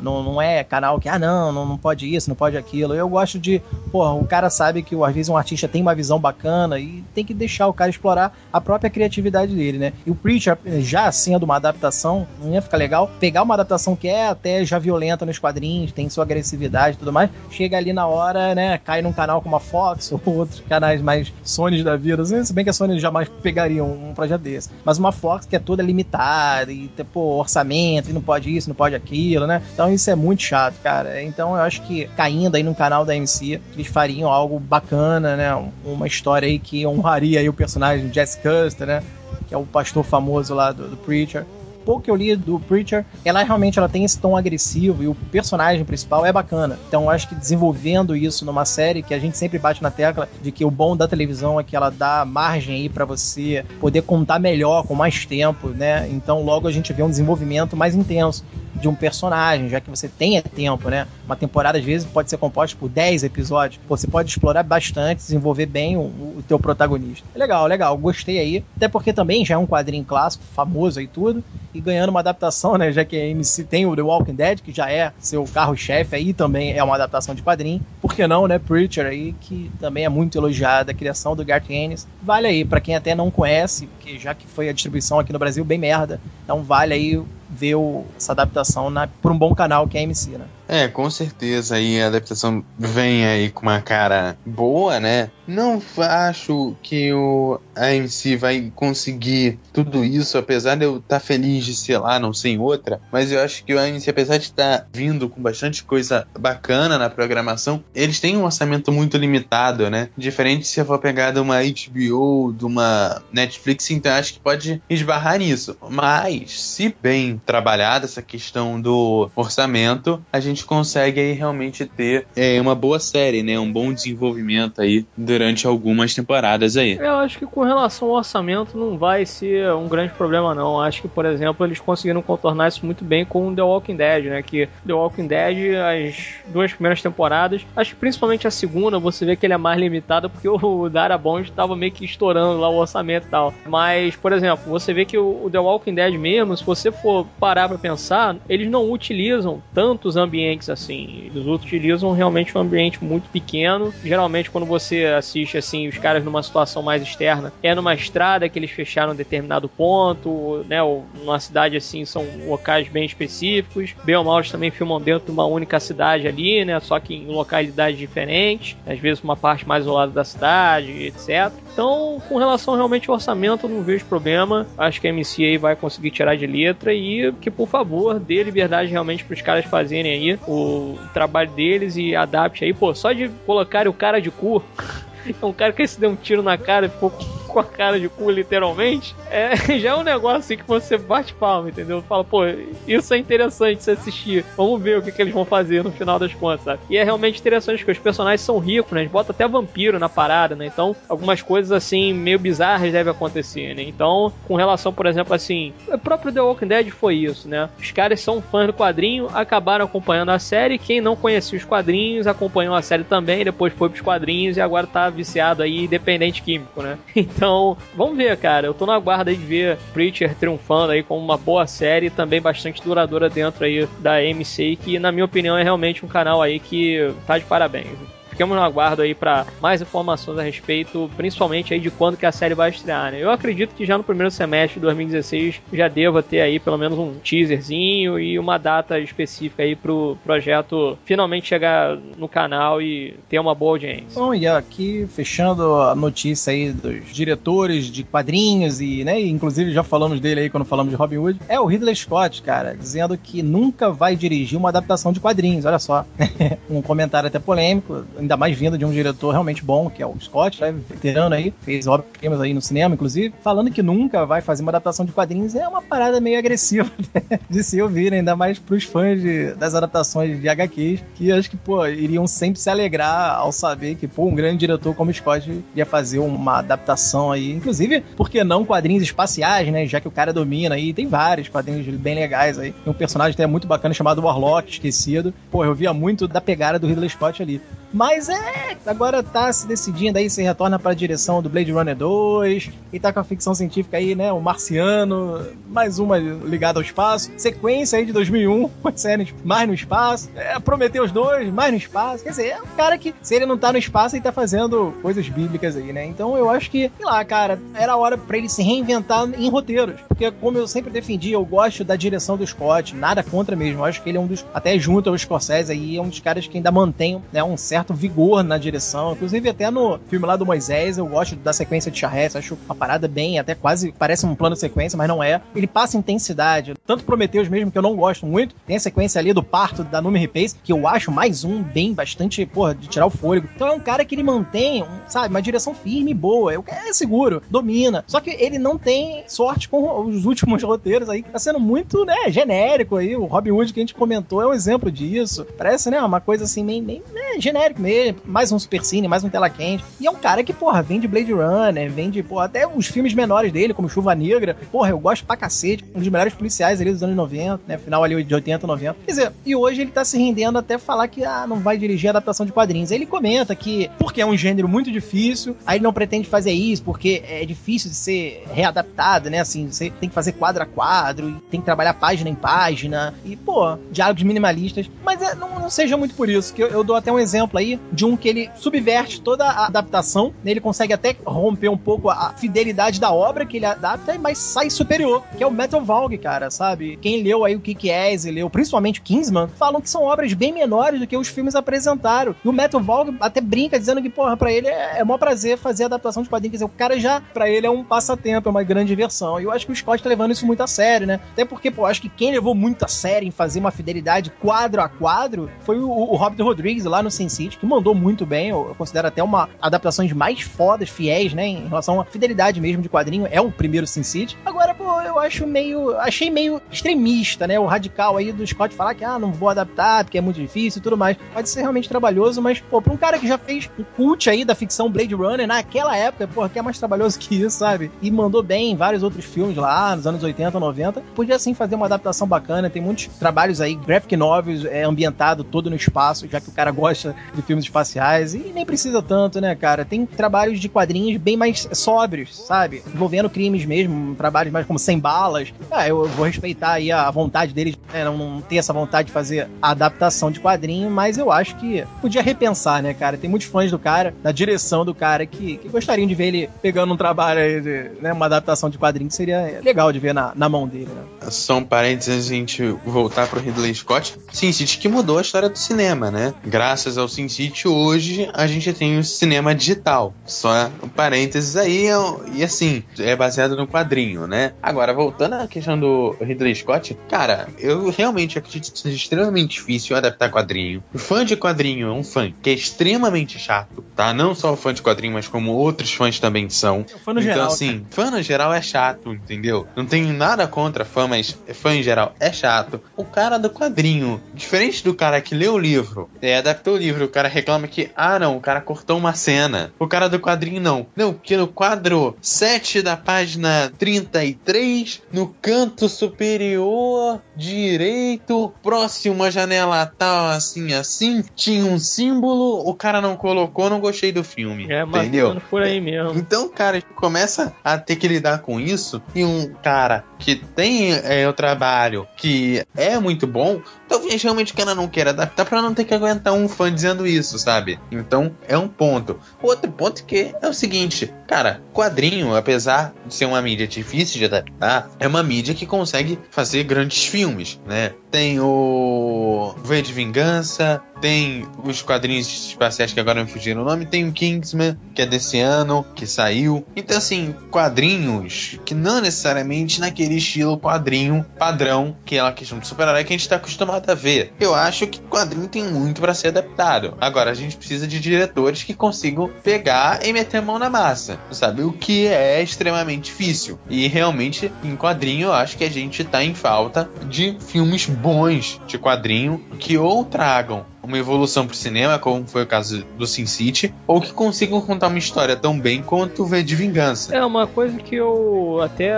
Não, 0.04 0.22
não 0.22 0.42
é 0.42 0.64
canal 0.64 1.00
que, 1.00 1.10
ah, 1.10 1.18
não, 1.18 1.52
não, 1.52 1.66
não 1.66 1.78
pode 1.78 2.14
isso, 2.14 2.30
não 2.30 2.36
pode 2.36 2.58
aquilo. 2.58 2.94
Eu 2.94 3.08
gosto 3.08 3.40
de, 3.40 3.62
porra, 3.92 4.14
o 4.14 4.26
cara 4.26 4.50
sabe 4.50 4.84
que 4.84 4.96
às 5.02 5.14
vezes 5.14 5.30
um 5.30 5.38
artista 5.38 5.68
tem 5.68 5.82
uma 5.82 5.96
visão 5.96 6.20
bacana 6.20 6.80
e 6.80 7.04
tem 7.16 7.24
que 7.24 7.34
deixar 7.34 7.68
o 7.68 7.74
cara 7.74 7.90
explorar 7.90 8.38
a 8.52 8.60
própria 8.60 8.90
criatividade 8.90 9.56
dele, 9.56 9.78
né? 9.78 9.94
E 10.06 10.12
o 10.12 10.16
Preacher, 10.16 10.58
já 10.80 11.12
sendo 11.12 11.44
uma 11.44 11.56
adaptação, 11.56 12.28
não 12.42 12.54
ia 12.54 12.62
ficar 12.62 12.78
legal 12.78 13.10
pegar 13.20 13.44
uma 13.44 13.54
adaptação 13.54 13.96
que 13.96 14.08
é 14.08 14.28
até 14.28 14.66
já 14.66 14.78
violenta 14.78 15.26
nos 15.26 15.40
quadrinhos, 15.40 15.92
tem 15.92 16.10
sua 16.10 16.24
agressividade 16.24 16.96
e 16.96 17.00
tudo 17.00 17.14
mais, 17.14 17.30
chega 17.50 17.78
ali 17.78 17.94
na 17.94 18.06
hora, 18.06 18.54
né, 18.54 18.78
cai 18.78 19.02
num 19.02 19.14
canal 19.14 19.42
como 19.42 19.56
a 19.56 19.60
Fox 19.60 20.12
ou 20.14 20.22
outros 20.26 20.60
canais 20.62 21.02
mais 21.02 21.32
Sony 21.44 21.84
da 21.84 21.96
vida, 21.96 22.24
se 22.26 22.54
bem 22.54 22.64
que 22.64 22.70
a 22.70 22.74
Sony 22.74 23.00
jamais 23.00 23.30
pegaria 23.42 23.84
um 23.84 24.14
projeto 24.14 24.42
desse. 24.42 24.70
Mas 24.84 24.98
uma 24.98 25.12
Fox 25.12 25.46
que 25.46 25.56
é 25.56 25.60
toda 25.60 25.82
limitada 25.82 26.72
e, 26.72 26.90
pô, 27.14 27.38
orçamento, 27.38 28.10
e 28.10 28.14
não 28.14 28.22
pode 28.22 28.56
isso, 28.56 28.70
não 28.70 28.76
pode 28.76 28.96
aquilo, 28.96 29.48
né? 29.48 29.62
Então 29.74 29.93
isso 29.94 30.10
é 30.10 30.16
muito 30.16 30.44
chato, 30.44 30.76
cara. 30.82 31.22
Então 31.24 31.56
eu 31.56 31.62
acho 31.62 31.82
que 31.84 32.08
caindo 32.16 32.56
aí 32.56 32.64
no 32.64 32.76
canal 32.76 33.06
da 33.06 33.16
MC, 33.16 33.60
eles 33.74 33.88
fariam 33.88 34.30
algo 34.30 34.60
bacana, 34.60 35.36
né? 35.36 35.72
Uma 35.86 36.08
história 36.08 36.48
aí 36.48 36.60
que 36.60 36.86
honraria 36.86 37.40
aí 37.40 37.50
o 37.50 37.54
personagem 37.54 38.12
Jess 38.12 38.36
Custer, 38.36 38.88
né? 38.88 39.04
Que 39.48 39.54
é 39.54 39.58
o 39.58 39.66
pastor 39.66 40.04
famoso 40.04 40.54
lá 40.54 40.72
do, 40.72 40.88
do 40.88 40.98
Preacher 40.98 41.46
pouco 41.84 42.02
que 42.02 42.10
eu 42.10 42.16
li 42.16 42.36
do 42.36 42.60
Preacher, 42.60 43.06
ela 43.24 43.44
realmente 43.44 43.78
ela 43.78 43.90
tem 43.90 44.04
esse 44.04 44.18
tom 44.20 44.36
agressivo 44.36 45.04
e 45.04 45.08
o 45.08 45.16
personagem 45.16 45.86
principal 45.86 46.26
é 46.26 46.32
bacana. 46.32 46.80
Então 46.88 47.10
acho 47.10 47.28
que 47.28 47.36
desenvolvendo 47.36 48.16
isso 48.16 48.46
numa 48.46 48.66
série 48.66 49.04
que 49.04 49.14
a 49.14 49.20
gente 49.20 49.38
sempre 49.38 49.60
bate 49.60 49.84
na 49.84 49.92
tecla 49.92 50.28
de 50.42 50.52
que 50.52 50.66
o 50.66 50.72
bom 50.72 50.96
da 50.96 51.08
televisão 51.08 51.60
é 51.60 51.64
que 51.64 51.76
ela 51.76 51.90
dá 51.90 52.26
margem 52.26 52.76
aí 52.76 52.90
para 52.90 53.06
você 53.06 53.66
poder 53.80 54.02
contar 54.04 54.40
melhor 54.40 54.84
com 54.84 54.96
mais 54.96 55.26
tempo, 55.26 55.70
né? 55.70 56.08
Então 56.10 56.44
logo 56.44 56.68
a 56.68 56.72
gente 56.72 56.92
vê 56.94 57.04
um 57.04 57.10
desenvolvimento 57.10 57.76
mais 57.76 57.96
intenso 57.96 58.44
de 58.84 58.88
um 58.88 58.96
personagem, 58.96 59.70
já 59.70 59.80
que 59.80 59.90
você 59.90 60.08
tenha 60.08 60.42
tempo, 60.42 60.90
né? 60.90 61.08
Uma 61.26 61.36
temporada 61.36 61.78
às 61.78 61.84
vezes 61.86 62.08
pode 62.08 62.30
ser 62.30 62.38
composta 62.38 62.76
por 62.78 62.90
10 62.90 63.24
episódios. 63.24 63.80
Você 63.88 64.08
pode 64.08 64.30
explorar 64.30 64.64
bastante, 64.64 65.20
desenvolver 65.20 65.66
bem 65.66 65.96
o, 65.96 66.02
o 66.02 66.44
teu 66.48 66.60
protagonista. 66.60 67.26
Legal, 67.36 67.66
legal, 67.68 67.98
gostei 67.98 68.40
aí. 68.40 68.64
Até 68.76 68.88
porque 68.88 69.14
também 69.14 69.46
já 69.46 69.56
é 69.56 69.58
um 69.58 69.68
quadrinho 69.68 70.04
clássico, 70.04 70.44
famoso 70.54 71.00
e 71.00 71.08
tudo 71.08 71.44
e 71.74 71.82
ganhando 71.82 72.10
uma 72.10 72.20
adaptação, 72.20 72.78
né? 72.78 72.92
Já 72.92 73.04
que 73.04 73.16
a 73.16 73.26
MC 73.26 73.64
tem 73.64 73.86
o 73.86 73.96
The 73.96 74.02
Walking 74.02 74.36
Dead, 74.36 74.60
que 74.60 74.72
já 74.72 74.92
é 74.92 75.12
seu 75.20 75.44
carro-chefe 75.46 76.16
aí, 76.16 76.34
também 76.34 76.74
é 76.74 76.84
uma 76.84 76.96
adaptação 76.96 77.34
de 77.34 77.42
quadrinho. 77.42 77.82
Por 78.02 78.14
que 78.14 78.28
não, 78.28 78.48
né? 78.48 78.60
Preacher 78.60 79.06
aí, 79.06 79.34
que 79.42 79.72
também 79.80 80.06
é 80.06 80.10
muito 80.10 80.38
elogiada, 80.38 80.92
a 80.92 80.96
criação 80.96 81.36
do 81.36 81.44
Garth 81.44 81.70
Ennis. 81.70 82.08
Vale 82.22 82.48
aí, 82.48 82.64
para 82.64 82.80
quem 82.80 82.96
até 82.96 83.16
não 83.16 83.32
conhece, 83.32 83.88
porque 83.88 84.18
já 84.18 84.34
que 84.34 84.48
foi 84.48 84.70
a 84.70 84.74
distribuição 84.74 85.20
aqui 85.20 85.34
no 85.34 85.40
Brasil 85.40 85.66
bem 85.66 85.78
merda, 85.78 86.20
então 86.44 86.64
vale 86.64 86.94
aí 86.94 87.22
ver 87.54 87.76
o, 87.76 88.06
essa 88.18 88.32
adaptação 88.32 88.90
na, 88.90 89.08
por 89.08 89.32
um 89.32 89.38
bom 89.38 89.54
canal 89.54 89.88
que 89.88 89.98
é 89.98 90.02
a 90.02 90.04
MC, 90.04 90.32
né? 90.32 90.46
É, 90.68 90.88
com 90.88 91.10
certeza 91.10 91.76
aí 91.76 92.02
a 92.02 92.08
adaptação 92.08 92.64
vem 92.80 93.26
aí 93.26 93.50
com 93.50 93.64
uma 93.64 93.82
cara 93.82 94.38
boa, 94.46 95.00
né? 95.00 95.30
Não 95.46 95.82
acho 95.98 96.76
que 96.82 97.14
o 97.14 97.60
AMC 97.76 98.38
vai 98.38 98.72
conseguir 98.74 99.60
tudo 99.74 100.06
isso, 100.06 100.38
apesar 100.38 100.76
de 100.76 100.86
eu 100.86 100.98
estar 100.98 101.20
tá 101.20 101.20
feliz 101.20 101.66
de 101.66 101.76
ser 101.76 101.98
lá, 101.98 102.20
não 102.20 102.34
sei 102.34 102.54
em 102.54 102.60
outra, 102.60 103.02
mas 103.12 103.32
eu 103.32 103.42
acho 103.42 103.64
que 103.64 103.74
o 103.74 103.80
AMC, 103.80 104.10
apesar 104.10 104.38
de 104.38 104.46
estar 104.46 104.80
tá 104.80 104.88
vindo 104.94 105.30
com 105.30 105.42
bastante 105.42 105.84
coisa 105.84 106.26
bacana 106.40 106.98
na 106.98 107.10
programação, 107.10 107.84
eles 107.94 108.20
têm 108.20 108.38
um 108.38 108.46
orçamento 108.46 108.92
muito 108.92 109.18
limitado, 109.18 109.90
né? 109.90 110.10
Diferente 110.18 110.66
se 110.66 110.80
eu 110.80 110.86
for 110.86 110.98
pegar 110.98 111.32
de 111.32 111.40
uma 111.40 111.60
HBO, 111.62 112.54
de 112.54 112.66
uma 112.66 113.22
Netflix, 113.32 113.92
então 113.92 114.14
acho 114.14 114.34
que 114.34 114.40
pode 114.40 114.82
esbarrar 114.90 115.38
nisso. 115.40 115.78
Mas, 115.90 116.62
se 116.62 116.96
bem 117.02 117.42
trabalhada 117.46 118.06
essa 118.06 118.22
questão 118.22 118.80
do 118.80 119.30
orçamento, 119.36 120.24
a 120.32 120.40
gente 120.40 120.66
consegue 120.66 121.20
aí 121.20 121.34
realmente 121.34 121.86
ter 121.86 122.28
é, 122.36 122.60
uma 122.60 122.76
boa 122.76 123.00
série, 123.00 123.44
né? 123.44 123.60
Um 123.60 123.72
bom 123.72 123.94
desenvolvimento 123.94 124.82
aí 124.82 125.06
durante 125.16 125.68
algumas 125.68 126.14
temporadas 126.14 126.78
aí. 126.78 126.98
Eu 126.98 127.16
acho 127.18 127.40
que 127.40 127.46
com 127.46 127.64
relação 127.64 128.10
ao 128.10 128.16
orçamento 128.16 128.78
não 128.78 128.98
vai 128.98 129.26
ser 129.26 129.72
um 129.74 129.88
grande 129.88 130.14
problema 130.14 130.56
não. 130.56 130.82
Acho 130.82 131.02
que, 131.02 131.08
por 131.08 131.26
exemplo, 131.26 131.66
eles 131.66 131.80
conseguiram 131.80 132.22
contornar 132.22 132.68
isso 132.68 132.86
muito 132.86 133.04
bem 133.04 133.26
com 133.26 133.54
The 133.54 133.62
Walking 133.62 133.96
Dead, 133.96 134.26
né? 134.26 134.42
Que 134.42 134.68
The 134.86 134.94
Walking 134.94 135.28
Dead, 135.28 135.76
as 135.76 136.36
duas 136.48 136.74
primeiras 136.74 137.02
temporadas, 137.02 137.66
acho 137.76 137.92
que 137.92 138.00
principalmente 138.00 138.48
a 138.48 138.52
segunda, 138.52 139.00
você 139.00 139.26
vê 139.26 139.36
que 139.36 139.46
ele 139.46 139.54
é 139.54 139.58
mais 139.58 139.80
limitado 139.80 140.30
porque 140.30 140.48
o 140.48 140.90
Darabond 140.90 141.50
estava 141.50 141.76
meio 141.76 141.92
que 141.92 142.06
estourando 142.06 142.60
lá 142.60 142.70
o 142.70 142.78
orçamento 142.78 143.28
e 143.28 143.30
tal. 143.30 143.54
Mas, 143.66 144.16
por 144.16 144.32
exemplo, 144.32 144.64
você 144.68 144.94
vê 144.94 145.06
que 145.06 145.18
o 145.18 145.50
The 145.52 145.60
Walking 145.60 145.96
Dead 145.96 146.14
mesmo, 146.18 146.56
se 146.56 146.64
você 146.64 146.92
for 146.92 147.28
parar 147.40 147.68
pra 147.68 147.78
pensar, 147.78 148.36
eles 148.48 148.70
não 148.70 148.92
utilizam 148.92 149.62
tantos 149.74 150.16
ambientes 150.16 150.70
assim. 150.70 151.24
Eles 151.26 151.46
utilizam 151.46 152.12
realmente 152.12 152.58
um 152.58 152.62
ambiente 152.62 153.04
muito 153.04 153.30
pequeno. 153.30 153.94
Geralmente, 154.04 154.50
quando 154.50 154.66
você 154.66 155.06
assiste 155.06 155.58
assim, 155.58 155.88
os 155.88 155.98
caras 155.98 156.24
numa 156.24 156.44
situação 156.44 156.82
mais 156.82 157.02
externa, 157.02 157.52
é 157.62 157.76
numa 157.76 157.94
estrada 157.94 158.48
que 158.48 158.58
eles 158.58 158.72
fecharam 158.72 159.14
um 159.14 159.16
determinado 159.16 159.68
ponto, 159.68 160.66
né? 160.68 160.82
Ou 160.82 161.06
numa 161.20 161.40
cidade 161.40 161.78
assim, 161.78 162.06
são 162.06 162.26
locais 162.46 162.88
bem 162.88 163.06
específicos. 163.06 163.96
Bem 164.04 164.16
ou 164.16 164.24
mal, 164.24 164.40
eles 164.40 164.52
também 164.52 164.72
filmam 164.72 165.02
dentro 165.02 165.26
de 165.26 165.32
uma 165.32 165.46
única 165.46 165.80
cidade 165.80 166.28
ali, 166.28 166.64
né? 166.66 166.80
Só 166.80 167.00
que 167.00 167.14
em 167.14 167.28
localidades 167.28 167.98
diferentes. 167.98 168.78
Às 168.86 169.00
vezes 169.00 169.24
uma 169.24 169.36
parte 169.36 169.68
mais 169.68 169.84
isolada 169.84 170.12
da 170.12 170.24
cidade, 170.24 170.92
etc. 171.06 171.52
Então, 171.74 172.22
com 172.30 172.38
relação 172.38 172.76
realmente 172.76 173.10
ao 173.10 173.16
orçamento, 173.16 173.68
não 173.68 173.82
vejo 173.82 174.06
problema. 174.06 174.68
Acho 174.78 175.02
que 175.02 175.08
a 175.08 175.14
MCA 175.14 175.60
vai 175.60 175.76
conseguir 175.76 176.12
tirar 176.12 176.36
de 176.36 176.46
letra 176.46 176.94
e 176.94 177.34
que, 177.42 177.50
por 177.50 177.68
favor, 177.68 178.20
dê 178.20 178.44
liberdade 178.44 178.92
realmente 178.92 179.26
para 179.26 179.34
os 179.34 179.42
caras 179.42 179.66
fazerem 179.66 180.12
aí 180.12 180.40
o 180.48 180.96
trabalho 181.14 181.50
deles 181.50 181.98
e 181.98 182.16
adapte 182.16 182.64
aí. 182.64 182.74
Pô, 182.74 182.94
só 182.94 183.12
de 183.12 183.28
colocar 183.46 183.88
o 183.88 183.94
cara 183.94 184.22
de 184.22 184.32
cu. 184.32 184.64
É 185.42 185.46
um 185.46 185.54
cara 185.54 185.72
que 185.72 185.88
se 185.88 185.98
deu 185.98 186.10
um 186.10 186.18
tiro 186.18 186.44
na 186.44 186.58
cara 186.58 186.88
e 186.88 186.90
ficou 186.90 187.10
com 187.54 187.60
a 187.60 187.64
cara 187.64 188.00
de 188.00 188.10
cu, 188.10 188.30
literalmente, 188.30 189.16
é, 189.30 189.56
já 189.80 189.92
é 189.92 189.96
um 189.96 190.04
negócio 190.04 190.40
assim 190.40 190.58
que 190.58 190.68
você 190.68 190.98
bate 190.98 191.34
palma, 191.34 191.70
entendeu? 191.70 192.02
Fala, 192.02 192.24
pô, 192.24 192.42
isso 192.88 193.14
é 193.14 193.18
interessante 193.18 193.84
se 193.84 193.92
assistir. 193.92 194.44
Vamos 194.58 194.82
ver 194.82 194.98
o 194.98 195.02
que, 195.02 195.12
que 195.12 195.22
eles 195.22 195.34
vão 195.34 195.46
fazer 195.46 195.84
no 195.84 195.92
final 195.92 196.18
das 196.18 196.34
contas, 196.34 196.66
sabe? 196.66 196.82
E 196.90 196.98
é 196.98 197.04
realmente 197.04 197.40
interessante 197.40 197.80
porque 197.80 197.92
os 197.92 198.00
personagens 198.00 198.42
são 198.42 198.58
ricos, 198.58 198.92
né? 198.92 199.02
Eles 199.02 199.12
botam 199.12 199.34
até 199.34 199.48
vampiro 199.48 200.00
na 200.00 200.10
parada, 200.10 200.56
né? 200.56 200.66
Então, 200.66 200.96
algumas 201.08 201.42
coisas 201.42 201.72
assim, 201.72 202.14
meio 202.14 202.40
bizarras 202.40 202.92
devem 202.92 203.12
acontecer, 203.12 203.76
né? 203.76 203.84
Então, 203.84 204.34
com 204.48 204.56
relação, 204.56 204.92
por 204.92 205.06
exemplo, 205.06 205.34
assim, 205.34 205.74
o 205.88 205.98
próprio 205.98 206.34
The 206.34 206.42
Walking 206.42 206.68
Dead 206.68 206.90
foi 206.90 207.16
isso, 207.16 207.48
né? 207.48 207.70
Os 207.80 207.92
caras 207.92 208.20
são 208.20 208.42
fãs 208.42 208.68
do 208.68 208.74
quadrinho, 208.74 209.28
acabaram 209.34 209.86
acompanhando 209.86 210.30
a 210.30 210.40
série. 210.40 210.80
Quem 210.80 211.00
não 211.00 211.16
conhecia 211.16 211.58
os 211.58 211.66
quadrinhos 211.66 212.26
acompanhou 212.26 212.74
a 212.74 212.82
série 212.82 213.04
também, 213.04 213.44
depois 213.44 213.74
foi 213.74 213.90
pros 213.90 214.02
quadrinhos 214.02 214.58
e 214.58 214.62
agora 214.62 214.88
tá 214.88 215.10
viciado 215.10 215.62
aí, 215.62 215.88
dependente 215.88 216.42
químico, 216.42 216.82
né? 216.82 216.98
Então, 217.24 217.43
então, 217.44 217.76
vamos 217.94 218.16
ver, 218.16 218.38
cara. 218.38 218.68
Eu 218.68 218.74
tô 218.74 218.86
na 218.86 218.98
guarda 218.98 219.30
aí 219.30 219.36
de 219.36 219.44
ver 219.44 219.78
Preacher 219.94 220.34
triunfando 220.34 220.94
aí 220.94 221.04
como 221.04 221.20
uma 221.20 221.38
boa 221.38 221.68
série, 221.68 222.10
também 222.10 222.42
bastante 222.42 222.82
duradoura 222.82 223.30
dentro 223.30 223.66
aí 223.66 223.86
da 224.00 224.24
MC, 224.24 224.78
que 224.78 224.98
na 224.98 225.12
minha 225.12 225.26
opinião 225.26 225.58
é 225.58 225.62
realmente 225.62 226.06
um 226.06 226.08
canal 226.08 226.42
aí 226.42 226.58
que 226.58 227.14
tá 227.28 227.38
de 227.38 227.44
parabéns 227.44 228.00
fiquemos 228.34 228.56
no 228.56 228.64
aguardo 228.64 229.02
aí 229.02 229.14
para 229.14 229.46
mais 229.62 229.82
informações 229.82 230.38
a 230.38 230.44
respeito, 230.44 231.10
principalmente 231.16 231.74
aí 231.74 231.80
de 231.80 231.92
quando 231.92 232.18
que 232.18 232.26
a 232.26 232.32
série 232.32 232.56
vai 232.56 232.70
estrear, 232.70 233.12
né? 233.12 233.24
Eu 233.24 233.30
acredito 233.30 233.76
que 233.76 233.86
já 233.86 233.98
no 233.98 234.04
primeiro 234.04 234.32
semestre 234.32 234.80
de 234.80 234.82
2016 234.82 235.62
já 235.72 235.88
deva 235.88 236.22
ter 236.22 236.42
aí 236.42 236.60
pelo 236.60 236.78
menos 236.78 236.98
um 236.98 237.14
teaserzinho 237.24 238.20
e 238.20 238.38
uma 238.40 238.58
data 238.58 239.00
específica 239.00 239.64
aí 239.64 239.76
pro 239.76 240.18
projeto 240.24 240.98
finalmente 241.06 241.48
chegar 241.48 241.98
no 242.18 242.28
canal 242.28 242.82
e 242.82 243.16
ter 243.30 243.40
uma 243.40 243.54
boa 243.54 243.74
audiência. 243.74 244.20
Bom, 244.20 244.34
e 244.34 244.48
aqui 244.48 245.08
fechando 245.08 245.76
a 245.76 245.96
notícia 245.96 246.52
aí 246.52 246.72
dos 246.72 247.14
diretores 247.14 247.86
de 247.86 248.04
quadrinhos 248.04 248.82
e, 248.82 249.04
né, 249.04 249.22
inclusive 249.22 249.72
já 249.72 249.84
falamos 249.84 250.20
dele 250.20 250.42
aí 250.42 250.50
quando 250.50 250.66
falamos 250.66 250.92
de 250.92 250.96
Robin 250.96 251.18
Hood, 251.18 251.40
é 251.48 251.60
o 251.60 251.66
Ridley 251.66 251.96
Scott, 251.96 252.42
cara, 252.42 252.76
dizendo 252.76 253.18
que 253.18 253.44
nunca 253.44 253.92
vai 253.92 254.16
dirigir 254.16 254.58
uma 254.58 254.70
adaptação 254.70 255.14
de 255.14 255.20
quadrinhos, 255.20 255.66
olha 255.66 255.80
só. 255.80 256.06
um 256.70 256.82
comentário 256.82 257.28
até 257.28 257.40
polêmico, 257.40 258.06
ainda 258.24 258.38
mais 258.38 258.58
vindo 258.58 258.78
de 258.78 258.86
um 258.86 258.92
diretor 258.92 259.32
realmente 259.32 259.64
bom, 259.64 259.90
que 259.90 260.02
é 260.02 260.08
o 260.08 260.16
Scott, 260.20 260.62
né, 260.62 260.74
veterano 260.90 261.36
aí, 261.36 261.54
fez 261.62 261.88
obras 261.88 262.08
aí 262.42 262.54
no 262.54 262.62
cinema, 262.62 262.96
inclusive, 262.96 263.34
falando 263.44 263.70
que 263.70 263.84
nunca 263.84 264.26
vai 264.26 264.42
fazer 264.42 264.64
uma 264.64 264.72
adaptação 264.72 265.06
de 265.06 265.12
quadrinhos 265.12 265.56
é 265.56 265.68
uma 265.68 265.82
parada 265.82 266.20
meio 266.20 266.40
agressiva 266.40 266.90
né, 267.14 267.40
de 267.50 267.64
se 267.64 267.82
ouvir, 267.82 268.14
ainda 268.14 268.36
mais 268.36 268.58
pros 268.58 268.84
fãs 268.84 269.22
de, 269.22 269.54
das 269.54 269.76
adaptações 269.76 270.40
de 270.40 270.50
HQs, 270.50 271.04
que 271.16 271.32
acho 271.32 271.50
que, 271.50 271.58
pô, 271.58 271.86
iriam 271.86 272.26
sempre 272.26 272.60
se 272.60 272.70
alegrar 272.70 273.36
ao 273.36 273.52
saber 273.52 273.96
que, 273.96 274.08
pô, 274.08 274.26
um 274.26 274.36
grande 274.36 274.58
diretor 274.58 274.96
como 274.96 275.14
Scott 275.14 275.64
ia 275.76 275.86
fazer 275.86 276.20
uma 276.20 276.60
adaptação 276.60 277.32
aí, 277.32 277.52
inclusive, 277.52 278.02
por 278.16 278.30
que 278.30 278.44
não 278.44 278.66
quadrinhos 278.66 279.04
espaciais, 279.04 279.72
né, 279.72 279.86
já 279.86 280.00
que 280.00 280.08
o 280.08 280.12
cara 280.12 280.34
domina 280.34 280.76
aí, 280.76 280.94
tem 280.94 281.08
vários 281.08 281.50
quadrinhos 281.50 281.86
bem 281.96 282.16
legais 282.16 282.58
aí, 282.58 282.72
tem 282.72 282.92
um 282.92 282.96
personagem 282.96 283.34
até 283.34 283.46
muito 283.46 283.68
bacana 283.68 283.94
chamado 283.94 284.22
Warlock, 284.22 284.72
esquecido, 284.72 285.34
pô, 285.52 285.66
eu 285.66 285.76
via 285.76 285.94
muito 285.94 286.28
da 286.28 286.42
pegada 286.42 286.80
do 286.80 286.88
Ridley 286.88 287.10
Scott 287.10 287.42
ali. 287.42 287.62
Mas 287.94 288.28
é, 288.28 288.76
agora 288.88 289.22
tá 289.22 289.54
se 289.54 289.68
decidindo 289.68 290.18
aí 290.18 290.28
se 290.28 290.42
retorna 290.42 290.80
para 290.80 290.92
a 290.92 290.96
direção 290.96 291.44
do 291.44 291.50
Blade 291.50 291.72
Runner 291.72 291.96
2, 291.96 292.72
e 292.92 293.00
tá 293.00 293.14
com 293.14 293.20
a 293.20 293.24
ficção 293.24 293.54
científica 293.54 293.98
aí, 293.98 294.16
né, 294.16 294.32
o 294.32 294.42
Marciano, 294.42 295.46
mais 295.68 296.00
uma 296.00 296.18
ligada 296.18 296.80
ao 296.80 296.84
espaço, 296.84 297.32
sequência 297.38 298.00
aí 298.00 298.06
de 298.06 298.12
2001, 298.12 298.70
séries 298.96 299.34
mais 299.44 299.68
no 299.68 299.76
espaço, 299.76 300.30
é, 300.36 300.60
Prometeu 300.60 301.04
os 301.04 301.12
dois, 301.12 301.54
mais 301.54 301.72
no 301.72 301.78
espaço, 301.78 302.24
quer 302.24 302.32
dizer, 302.32 302.48
é 302.48 302.62
um 302.62 302.76
cara 302.76 302.98
que, 302.98 303.14
se 303.22 303.36
ele 303.36 303.46
não 303.46 303.58
tá 303.60 303.72
no 303.72 303.78
espaço, 303.78 304.16
ele 304.16 304.24
tá 304.24 304.32
fazendo 304.32 304.92
coisas 305.02 305.30
bíblicas 305.30 305.76
aí, 305.76 305.94
né, 305.94 306.04
então 306.04 306.36
eu 306.36 306.50
acho 306.50 306.72
que, 306.72 306.92
sei 306.98 307.06
lá, 307.06 307.24
cara, 307.24 307.60
era 307.76 307.96
hora 307.96 308.18
para 308.18 308.38
ele 308.38 308.50
se 308.50 308.64
reinventar 308.64 309.30
em 309.38 309.50
roteiros, 309.50 310.02
porque 310.08 310.32
como 310.32 310.58
eu 310.58 310.68
sempre 310.68 310.90
defendi, 310.90 311.32
eu 311.32 311.46
gosto 311.46 311.84
da 311.84 311.96
direção 311.96 312.36
do 312.38 312.48
Scott, 312.48 312.96
nada 312.96 313.22
contra 313.22 313.56
mesmo, 313.56 313.82
eu 313.82 313.86
acho 313.86 314.02
que 314.02 314.10
ele 314.10 314.18
é 314.18 314.22
um 314.22 314.28
dos, 314.28 314.44
até 314.52 314.80
junto 314.80 315.10
ao 315.10 315.18
Scorsese 315.18 315.72
aí, 315.72 315.98
é 315.98 316.02
um 316.02 316.10
dos 316.10 316.20
caras 316.20 316.48
que 316.48 316.58
ainda 316.58 316.72
mantém, 316.72 317.22
né, 317.32 317.44
um 317.44 317.56
certo 317.56 317.83
certo 317.84 317.94
vigor 317.94 318.44
na 318.44 318.58
direção. 318.58 319.12
Inclusive, 319.12 319.50
até 319.50 319.70
no 319.70 320.00
filme 320.08 320.26
lá 320.26 320.38
do 320.38 320.46
Moisés, 320.46 320.98
eu 320.98 321.06
gosto 321.06 321.36
da 321.36 321.52
sequência 321.52 321.92
de 321.92 322.00
Charrette, 322.00 322.38
acho 322.38 322.58
uma 322.66 322.74
parada 322.74 323.08
bem, 323.08 323.38
até 323.38 323.54
quase 323.54 323.92
parece 323.92 324.26
um 324.26 324.34
plano 324.34 324.56
de 324.56 324.62
sequência, 324.62 324.98
mas 324.98 325.08
não 325.08 325.22
é. 325.22 325.42
Ele 325.54 325.68
passa 325.68 325.98
intensidade. 325.98 326.74
Tanto 326.86 327.04
Prometeus 327.04 327.50
mesmo, 327.50 327.72
que 327.72 327.78
eu 327.78 327.82
não 327.82 327.96
gosto 327.96 328.26
muito. 328.26 328.56
Tem 328.66 328.78
a 328.78 328.80
sequência 328.80 329.20
ali 329.20 329.34
do 329.34 329.44
parto 329.44 329.84
da 329.84 330.02
Numi 330.02 330.20
Repace, 330.20 330.56
que 330.64 330.72
eu 330.72 330.88
acho 330.88 331.12
mais 331.12 331.44
um 331.44 331.62
bem 331.62 331.94
bastante, 331.94 332.46
porra, 332.46 332.74
de 332.74 332.88
tirar 332.88 333.06
o 333.06 333.10
fôlego. 333.10 333.50
Então 333.54 333.68
é 333.68 333.72
um 333.72 333.80
cara 333.80 334.06
que 334.06 334.16
ele 334.16 334.24
mantém, 334.24 334.86
sabe, 335.08 335.30
uma 335.30 335.42
direção 335.42 335.76
firme 335.76 336.12
e 336.12 336.14
boa. 336.14 336.54
É 336.54 336.94
seguro, 336.94 337.42
domina. 337.50 338.04
Só 338.08 338.22
que 338.22 338.30
ele 338.30 338.58
não 338.58 338.78
tem 338.78 339.24
sorte 339.28 339.68
com 339.68 340.06
os 340.06 340.26
últimos 340.26 340.64
roteiros 340.64 341.10
aí, 341.10 341.22
que 341.22 341.30
tá 341.30 341.40
sendo 341.40 341.60
muito, 341.60 342.06
né, 342.06 342.30
genérico 342.30 342.96
aí. 342.96 343.16
O 343.16 343.26
Robin 343.26 343.52
Hood 343.52 343.74
que 343.74 343.80
a 343.80 343.84
gente 343.84 343.94
comentou 343.94 344.42
é 344.42 344.48
um 344.48 344.54
exemplo 344.54 344.92
disso. 344.92 345.46
Parece, 345.58 345.90
né, 345.90 346.02
uma 346.02 346.22
coisa 346.22 346.46
assim, 346.46 346.64
meio, 346.64 346.84
meio 346.84 347.04
né, 347.34 347.42
genérico 347.42 347.82
mesmo, 347.82 348.20
mais 348.26 348.52
um 348.52 348.60
Super 348.60 348.84
Cine, 348.84 349.08
mais 349.08 349.24
um 349.24 349.30
tela 349.30 349.50
quente. 349.50 349.84
E 350.00 350.08
é 350.08 350.12
um 350.12 350.16
cara 350.16 350.44
que, 350.44 350.54
porra, 350.54 350.82
vem 350.82 351.00
de 351.00 351.08
Blade 351.08 351.32
Runner, 351.32 351.92
vem 351.92 352.10
de, 352.10 352.22
porra, 352.22 352.46
até 352.46 352.68
os 352.68 352.88
filmes 352.88 353.14
menores 353.14 353.52
dele, 353.52 353.74
como 353.74 353.90
Chuva 353.90 354.16
Negra. 354.16 354.56
Porra, 354.72 354.90
eu 354.90 355.00
gosto 355.00 355.26
pra 355.26 355.36
cacete. 355.36 355.84
Um 355.96 356.00
dos 356.00 356.08
melhores 356.08 356.34
policiais 356.34 356.80
ali 356.80 356.92
dos 356.92 357.04
anos 357.04 357.16
90, 357.16 357.62
né? 357.68 357.78
Final 357.78 358.04
ali 358.04 358.24
de 358.24 358.34
80, 358.34 358.68
90. 358.68 358.98
Quer 359.06 359.12
dizer, 359.12 359.34
e 359.46 359.56
hoje 359.56 359.82
ele 359.82 359.92
tá 359.92 360.06
se 360.06 360.18
rendendo 360.18 360.58
até 360.58 360.78
falar 360.78 361.08
que, 361.08 361.24
ah, 361.24 361.46
não 361.48 361.58
vai 361.58 361.78
dirigir 361.78 362.10
adaptação 362.10 362.46
de 362.46 362.52
quadrinhos. 362.52 362.92
Aí 362.92 362.98
ele 362.98 363.06
comenta 363.06 363.56
que, 363.56 363.90
porque 363.98 364.22
é 364.22 364.26
um 364.26 364.38
gênero 364.38 364.68
muito 364.68 364.92
difícil, 364.92 365.56
aí 365.66 365.78
ele 365.78 365.84
não 365.84 365.94
pretende 365.94 366.28
fazer 366.28 366.52
isso, 366.52 366.84
porque 366.84 367.24
é 367.28 367.46
difícil 367.46 367.90
de 367.90 367.96
ser 367.96 368.44
readaptado, 368.52 369.30
né? 369.30 369.40
Assim, 369.40 369.72
você 369.72 369.90
tem 369.90 370.10
que 370.10 370.16
fazer 370.16 370.34
quadro 370.34 370.64
a 370.64 370.66
quadro, 370.66 371.42
tem 371.50 371.60
que 371.60 371.66
trabalhar 371.66 371.94
página 371.94 372.30
em 372.30 372.36
página, 372.36 373.14
e, 373.26 373.36
pô, 373.36 373.78
diálogos 373.92 374.24
minimalistas. 374.24 374.90
Mas 375.04 375.22
é, 375.22 375.36
não, 375.36 375.60
não 375.60 375.70
seja 375.70 375.98
muito 375.98 376.16
por 376.16 376.30
isso, 376.30 376.54
que 376.54 376.62
eu, 376.62 376.68
eu 376.68 376.84
dou 376.84 376.96
até 376.96 377.12
um 377.12 377.20
exemplo 377.24 377.58
aí 377.58 377.80
de 377.92 378.06
um 378.06 378.16
que 378.16 378.28
ele 378.28 378.50
subverte 378.56 379.22
toda 379.22 379.46
a 379.46 379.68
adaptação, 379.68 380.34
né? 380.44 380.52
ele 380.52 380.62
consegue 380.62 380.94
até 380.94 381.16
romper 381.26 381.70
um 381.70 381.78
pouco 381.78 382.10
a 382.10 382.34
fidelidade 382.38 383.00
da 383.00 383.12
obra 383.12 383.46
que 383.46 383.58
ele 383.58 383.66
adapta, 383.66 384.18
mas 384.20 384.38
sai 384.38 384.70
superior, 384.70 385.24
que 385.38 385.44
é 385.44 385.48
o 385.48 385.52
Metal 385.52 385.84
Valg, 385.84 386.18
cara, 386.18 386.52
sabe? 386.52 386.98
Quem 387.02 387.24
leu 387.24 387.44
aí 387.44 387.56
o 387.56 387.60
que 387.60 387.90
é 387.90 388.14
e 388.14 388.32
leu 388.32 388.50
principalmente 388.50 389.00
o 389.00 389.04
Kingsman, 389.04 389.48
falam 389.48 389.82
que 389.82 389.90
são 389.90 390.04
obras 390.04 390.34
bem 390.34 390.54
menores 390.54 391.00
do 391.00 391.08
que 391.08 391.18
os 391.18 391.28
filmes 391.28 391.56
apresentaram. 391.56 392.36
E 392.44 392.48
o 392.48 392.54
Metal 392.54 392.82
Valg 392.82 393.16
até 393.20 393.42
brinca 393.42 393.80
dizendo 393.80 394.02
que, 394.02 394.10
porra, 394.10 394.38
pra 394.38 394.52
ele 394.52 394.68
é, 394.68 395.00
é 395.00 395.04
maior 395.04 395.18
prazer 395.18 395.58
fazer 395.58 395.84
a 395.84 395.86
adaptação 395.88 396.22
de 396.22 396.30
quadrinhos. 396.30 396.52
Quer 396.52 396.58
dizer, 396.58 396.66
o 396.66 396.78
cara 396.78 397.00
já, 397.00 397.22
pra 397.22 397.50
ele, 397.50 397.66
é 397.66 397.70
um 397.72 397.84
passatempo, 397.84 398.48
é 398.48 398.52
uma 398.52 398.64
grande 398.64 398.90
diversão. 398.90 399.40
E 399.40 399.44
eu 399.44 399.52
acho 399.52 399.66
que 399.66 399.72
o 399.72 399.76
Scott 399.76 400.04
tá 400.04 400.10
levando 400.10 400.32
isso 400.32 400.46
muito 400.46 400.62
a 400.62 400.68
sério, 400.68 401.08
né? 401.08 401.20
Até 401.32 401.46
porque, 401.46 401.72
pô, 401.72 401.86
acho 401.86 402.02
que 402.02 402.10
quem 402.10 402.32
levou 402.32 402.54
muito 402.54 402.84
a 402.84 402.88
sério 402.88 403.28
em 403.28 403.32
fazer 403.32 403.60
uma 403.60 403.72
fidelidade 403.72 404.30
quadro 404.42 404.82
a 404.82 404.90
quadro 404.90 405.50
foi 405.62 405.80
o, 405.80 405.90
o 405.90 406.16
Robert 406.16 406.46
Rodrigues 406.46 406.86
lá 406.86 407.02
no 407.02 407.10
Sin 407.14 407.30
City 407.30 407.58
que 407.58 407.66
mandou 407.66 407.96
muito 407.96 408.26
bem. 408.26 408.50
Eu, 408.50 408.76
considero 408.78 409.08
até 409.08 409.24
uma 409.24 409.50
adaptações 409.62 410.12
mais 410.12 410.42
fodas, 410.42 410.90
fiéis, 410.90 411.34
né? 411.34 411.48
Em 411.48 411.68
relação 411.68 412.02
à 412.02 412.06
fidelidade 412.06 412.60
mesmo 412.60 412.82
de 412.82 412.90
quadrinho. 412.90 413.28
É 413.32 413.40
o 413.40 413.52
primeiro 413.52 413.88
Sin 413.88 414.04
City. 414.04 414.38
Agora, 414.46 414.74
pô, 414.74 415.02
eu 415.02 415.20
acho 415.20 415.46
meio. 415.48 415.96
Achei 415.98 416.30
meio 416.30 416.62
extremista, 416.72 417.48
né? 417.48 417.60
O 417.60 417.66
radical 417.66 418.18
aí 418.18 418.32
do 418.32 418.46
Scott 418.46 418.76
falar 418.76 418.94
que, 418.96 419.04
ah, 419.04 419.20
não 419.20 419.32
vou 419.32 419.50
adaptar 419.50 420.04
porque 420.04 420.18
é 420.18 420.22
muito 420.22 420.40
difícil 420.40 420.80
e 420.80 420.84
tudo 420.84 420.98
mais. 420.98 421.18
Pode 421.34 421.50
ser 421.50 421.62
realmente 421.62 421.90
trabalhoso, 421.90 422.42
mas, 422.42 422.60
pô, 422.60 422.82
pra 422.82 422.94
um 422.94 422.98
cara 422.98 423.20
que 423.20 423.28
já 423.28 423.38
fez 423.38 423.70
o 423.78 423.84
cult 423.84 424.30
aí 424.30 424.44
da 424.44 424.56
ficção 424.56 424.90
Blade 424.90 425.14
Runner 425.14 425.48
naquela 425.48 425.96
época, 425.96 426.28
pô, 426.28 426.48
que 426.48 426.60
é 426.60 426.62
mais 426.62 426.78
trabalhoso 426.78 427.20
que 427.20 427.36
isso, 427.36 427.58
sabe? 427.58 427.92
E 428.02 428.10
mandou 428.12 428.44
bem 428.44 428.72
em 428.72 428.76
vários 428.76 429.04
outros 429.04 429.26
filmes 429.26 429.58
lá, 429.58 429.96
nos 429.96 430.08
anos 430.08 430.24
80, 430.24 430.60
90. 430.60 431.02
Podia 431.16 431.38
sim 431.40 431.54
fazer 431.54 431.76
uma 431.76 431.86
adaptação 431.86 432.28
bacana. 432.28 432.70
Tem 432.70 432.82
muitos 432.82 433.08
trabalhos 433.08 433.62
aí, 433.62 433.76
graphic 433.76 434.16
novels, 434.16 434.66
é 434.66 434.84
ambientado 434.84 435.44
todo 435.44 435.70
no 435.70 435.76
espaço, 435.76 436.28
já 436.28 436.40
que 436.40 436.50
o 436.50 436.52
cara 436.52 436.72
gosta 436.72 437.03
de 437.34 437.42
filmes 437.42 437.66
espaciais. 437.66 438.34
E 438.34 438.52
nem 438.54 438.66
precisa 438.66 439.02
tanto, 439.02 439.42
né, 439.42 439.56
cara? 439.56 439.86
Tem 439.86 440.06
trabalhos 440.06 440.60
de 440.60 440.70
quadrinhos 440.70 441.18
bem 441.18 441.36
mais 441.36 441.68
sóbrios, 441.74 442.36
sabe? 442.36 442.84
Envolvendo 442.94 443.30
crimes 443.30 443.66
mesmo, 443.66 444.16
trabalhos 444.16 444.54
mais 444.54 444.66
como 444.66 444.80
sem 444.80 445.00
balas. 445.00 445.54
Ah, 445.72 445.88
eu 445.88 446.08
vou 446.10 446.26
respeitar 446.26 446.74
aí 446.74 446.92
a 446.92 447.10
vontade 447.12 447.54
deles, 447.54 447.76
né, 447.92 448.04
não, 448.04 448.18
não 448.18 448.42
ter 448.42 448.58
essa 448.58 448.74
vontade 448.74 449.08
de 449.08 449.14
fazer 449.14 449.50
a 449.62 449.72
adaptação 449.72 450.32
de 450.32 450.40
quadrinho, 450.40 450.90
mas 450.90 451.18
eu 451.18 451.32
acho 451.32 451.56
que 451.56 451.86
podia 452.02 452.22
repensar, 452.22 452.82
né, 452.82 452.94
cara? 452.94 453.18
Tem 453.18 453.30
muitos 453.30 453.48
fãs 453.48 453.72
do 453.72 453.80
cara, 453.80 454.14
da 454.22 454.32
direção 454.32 454.86
do 454.86 454.94
cara, 454.94 455.26
que, 455.26 455.58
que 455.58 455.70
gostariam 455.70 456.08
de 456.08 456.16
ver 456.16 456.28
ele 456.28 456.50
pegando 456.62 456.94
um 456.94 456.98
trabalho 456.98 457.40
aí, 457.40 457.62
de, 457.62 458.02
né, 458.02 458.14
uma 458.14 458.26
adaptação 458.26 458.70
de 458.70 458.78
quadrinho 458.78 459.10
que 459.10 459.16
seria 459.16 459.60
legal 459.64 459.92
de 459.92 460.00
ver 460.00 460.14
na, 460.14 460.34
na 460.36 460.50
mão 460.50 460.68
dele, 460.68 460.90
né? 460.94 461.30
Só 461.30 461.58
um 461.58 461.64
parênteses, 461.64 462.30
a 462.30 462.34
gente 462.34 462.64
voltar 462.86 463.28
pro 463.28 463.40
Ridley 463.40 463.74
Scott. 463.74 464.16
Sin 464.32 464.52
City 464.52 464.78
que 464.78 464.88
mudou 464.88 465.18
a 465.18 465.22
história 465.22 465.50
do 465.50 465.58
cinema, 465.58 466.12
né? 466.12 466.34
Graças 466.46 466.93
ao 466.98 467.08
Sin 467.08 467.28
City, 467.28 467.68
hoje 467.68 468.30
a 468.34 468.48
gente 468.48 468.72
tem 468.74 468.98
o 468.98 469.04
cinema 469.04 469.54
digital. 469.54 470.14
Só 470.26 470.72
um 470.82 470.88
parênteses 470.88 471.56
aí, 471.56 471.88
e 472.34 472.44
assim, 472.44 472.84
é 473.00 473.16
baseado 473.16 473.56
no 473.56 473.68
quadrinho, 473.68 474.28
né? 474.28 474.54
Agora, 474.62 474.94
voltando 474.94 475.34
à 475.34 475.48
questão 475.48 475.80
do 475.80 476.16
Ridley 476.22 476.56
Scott, 476.56 476.98
cara, 477.10 477.48
eu 477.60 477.90
realmente 477.90 478.38
acredito 478.38 478.72
que 478.72 478.80
seja 478.80 478.96
extremamente 478.96 479.52
difícil 479.54 479.96
adaptar 479.96 480.30
quadrinho. 480.30 480.84
O 480.94 480.98
fã 480.98 481.26
de 481.26 481.36
quadrinho 481.36 481.88
é 481.88 481.92
um 481.92 482.04
fã 482.04 482.32
que 482.42 482.50
é 482.50 482.54
extremamente 482.54 483.38
chato, 483.40 483.84
tá? 483.96 484.14
Não 484.14 484.34
só 484.36 484.54
o 484.54 484.58
fã 484.58 484.74
de 484.74 484.82
quadrinho, 484.82 485.14
mas 485.14 485.28
como 485.28 485.54
outros 485.54 485.94
fãs 485.94 486.20
também 486.20 486.50
são. 486.50 486.86
É 486.94 486.98
fã 486.98 487.14
no 487.14 487.22
então, 487.22 487.34
geral, 487.34 487.48
assim, 487.48 487.86
fã 487.90 488.12
no 488.12 488.22
geral 488.22 488.54
é 488.54 488.62
chato, 488.62 489.14
entendeu? 489.14 489.68
Não 489.76 489.86
tenho 489.86 490.14
nada 490.14 490.48
contra 490.48 490.86
fã, 490.86 491.08
mas 491.08 491.38
fã 491.54 491.76
em 491.76 491.84
geral 491.84 492.14
é 492.20 492.32
chato. 492.32 492.82
O 492.96 493.04
cara 493.04 493.38
do 493.38 493.50
quadrinho, 493.50 494.22
diferente 494.34 494.84
do 494.84 494.94
cara 494.94 495.22
que 495.22 495.36
lê 495.36 495.48
o 495.48 495.58
livro, 495.58 496.10
é, 496.22 496.38
adaptou 496.38 496.76
o 496.76 496.78
livro, 496.84 497.06
o 497.06 497.10
cara 497.10 497.30
reclama 497.30 497.68
que, 497.68 497.90
ah, 497.96 498.20
não, 498.20 498.36
o 498.36 498.42
cara 498.42 498.60
cortou 498.60 498.98
uma 498.98 499.14
cena. 499.14 499.74
O 499.80 499.88
cara 499.88 500.10
do 500.10 500.20
quadrinho 500.20 500.62
não. 500.62 500.86
Não, 500.96 501.14
porque 501.14 501.38
no 501.38 501.48
quadro 501.48 502.16
7 502.22 502.82
da 502.82 502.98
página 502.98 503.72
33, 503.78 505.02
no 505.12 505.28
canto 505.42 505.88
superior 505.88 507.22
direito, 507.36 508.54
próximo 508.62 509.24
à 509.24 509.32
janela 509.32 509.86
tal, 509.86 510.28
assim, 510.28 510.74
assim, 510.74 511.24
tinha 511.36 511.66
um 511.66 511.80
símbolo, 511.80 512.68
o 512.68 512.76
cara 512.76 513.02
não 513.02 513.16
colocou, 513.16 513.70
não 513.70 513.80
gostei 513.80 514.12
do 514.12 514.24
filme. 514.24 514.68
É, 514.70 514.84
mas 514.84 515.04
entendeu? 515.04 515.42
por 515.50 515.62
aí 515.62 515.80
mesmo. 515.80 516.18
Então, 516.18 516.50
cara, 516.50 516.82
começa 516.96 517.54
a 517.64 517.78
ter 517.78 517.96
que 517.96 518.08
lidar 518.08 518.40
com 518.40 518.60
isso 518.60 519.02
e 519.16 519.24
um 519.24 519.54
cara 519.62 520.04
que 520.20 520.36
tem 520.36 520.94
é, 520.94 521.28
o 521.28 521.34
trabalho 521.34 522.08
que 522.18 522.66
é 522.76 523.00
muito 523.00 523.26
bom, 523.28 523.62
talvez 523.88 524.22
realmente 524.22 524.54
o 524.54 524.56
cara 524.56 524.74
não 524.74 524.88
queira 524.88 525.12
adaptar 525.12 525.46
pra 525.46 525.62
não 525.62 525.74
ter 525.74 525.84
que 525.84 525.94
aguentar 525.94 526.34
um 526.34 526.48
fã 526.48 526.73
dizendo 526.74 527.06
isso, 527.06 527.38
sabe? 527.40 527.80
Então, 527.92 528.36
é 528.48 528.58
um 528.58 528.68
ponto. 528.68 529.20
Outro 529.42 529.72
ponto 529.72 530.04
que 530.06 530.34
é 530.42 530.48
o 530.48 530.54
seguinte, 530.54 531.14
cara, 531.28 531.62
quadrinho, 531.74 532.36
apesar 532.36 532.94
de 533.06 533.14
ser 533.14 533.26
uma 533.26 533.42
mídia 533.42 533.68
difícil 533.68 534.20
de 534.20 534.26
adaptar, 534.26 534.90
é 535.00 535.08
uma 535.08 535.24
mídia 535.24 535.54
que 535.54 535.66
consegue 535.66 536.20
fazer 536.32 536.64
grandes 536.64 537.06
filmes, 537.06 537.60
né? 537.66 537.94
Tem 538.12 538.40
o 538.40 539.56
V 539.64 539.82
de 539.82 539.94
Vingança, 539.94 540.82
tem 541.04 541.46
os 541.66 541.82
quadrinhos 541.82 542.48
espaciais 542.48 542.94
que 542.94 543.00
agora 543.02 543.22
me 543.22 543.30
fugiram 543.30 543.62
o 543.62 543.66
nome, 543.66 543.86
tem 543.86 544.08
o 544.08 544.14
Kingsman, 544.14 544.78
que 544.96 545.02
é 545.02 545.06
desse 545.06 545.38
ano, 545.38 545.86
que 545.94 546.08
saiu. 546.08 546.66
Então, 546.78 546.98
assim, 546.98 547.36
quadrinhos 547.52 548.58
que 548.64 548.74
não 548.74 549.02
necessariamente 549.02 549.82
naquele 549.82 550.16
estilo 550.16 550.58
quadrinho 550.58 551.26
padrão, 551.38 551.94
que 552.06 552.16
é 552.16 552.24
uma 552.24 552.32
questão 552.32 552.58
de 552.58 552.66
super-herói 552.66 553.04
que 553.04 553.14
a 553.14 553.18
gente 553.18 553.28
tá 553.28 553.36
acostumado 553.36 553.90
a 553.90 553.94
ver. 553.94 554.32
Eu 554.40 554.56
acho 554.56 554.88
que 554.88 555.02
quadrinho 555.02 555.50
tem 555.50 555.66
muito 555.66 556.00
para 556.00 556.14
ser 556.14 556.30
adaptado. 556.30 556.98
Agora, 557.02 557.32
a 557.32 557.36
gente 557.36 557.58
precisa 557.58 557.86
de 557.86 558.00
diretores 558.00 558.64
que 558.64 558.74
consigam 558.74 559.30
pegar 559.44 560.08
e 560.08 560.14
meter 560.14 560.38
a 560.38 560.42
mão 560.42 560.58
na 560.58 560.70
massa, 560.70 561.20
sabe? 561.32 561.64
O 561.64 561.74
que 561.74 562.08
é 562.08 562.42
extremamente 562.42 563.12
difícil. 563.12 563.60
E 563.70 563.90
realmente, 563.90 564.50
em 564.64 564.78
quadrinho, 564.78 565.28
eu 565.28 565.34
acho 565.34 565.58
que 565.58 565.66
a 565.66 565.70
gente 565.70 566.02
tá 566.06 566.24
em 566.24 566.34
falta 566.34 566.90
de 567.10 567.36
filmes 567.42 567.88
bons 567.88 568.62
de 568.66 568.78
quadrinho 568.78 569.44
que 569.60 569.78
ou 569.78 570.06
tragam 570.06 570.72
uma 570.84 570.98
evolução 570.98 571.48
pro 571.48 571.56
cinema, 571.56 571.98
como 571.98 572.28
foi 572.28 572.44
o 572.44 572.48
caso 572.48 572.84
do 572.98 573.08
Sin 573.08 573.26
City, 573.26 573.74
ou 573.88 574.02
que 574.02 574.12
consigam 574.12 574.60
contar 574.62 574.88
uma 574.88 574.98
história 574.98 575.36
tão 575.36 575.58
bem 575.58 575.82
quanto 575.82 576.26
V 576.26 576.44
de 576.44 576.56
Vingança. 576.56 577.16
É, 577.16 577.26
uma 577.26 577.48
coisa 577.48 577.80
que 577.80 577.96
eu 577.96 578.60
até 578.62 578.94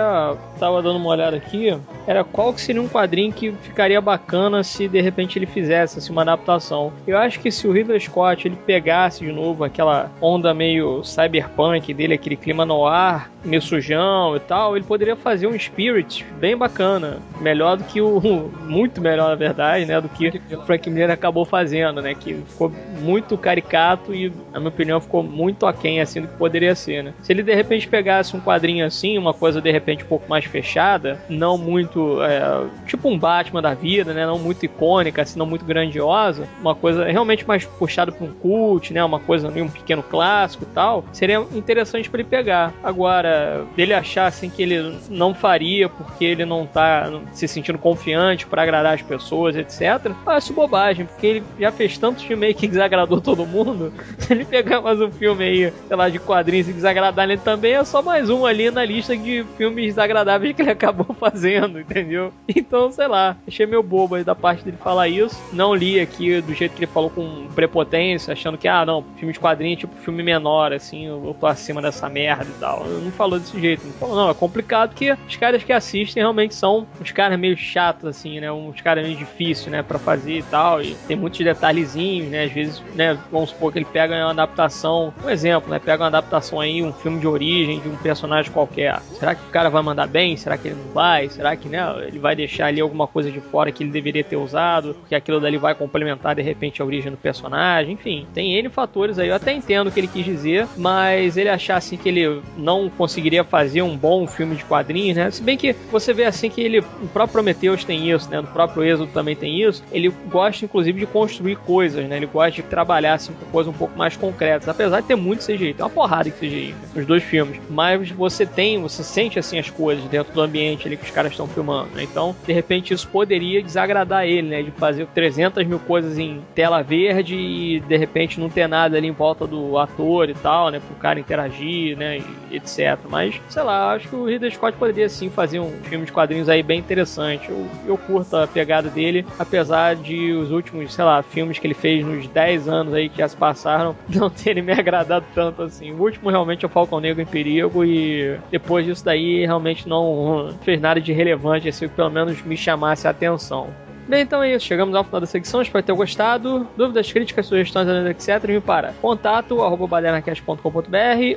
tava 0.58 0.82
dando 0.82 0.96
uma 0.96 1.10
olhada 1.10 1.36
aqui, 1.36 1.78
era 2.06 2.24
qual 2.24 2.52
que 2.52 2.60
seria 2.60 2.82
um 2.82 2.88
quadrinho 2.88 3.32
que 3.32 3.52
ficaria 3.62 4.00
bacana 4.00 4.64
se 4.64 4.88
de 4.88 5.00
repente 5.00 5.38
ele 5.38 5.46
fizesse 5.46 5.98
assim, 5.98 6.12
uma 6.12 6.22
adaptação. 6.22 6.92
Eu 7.06 7.18
acho 7.18 7.40
que 7.40 7.50
se 7.50 7.68
o 7.68 7.72
Ridley 7.72 8.00
Scott 8.00 8.46
ele 8.46 8.56
pegasse 8.56 9.24
de 9.24 9.32
novo 9.32 9.64
aquela 9.64 10.10
onda 10.20 10.52
meio 10.52 11.04
cyberpunk 11.04 11.92
dele, 11.94 12.14
aquele 12.14 12.36
clima 12.36 12.64
no 12.64 12.86
ar, 12.86 13.30
meio 13.44 13.62
sujão 13.62 14.34
e 14.36 14.40
tal, 14.40 14.76
ele 14.76 14.84
poderia 14.84 15.16
fazer 15.16 15.46
um 15.46 15.58
Spirit 15.58 16.24
bem 16.38 16.56
bacana, 16.56 17.18
melhor 17.40 17.76
do 17.76 17.84
que 17.84 18.00
o 18.00 18.20
muito 18.66 19.00
melhor 19.00 19.28
na 19.28 19.34
verdade, 19.34 19.86
né, 19.86 20.00
do 20.00 20.08
que 20.08 20.40
o 20.52 20.62
Frank 20.62 20.88
Miller 20.90 21.10
acabou 21.10 21.44
fazendo, 21.44 21.75
né, 22.02 22.14
que 22.14 22.34
ficou 22.34 22.72
muito 23.00 23.36
caricato 23.36 24.14
e 24.14 24.32
na 24.52 24.58
minha 24.58 24.68
opinião 24.68 25.00
ficou 25.00 25.22
muito 25.22 25.66
aquém 25.66 26.00
assim 26.00 26.20
do 26.20 26.28
que 26.28 26.36
poderia 26.36 26.74
ser, 26.74 27.02
né. 27.02 27.14
Se 27.22 27.32
ele 27.32 27.42
de 27.42 27.54
repente 27.54 27.88
pegasse 27.88 28.36
um 28.36 28.40
quadrinho 28.40 28.84
assim, 28.84 29.18
uma 29.18 29.34
coisa 29.34 29.60
de 29.60 29.70
repente 29.70 30.04
um 30.04 30.08
pouco 30.08 30.28
mais 30.28 30.44
fechada, 30.44 31.20
não 31.28 31.58
muito 31.58 32.22
é, 32.22 32.66
tipo 32.86 33.08
um 33.08 33.18
Batman 33.18 33.62
da 33.62 33.74
vida, 33.74 34.12
né, 34.12 34.26
não 34.26 34.38
muito 34.38 34.64
icônica, 34.64 35.22
assim, 35.22 35.38
não 35.38 35.46
muito 35.46 35.64
grandiosa, 35.64 36.46
uma 36.60 36.74
coisa 36.74 37.04
realmente 37.04 37.46
mais 37.46 37.64
puxada 37.64 38.12
para 38.12 38.26
um 38.26 38.32
cult, 38.32 38.92
né, 38.92 39.02
uma 39.04 39.20
coisa 39.20 39.48
um 39.48 39.68
pequeno 39.68 40.02
clássico 40.02 40.64
e 40.64 40.74
tal, 40.74 41.04
seria 41.12 41.38
interessante 41.54 42.10
para 42.10 42.20
ele 42.20 42.28
pegar. 42.28 42.72
Agora, 42.82 43.64
dele 43.74 43.94
achar 43.94 44.26
assim 44.26 44.50
que 44.50 44.62
ele 44.62 44.98
não 45.08 45.34
faria 45.34 45.88
porque 45.88 46.24
ele 46.24 46.44
não 46.44 46.66
tá 46.66 47.10
se 47.32 47.48
sentindo 47.48 47.78
confiante 47.78 48.46
para 48.46 48.62
agradar 48.62 48.94
as 48.94 49.02
pessoas, 49.02 49.56
etc. 49.56 50.06
Eu 50.06 50.32
acho 50.32 50.52
bobagem, 50.52 51.06
porque 51.06 51.26
ele 51.26 51.42
já 51.58 51.65
fez 51.70 51.98
tanto 51.98 52.24
filme 52.24 52.46
aí 52.46 52.54
que 52.54 52.68
desagradou 52.68 53.20
todo 53.20 53.46
mundo. 53.46 53.92
Se 54.18 54.32
ele 54.32 54.44
pegar 54.44 54.80
mais 54.80 55.00
um 55.00 55.10
filme 55.10 55.44
aí, 55.44 55.72
sei 55.86 55.96
lá, 55.96 56.08
de 56.08 56.18
quadrinhos 56.18 56.68
e 56.68 56.72
desagradar 56.72 57.28
ele 57.28 57.38
também, 57.38 57.74
é 57.74 57.84
só 57.84 58.02
mais 58.02 58.30
um 58.30 58.46
ali 58.46 58.70
na 58.70 58.84
lista 58.84 59.16
de 59.16 59.44
filmes 59.56 59.86
desagradáveis 59.86 60.54
que 60.54 60.62
ele 60.62 60.70
acabou 60.72 61.14
fazendo, 61.18 61.80
entendeu? 61.80 62.32
Então, 62.48 62.90
sei 62.90 63.06
lá, 63.06 63.36
achei 63.46 63.66
meio 63.66 63.82
bobo 63.82 64.14
aí 64.14 64.24
da 64.24 64.34
parte 64.34 64.64
dele 64.64 64.76
falar 64.82 65.08
isso. 65.08 65.36
Não 65.52 65.74
li 65.74 66.00
aqui 66.00 66.40
do 66.40 66.54
jeito 66.54 66.72
que 66.72 66.84
ele 66.84 66.92
falou 66.92 67.10
com 67.10 67.46
prepotência, 67.54 68.32
achando 68.32 68.58
que, 68.58 68.68
ah, 68.68 68.84
não, 68.84 69.04
filme 69.16 69.32
de 69.32 69.40
quadrinho 69.40 69.74
é 69.74 69.76
tipo 69.76 69.94
filme 69.96 70.22
menor, 70.22 70.72
assim, 70.72 71.06
eu 71.06 71.36
tô 71.38 71.46
acima 71.46 71.80
dessa 71.82 72.08
merda 72.08 72.44
e 72.44 72.60
tal. 72.60 72.84
Não 72.84 73.10
falou 73.12 73.38
desse 73.38 73.58
jeito. 73.60 73.86
Não 73.86 73.92
falou, 73.94 74.16
não, 74.16 74.30
é 74.30 74.34
complicado 74.34 74.94
que 74.94 75.12
os 75.12 75.36
caras 75.36 75.62
que 75.62 75.72
assistem 75.72 76.22
realmente 76.22 76.54
são 76.54 76.86
uns 77.00 77.12
caras 77.12 77.38
meio 77.38 77.56
chatos, 77.56 78.06
assim, 78.08 78.40
né? 78.40 78.50
Uns 78.50 78.80
caras 78.80 79.04
meio 79.04 79.16
difíceis, 79.16 79.68
né, 79.68 79.82
pra 79.82 79.98
fazer 79.98 80.38
e 80.38 80.42
tal. 80.42 80.82
E 80.82 80.94
tem 81.06 81.16
muitos 81.16 81.40
detalhezinhos, 81.56 82.28
né? 82.28 82.44
Às 82.44 82.52
vezes, 82.52 82.82
né, 82.94 83.18
vamos 83.32 83.50
supor 83.50 83.72
que 83.72 83.78
ele 83.78 83.86
pega 83.86 84.14
uma 84.14 84.30
adaptação, 84.30 85.12
um 85.24 85.30
exemplo, 85.30 85.70
né? 85.70 85.78
Pega 85.78 86.02
uma 86.02 86.08
adaptação 86.08 86.60
aí, 86.60 86.82
um 86.82 86.92
filme 86.92 87.18
de 87.18 87.26
origem 87.26 87.80
de 87.80 87.88
um 87.88 87.96
personagem 87.96 88.52
qualquer. 88.52 89.00
Será 89.18 89.34
que 89.34 89.42
o 89.42 89.50
cara 89.50 89.68
vai 89.68 89.82
mandar 89.82 90.06
bem? 90.06 90.36
Será 90.36 90.56
que 90.56 90.68
ele 90.68 90.76
não 90.76 90.92
vai? 90.92 91.28
Será 91.28 91.56
que, 91.56 91.68
né, 91.68 91.80
ele 92.06 92.18
vai 92.18 92.36
deixar 92.36 92.66
ali 92.66 92.80
alguma 92.80 93.06
coisa 93.06 93.30
de 93.30 93.40
fora 93.40 93.72
que 93.72 93.82
ele 93.82 93.90
deveria 93.90 94.22
ter 94.22 94.36
usado? 94.36 94.94
Porque 94.94 95.14
aquilo 95.14 95.40
dali 95.40 95.56
vai 95.56 95.74
complementar 95.74 96.34
de 96.34 96.42
repente 96.42 96.82
a 96.82 96.84
origem 96.84 97.10
do 97.10 97.16
personagem. 97.16 97.94
Enfim, 97.94 98.26
tem 98.34 98.54
N 98.54 98.68
fatores 98.68 99.18
aí. 99.18 99.28
Eu 99.28 99.34
até 99.34 99.52
entendo 99.52 99.88
o 99.88 99.90
que 99.90 100.00
ele 100.00 100.08
quis 100.08 100.24
dizer, 100.24 100.66
mas 100.76 101.36
ele 101.36 101.48
achar 101.48 101.76
assim 101.76 101.96
que 101.96 102.08
ele 102.08 102.42
não 102.56 102.88
conseguiria 102.88 103.44
fazer 103.44 103.82
um 103.82 103.96
bom 103.96 104.26
filme 104.26 104.56
de 104.56 104.64
quadrinhos, 104.64 105.16
né? 105.16 105.30
Se 105.30 105.42
bem 105.42 105.56
que 105.56 105.74
você 105.90 106.12
vê 106.12 106.24
assim 106.24 106.50
que 106.50 106.60
ele, 106.60 106.80
o 106.80 107.08
próprio 107.12 107.36
Prometheus 107.36 107.84
tem 107.84 108.10
isso, 108.10 108.30
né? 108.30 108.40
No 108.40 108.46
próprio 108.48 108.82
Êxodo 108.82 109.12
também 109.12 109.36
tem 109.36 109.62
isso. 109.62 109.82
Ele 109.92 110.12
gosta 110.30 110.64
inclusive 110.64 111.00
de 111.00 111.06
construir 111.06 111.45
construir 111.46 111.56
coisas, 111.56 112.08
né? 112.08 112.16
Ele 112.16 112.26
gosta 112.26 112.50
de 112.50 112.62
trabalhar 112.62 113.14
assim 113.14 113.32
com 113.32 113.46
coisas 113.46 113.72
um 113.72 113.76
pouco 113.76 113.96
mais 113.96 114.16
concretas, 114.16 114.68
apesar 114.68 115.00
de 115.00 115.06
ter 115.06 115.14
muito 115.14 115.44
CGI, 115.44 115.74
tem 115.74 115.84
uma 115.84 115.90
porrada 115.90 116.24
de 116.24 116.32
CGI 116.32 116.72
né? 116.72 116.88
nos 116.94 117.06
dois 117.06 117.22
filmes, 117.22 117.60
mas 117.70 118.10
você 118.10 118.44
tem, 118.44 118.80
você 118.80 119.02
sente 119.02 119.38
assim 119.38 119.58
as 119.58 119.70
coisas 119.70 120.04
dentro 120.06 120.32
do 120.32 120.40
ambiente 120.40 120.86
ali 120.86 120.96
que 120.96 121.04
os 121.04 121.10
caras 121.10 121.32
estão 121.32 121.46
filmando, 121.46 121.90
né? 121.94 122.02
Então, 122.02 122.34
de 122.46 122.52
repente 122.52 122.92
isso 122.92 123.08
poderia 123.08 123.62
desagradar 123.62 124.24
ele, 124.24 124.48
né? 124.48 124.62
De 124.62 124.70
fazer 124.72 125.06
300 125.14 125.64
mil 125.66 125.78
coisas 125.78 126.18
em 126.18 126.40
tela 126.54 126.82
verde 126.82 127.36
e 127.36 127.80
de 127.80 127.96
repente 127.96 128.40
não 128.40 128.48
ter 128.48 128.68
nada 128.68 128.96
ali 128.96 129.06
em 129.06 129.12
volta 129.12 129.46
do 129.46 129.78
ator 129.78 130.28
e 130.28 130.34
tal, 130.34 130.70
né? 130.70 130.80
Pro 130.80 130.96
cara 130.96 131.20
interagir, 131.20 131.96
né? 131.96 132.18
E 132.18 132.56
etc. 132.56 132.98
Mas, 133.08 133.40
sei 133.48 133.62
lá, 133.62 133.92
acho 133.92 134.08
que 134.08 134.16
o 134.16 134.24
Ridley 134.24 134.50
Scott 134.50 134.76
poderia 134.76 135.08
sim 135.08 135.30
fazer 135.30 135.60
um 135.60 135.70
filme 135.82 136.06
de 136.06 136.12
quadrinhos 136.12 136.48
aí 136.48 136.62
bem 136.62 136.78
interessante. 136.78 137.48
Eu, 137.48 137.66
eu 137.86 137.98
curto 137.98 138.36
a 138.36 138.46
pegada 138.46 138.88
dele, 138.88 139.26
apesar 139.38 139.96
de 139.96 140.32
os 140.32 140.50
últimos, 140.50 140.92
sei 140.92 141.04
lá, 141.04 141.22
filmes 141.36 141.58
que 141.58 141.66
ele 141.66 141.74
fez 141.74 142.02
nos 142.02 142.26
10 142.28 142.66
anos 142.66 142.94
aí 142.94 143.10
que 143.10 143.26
se 143.28 143.36
passaram 143.36 143.94
não 144.08 144.30
terem 144.30 144.62
me 144.62 144.72
agradado 144.72 145.26
tanto 145.34 145.62
assim. 145.62 145.92
O 145.92 146.00
último 146.00 146.30
realmente 146.30 146.64
é 146.64 146.66
o 146.66 146.70
Falcão 146.70 146.98
Negro 146.98 147.20
em 147.20 147.26
Perigo 147.26 147.84
e 147.84 148.38
depois 148.50 148.86
disso 148.86 149.04
daí 149.04 149.44
realmente 149.44 149.86
não 149.86 150.54
fez 150.64 150.80
nada 150.80 150.98
de 150.98 151.12
relevante, 151.12 151.68
assim, 151.68 151.88
que 151.88 151.94
pelo 151.94 152.08
menos 152.08 152.40
me 152.40 152.56
chamasse 152.56 153.06
a 153.06 153.10
atenção. 153.10 153.68
Bem, 154.08 154.22
então 154.22 154.42
é 154.42 154.54
isso. 154.54 154.64
Chegamos 154.64 154.94
ao 154.94 155.04
final 155.04 155.20
da 155.20 155.26
secção. 155.26 155.60
Espero 155.60 155.84
ter 155.84 155.92
gostado. 155.92 156.66
Dúvidas, 156.76 157.12
críticas, 157.12 157.46
sugestões, 157.46 157.88
etc. 158.06 158.48
Me 158.48 158.60
para 158.60 158.92
contato 159.02 159.56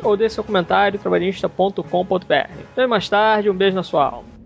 ou 0.03 0.15
deixe 0.15 0.35
seu 0.35 0.43
comentário 0.43 0.99
trabalhista.com.br. 0.99 2.33
Até 2.71 2.87
mais 2.87 3.09
tarde. 3.09 3.49
Um 3.49 3.55
beijo 3.55 3.75
na 3.75 3.83
sua 3.83 4.05
alma. 4.05 4.38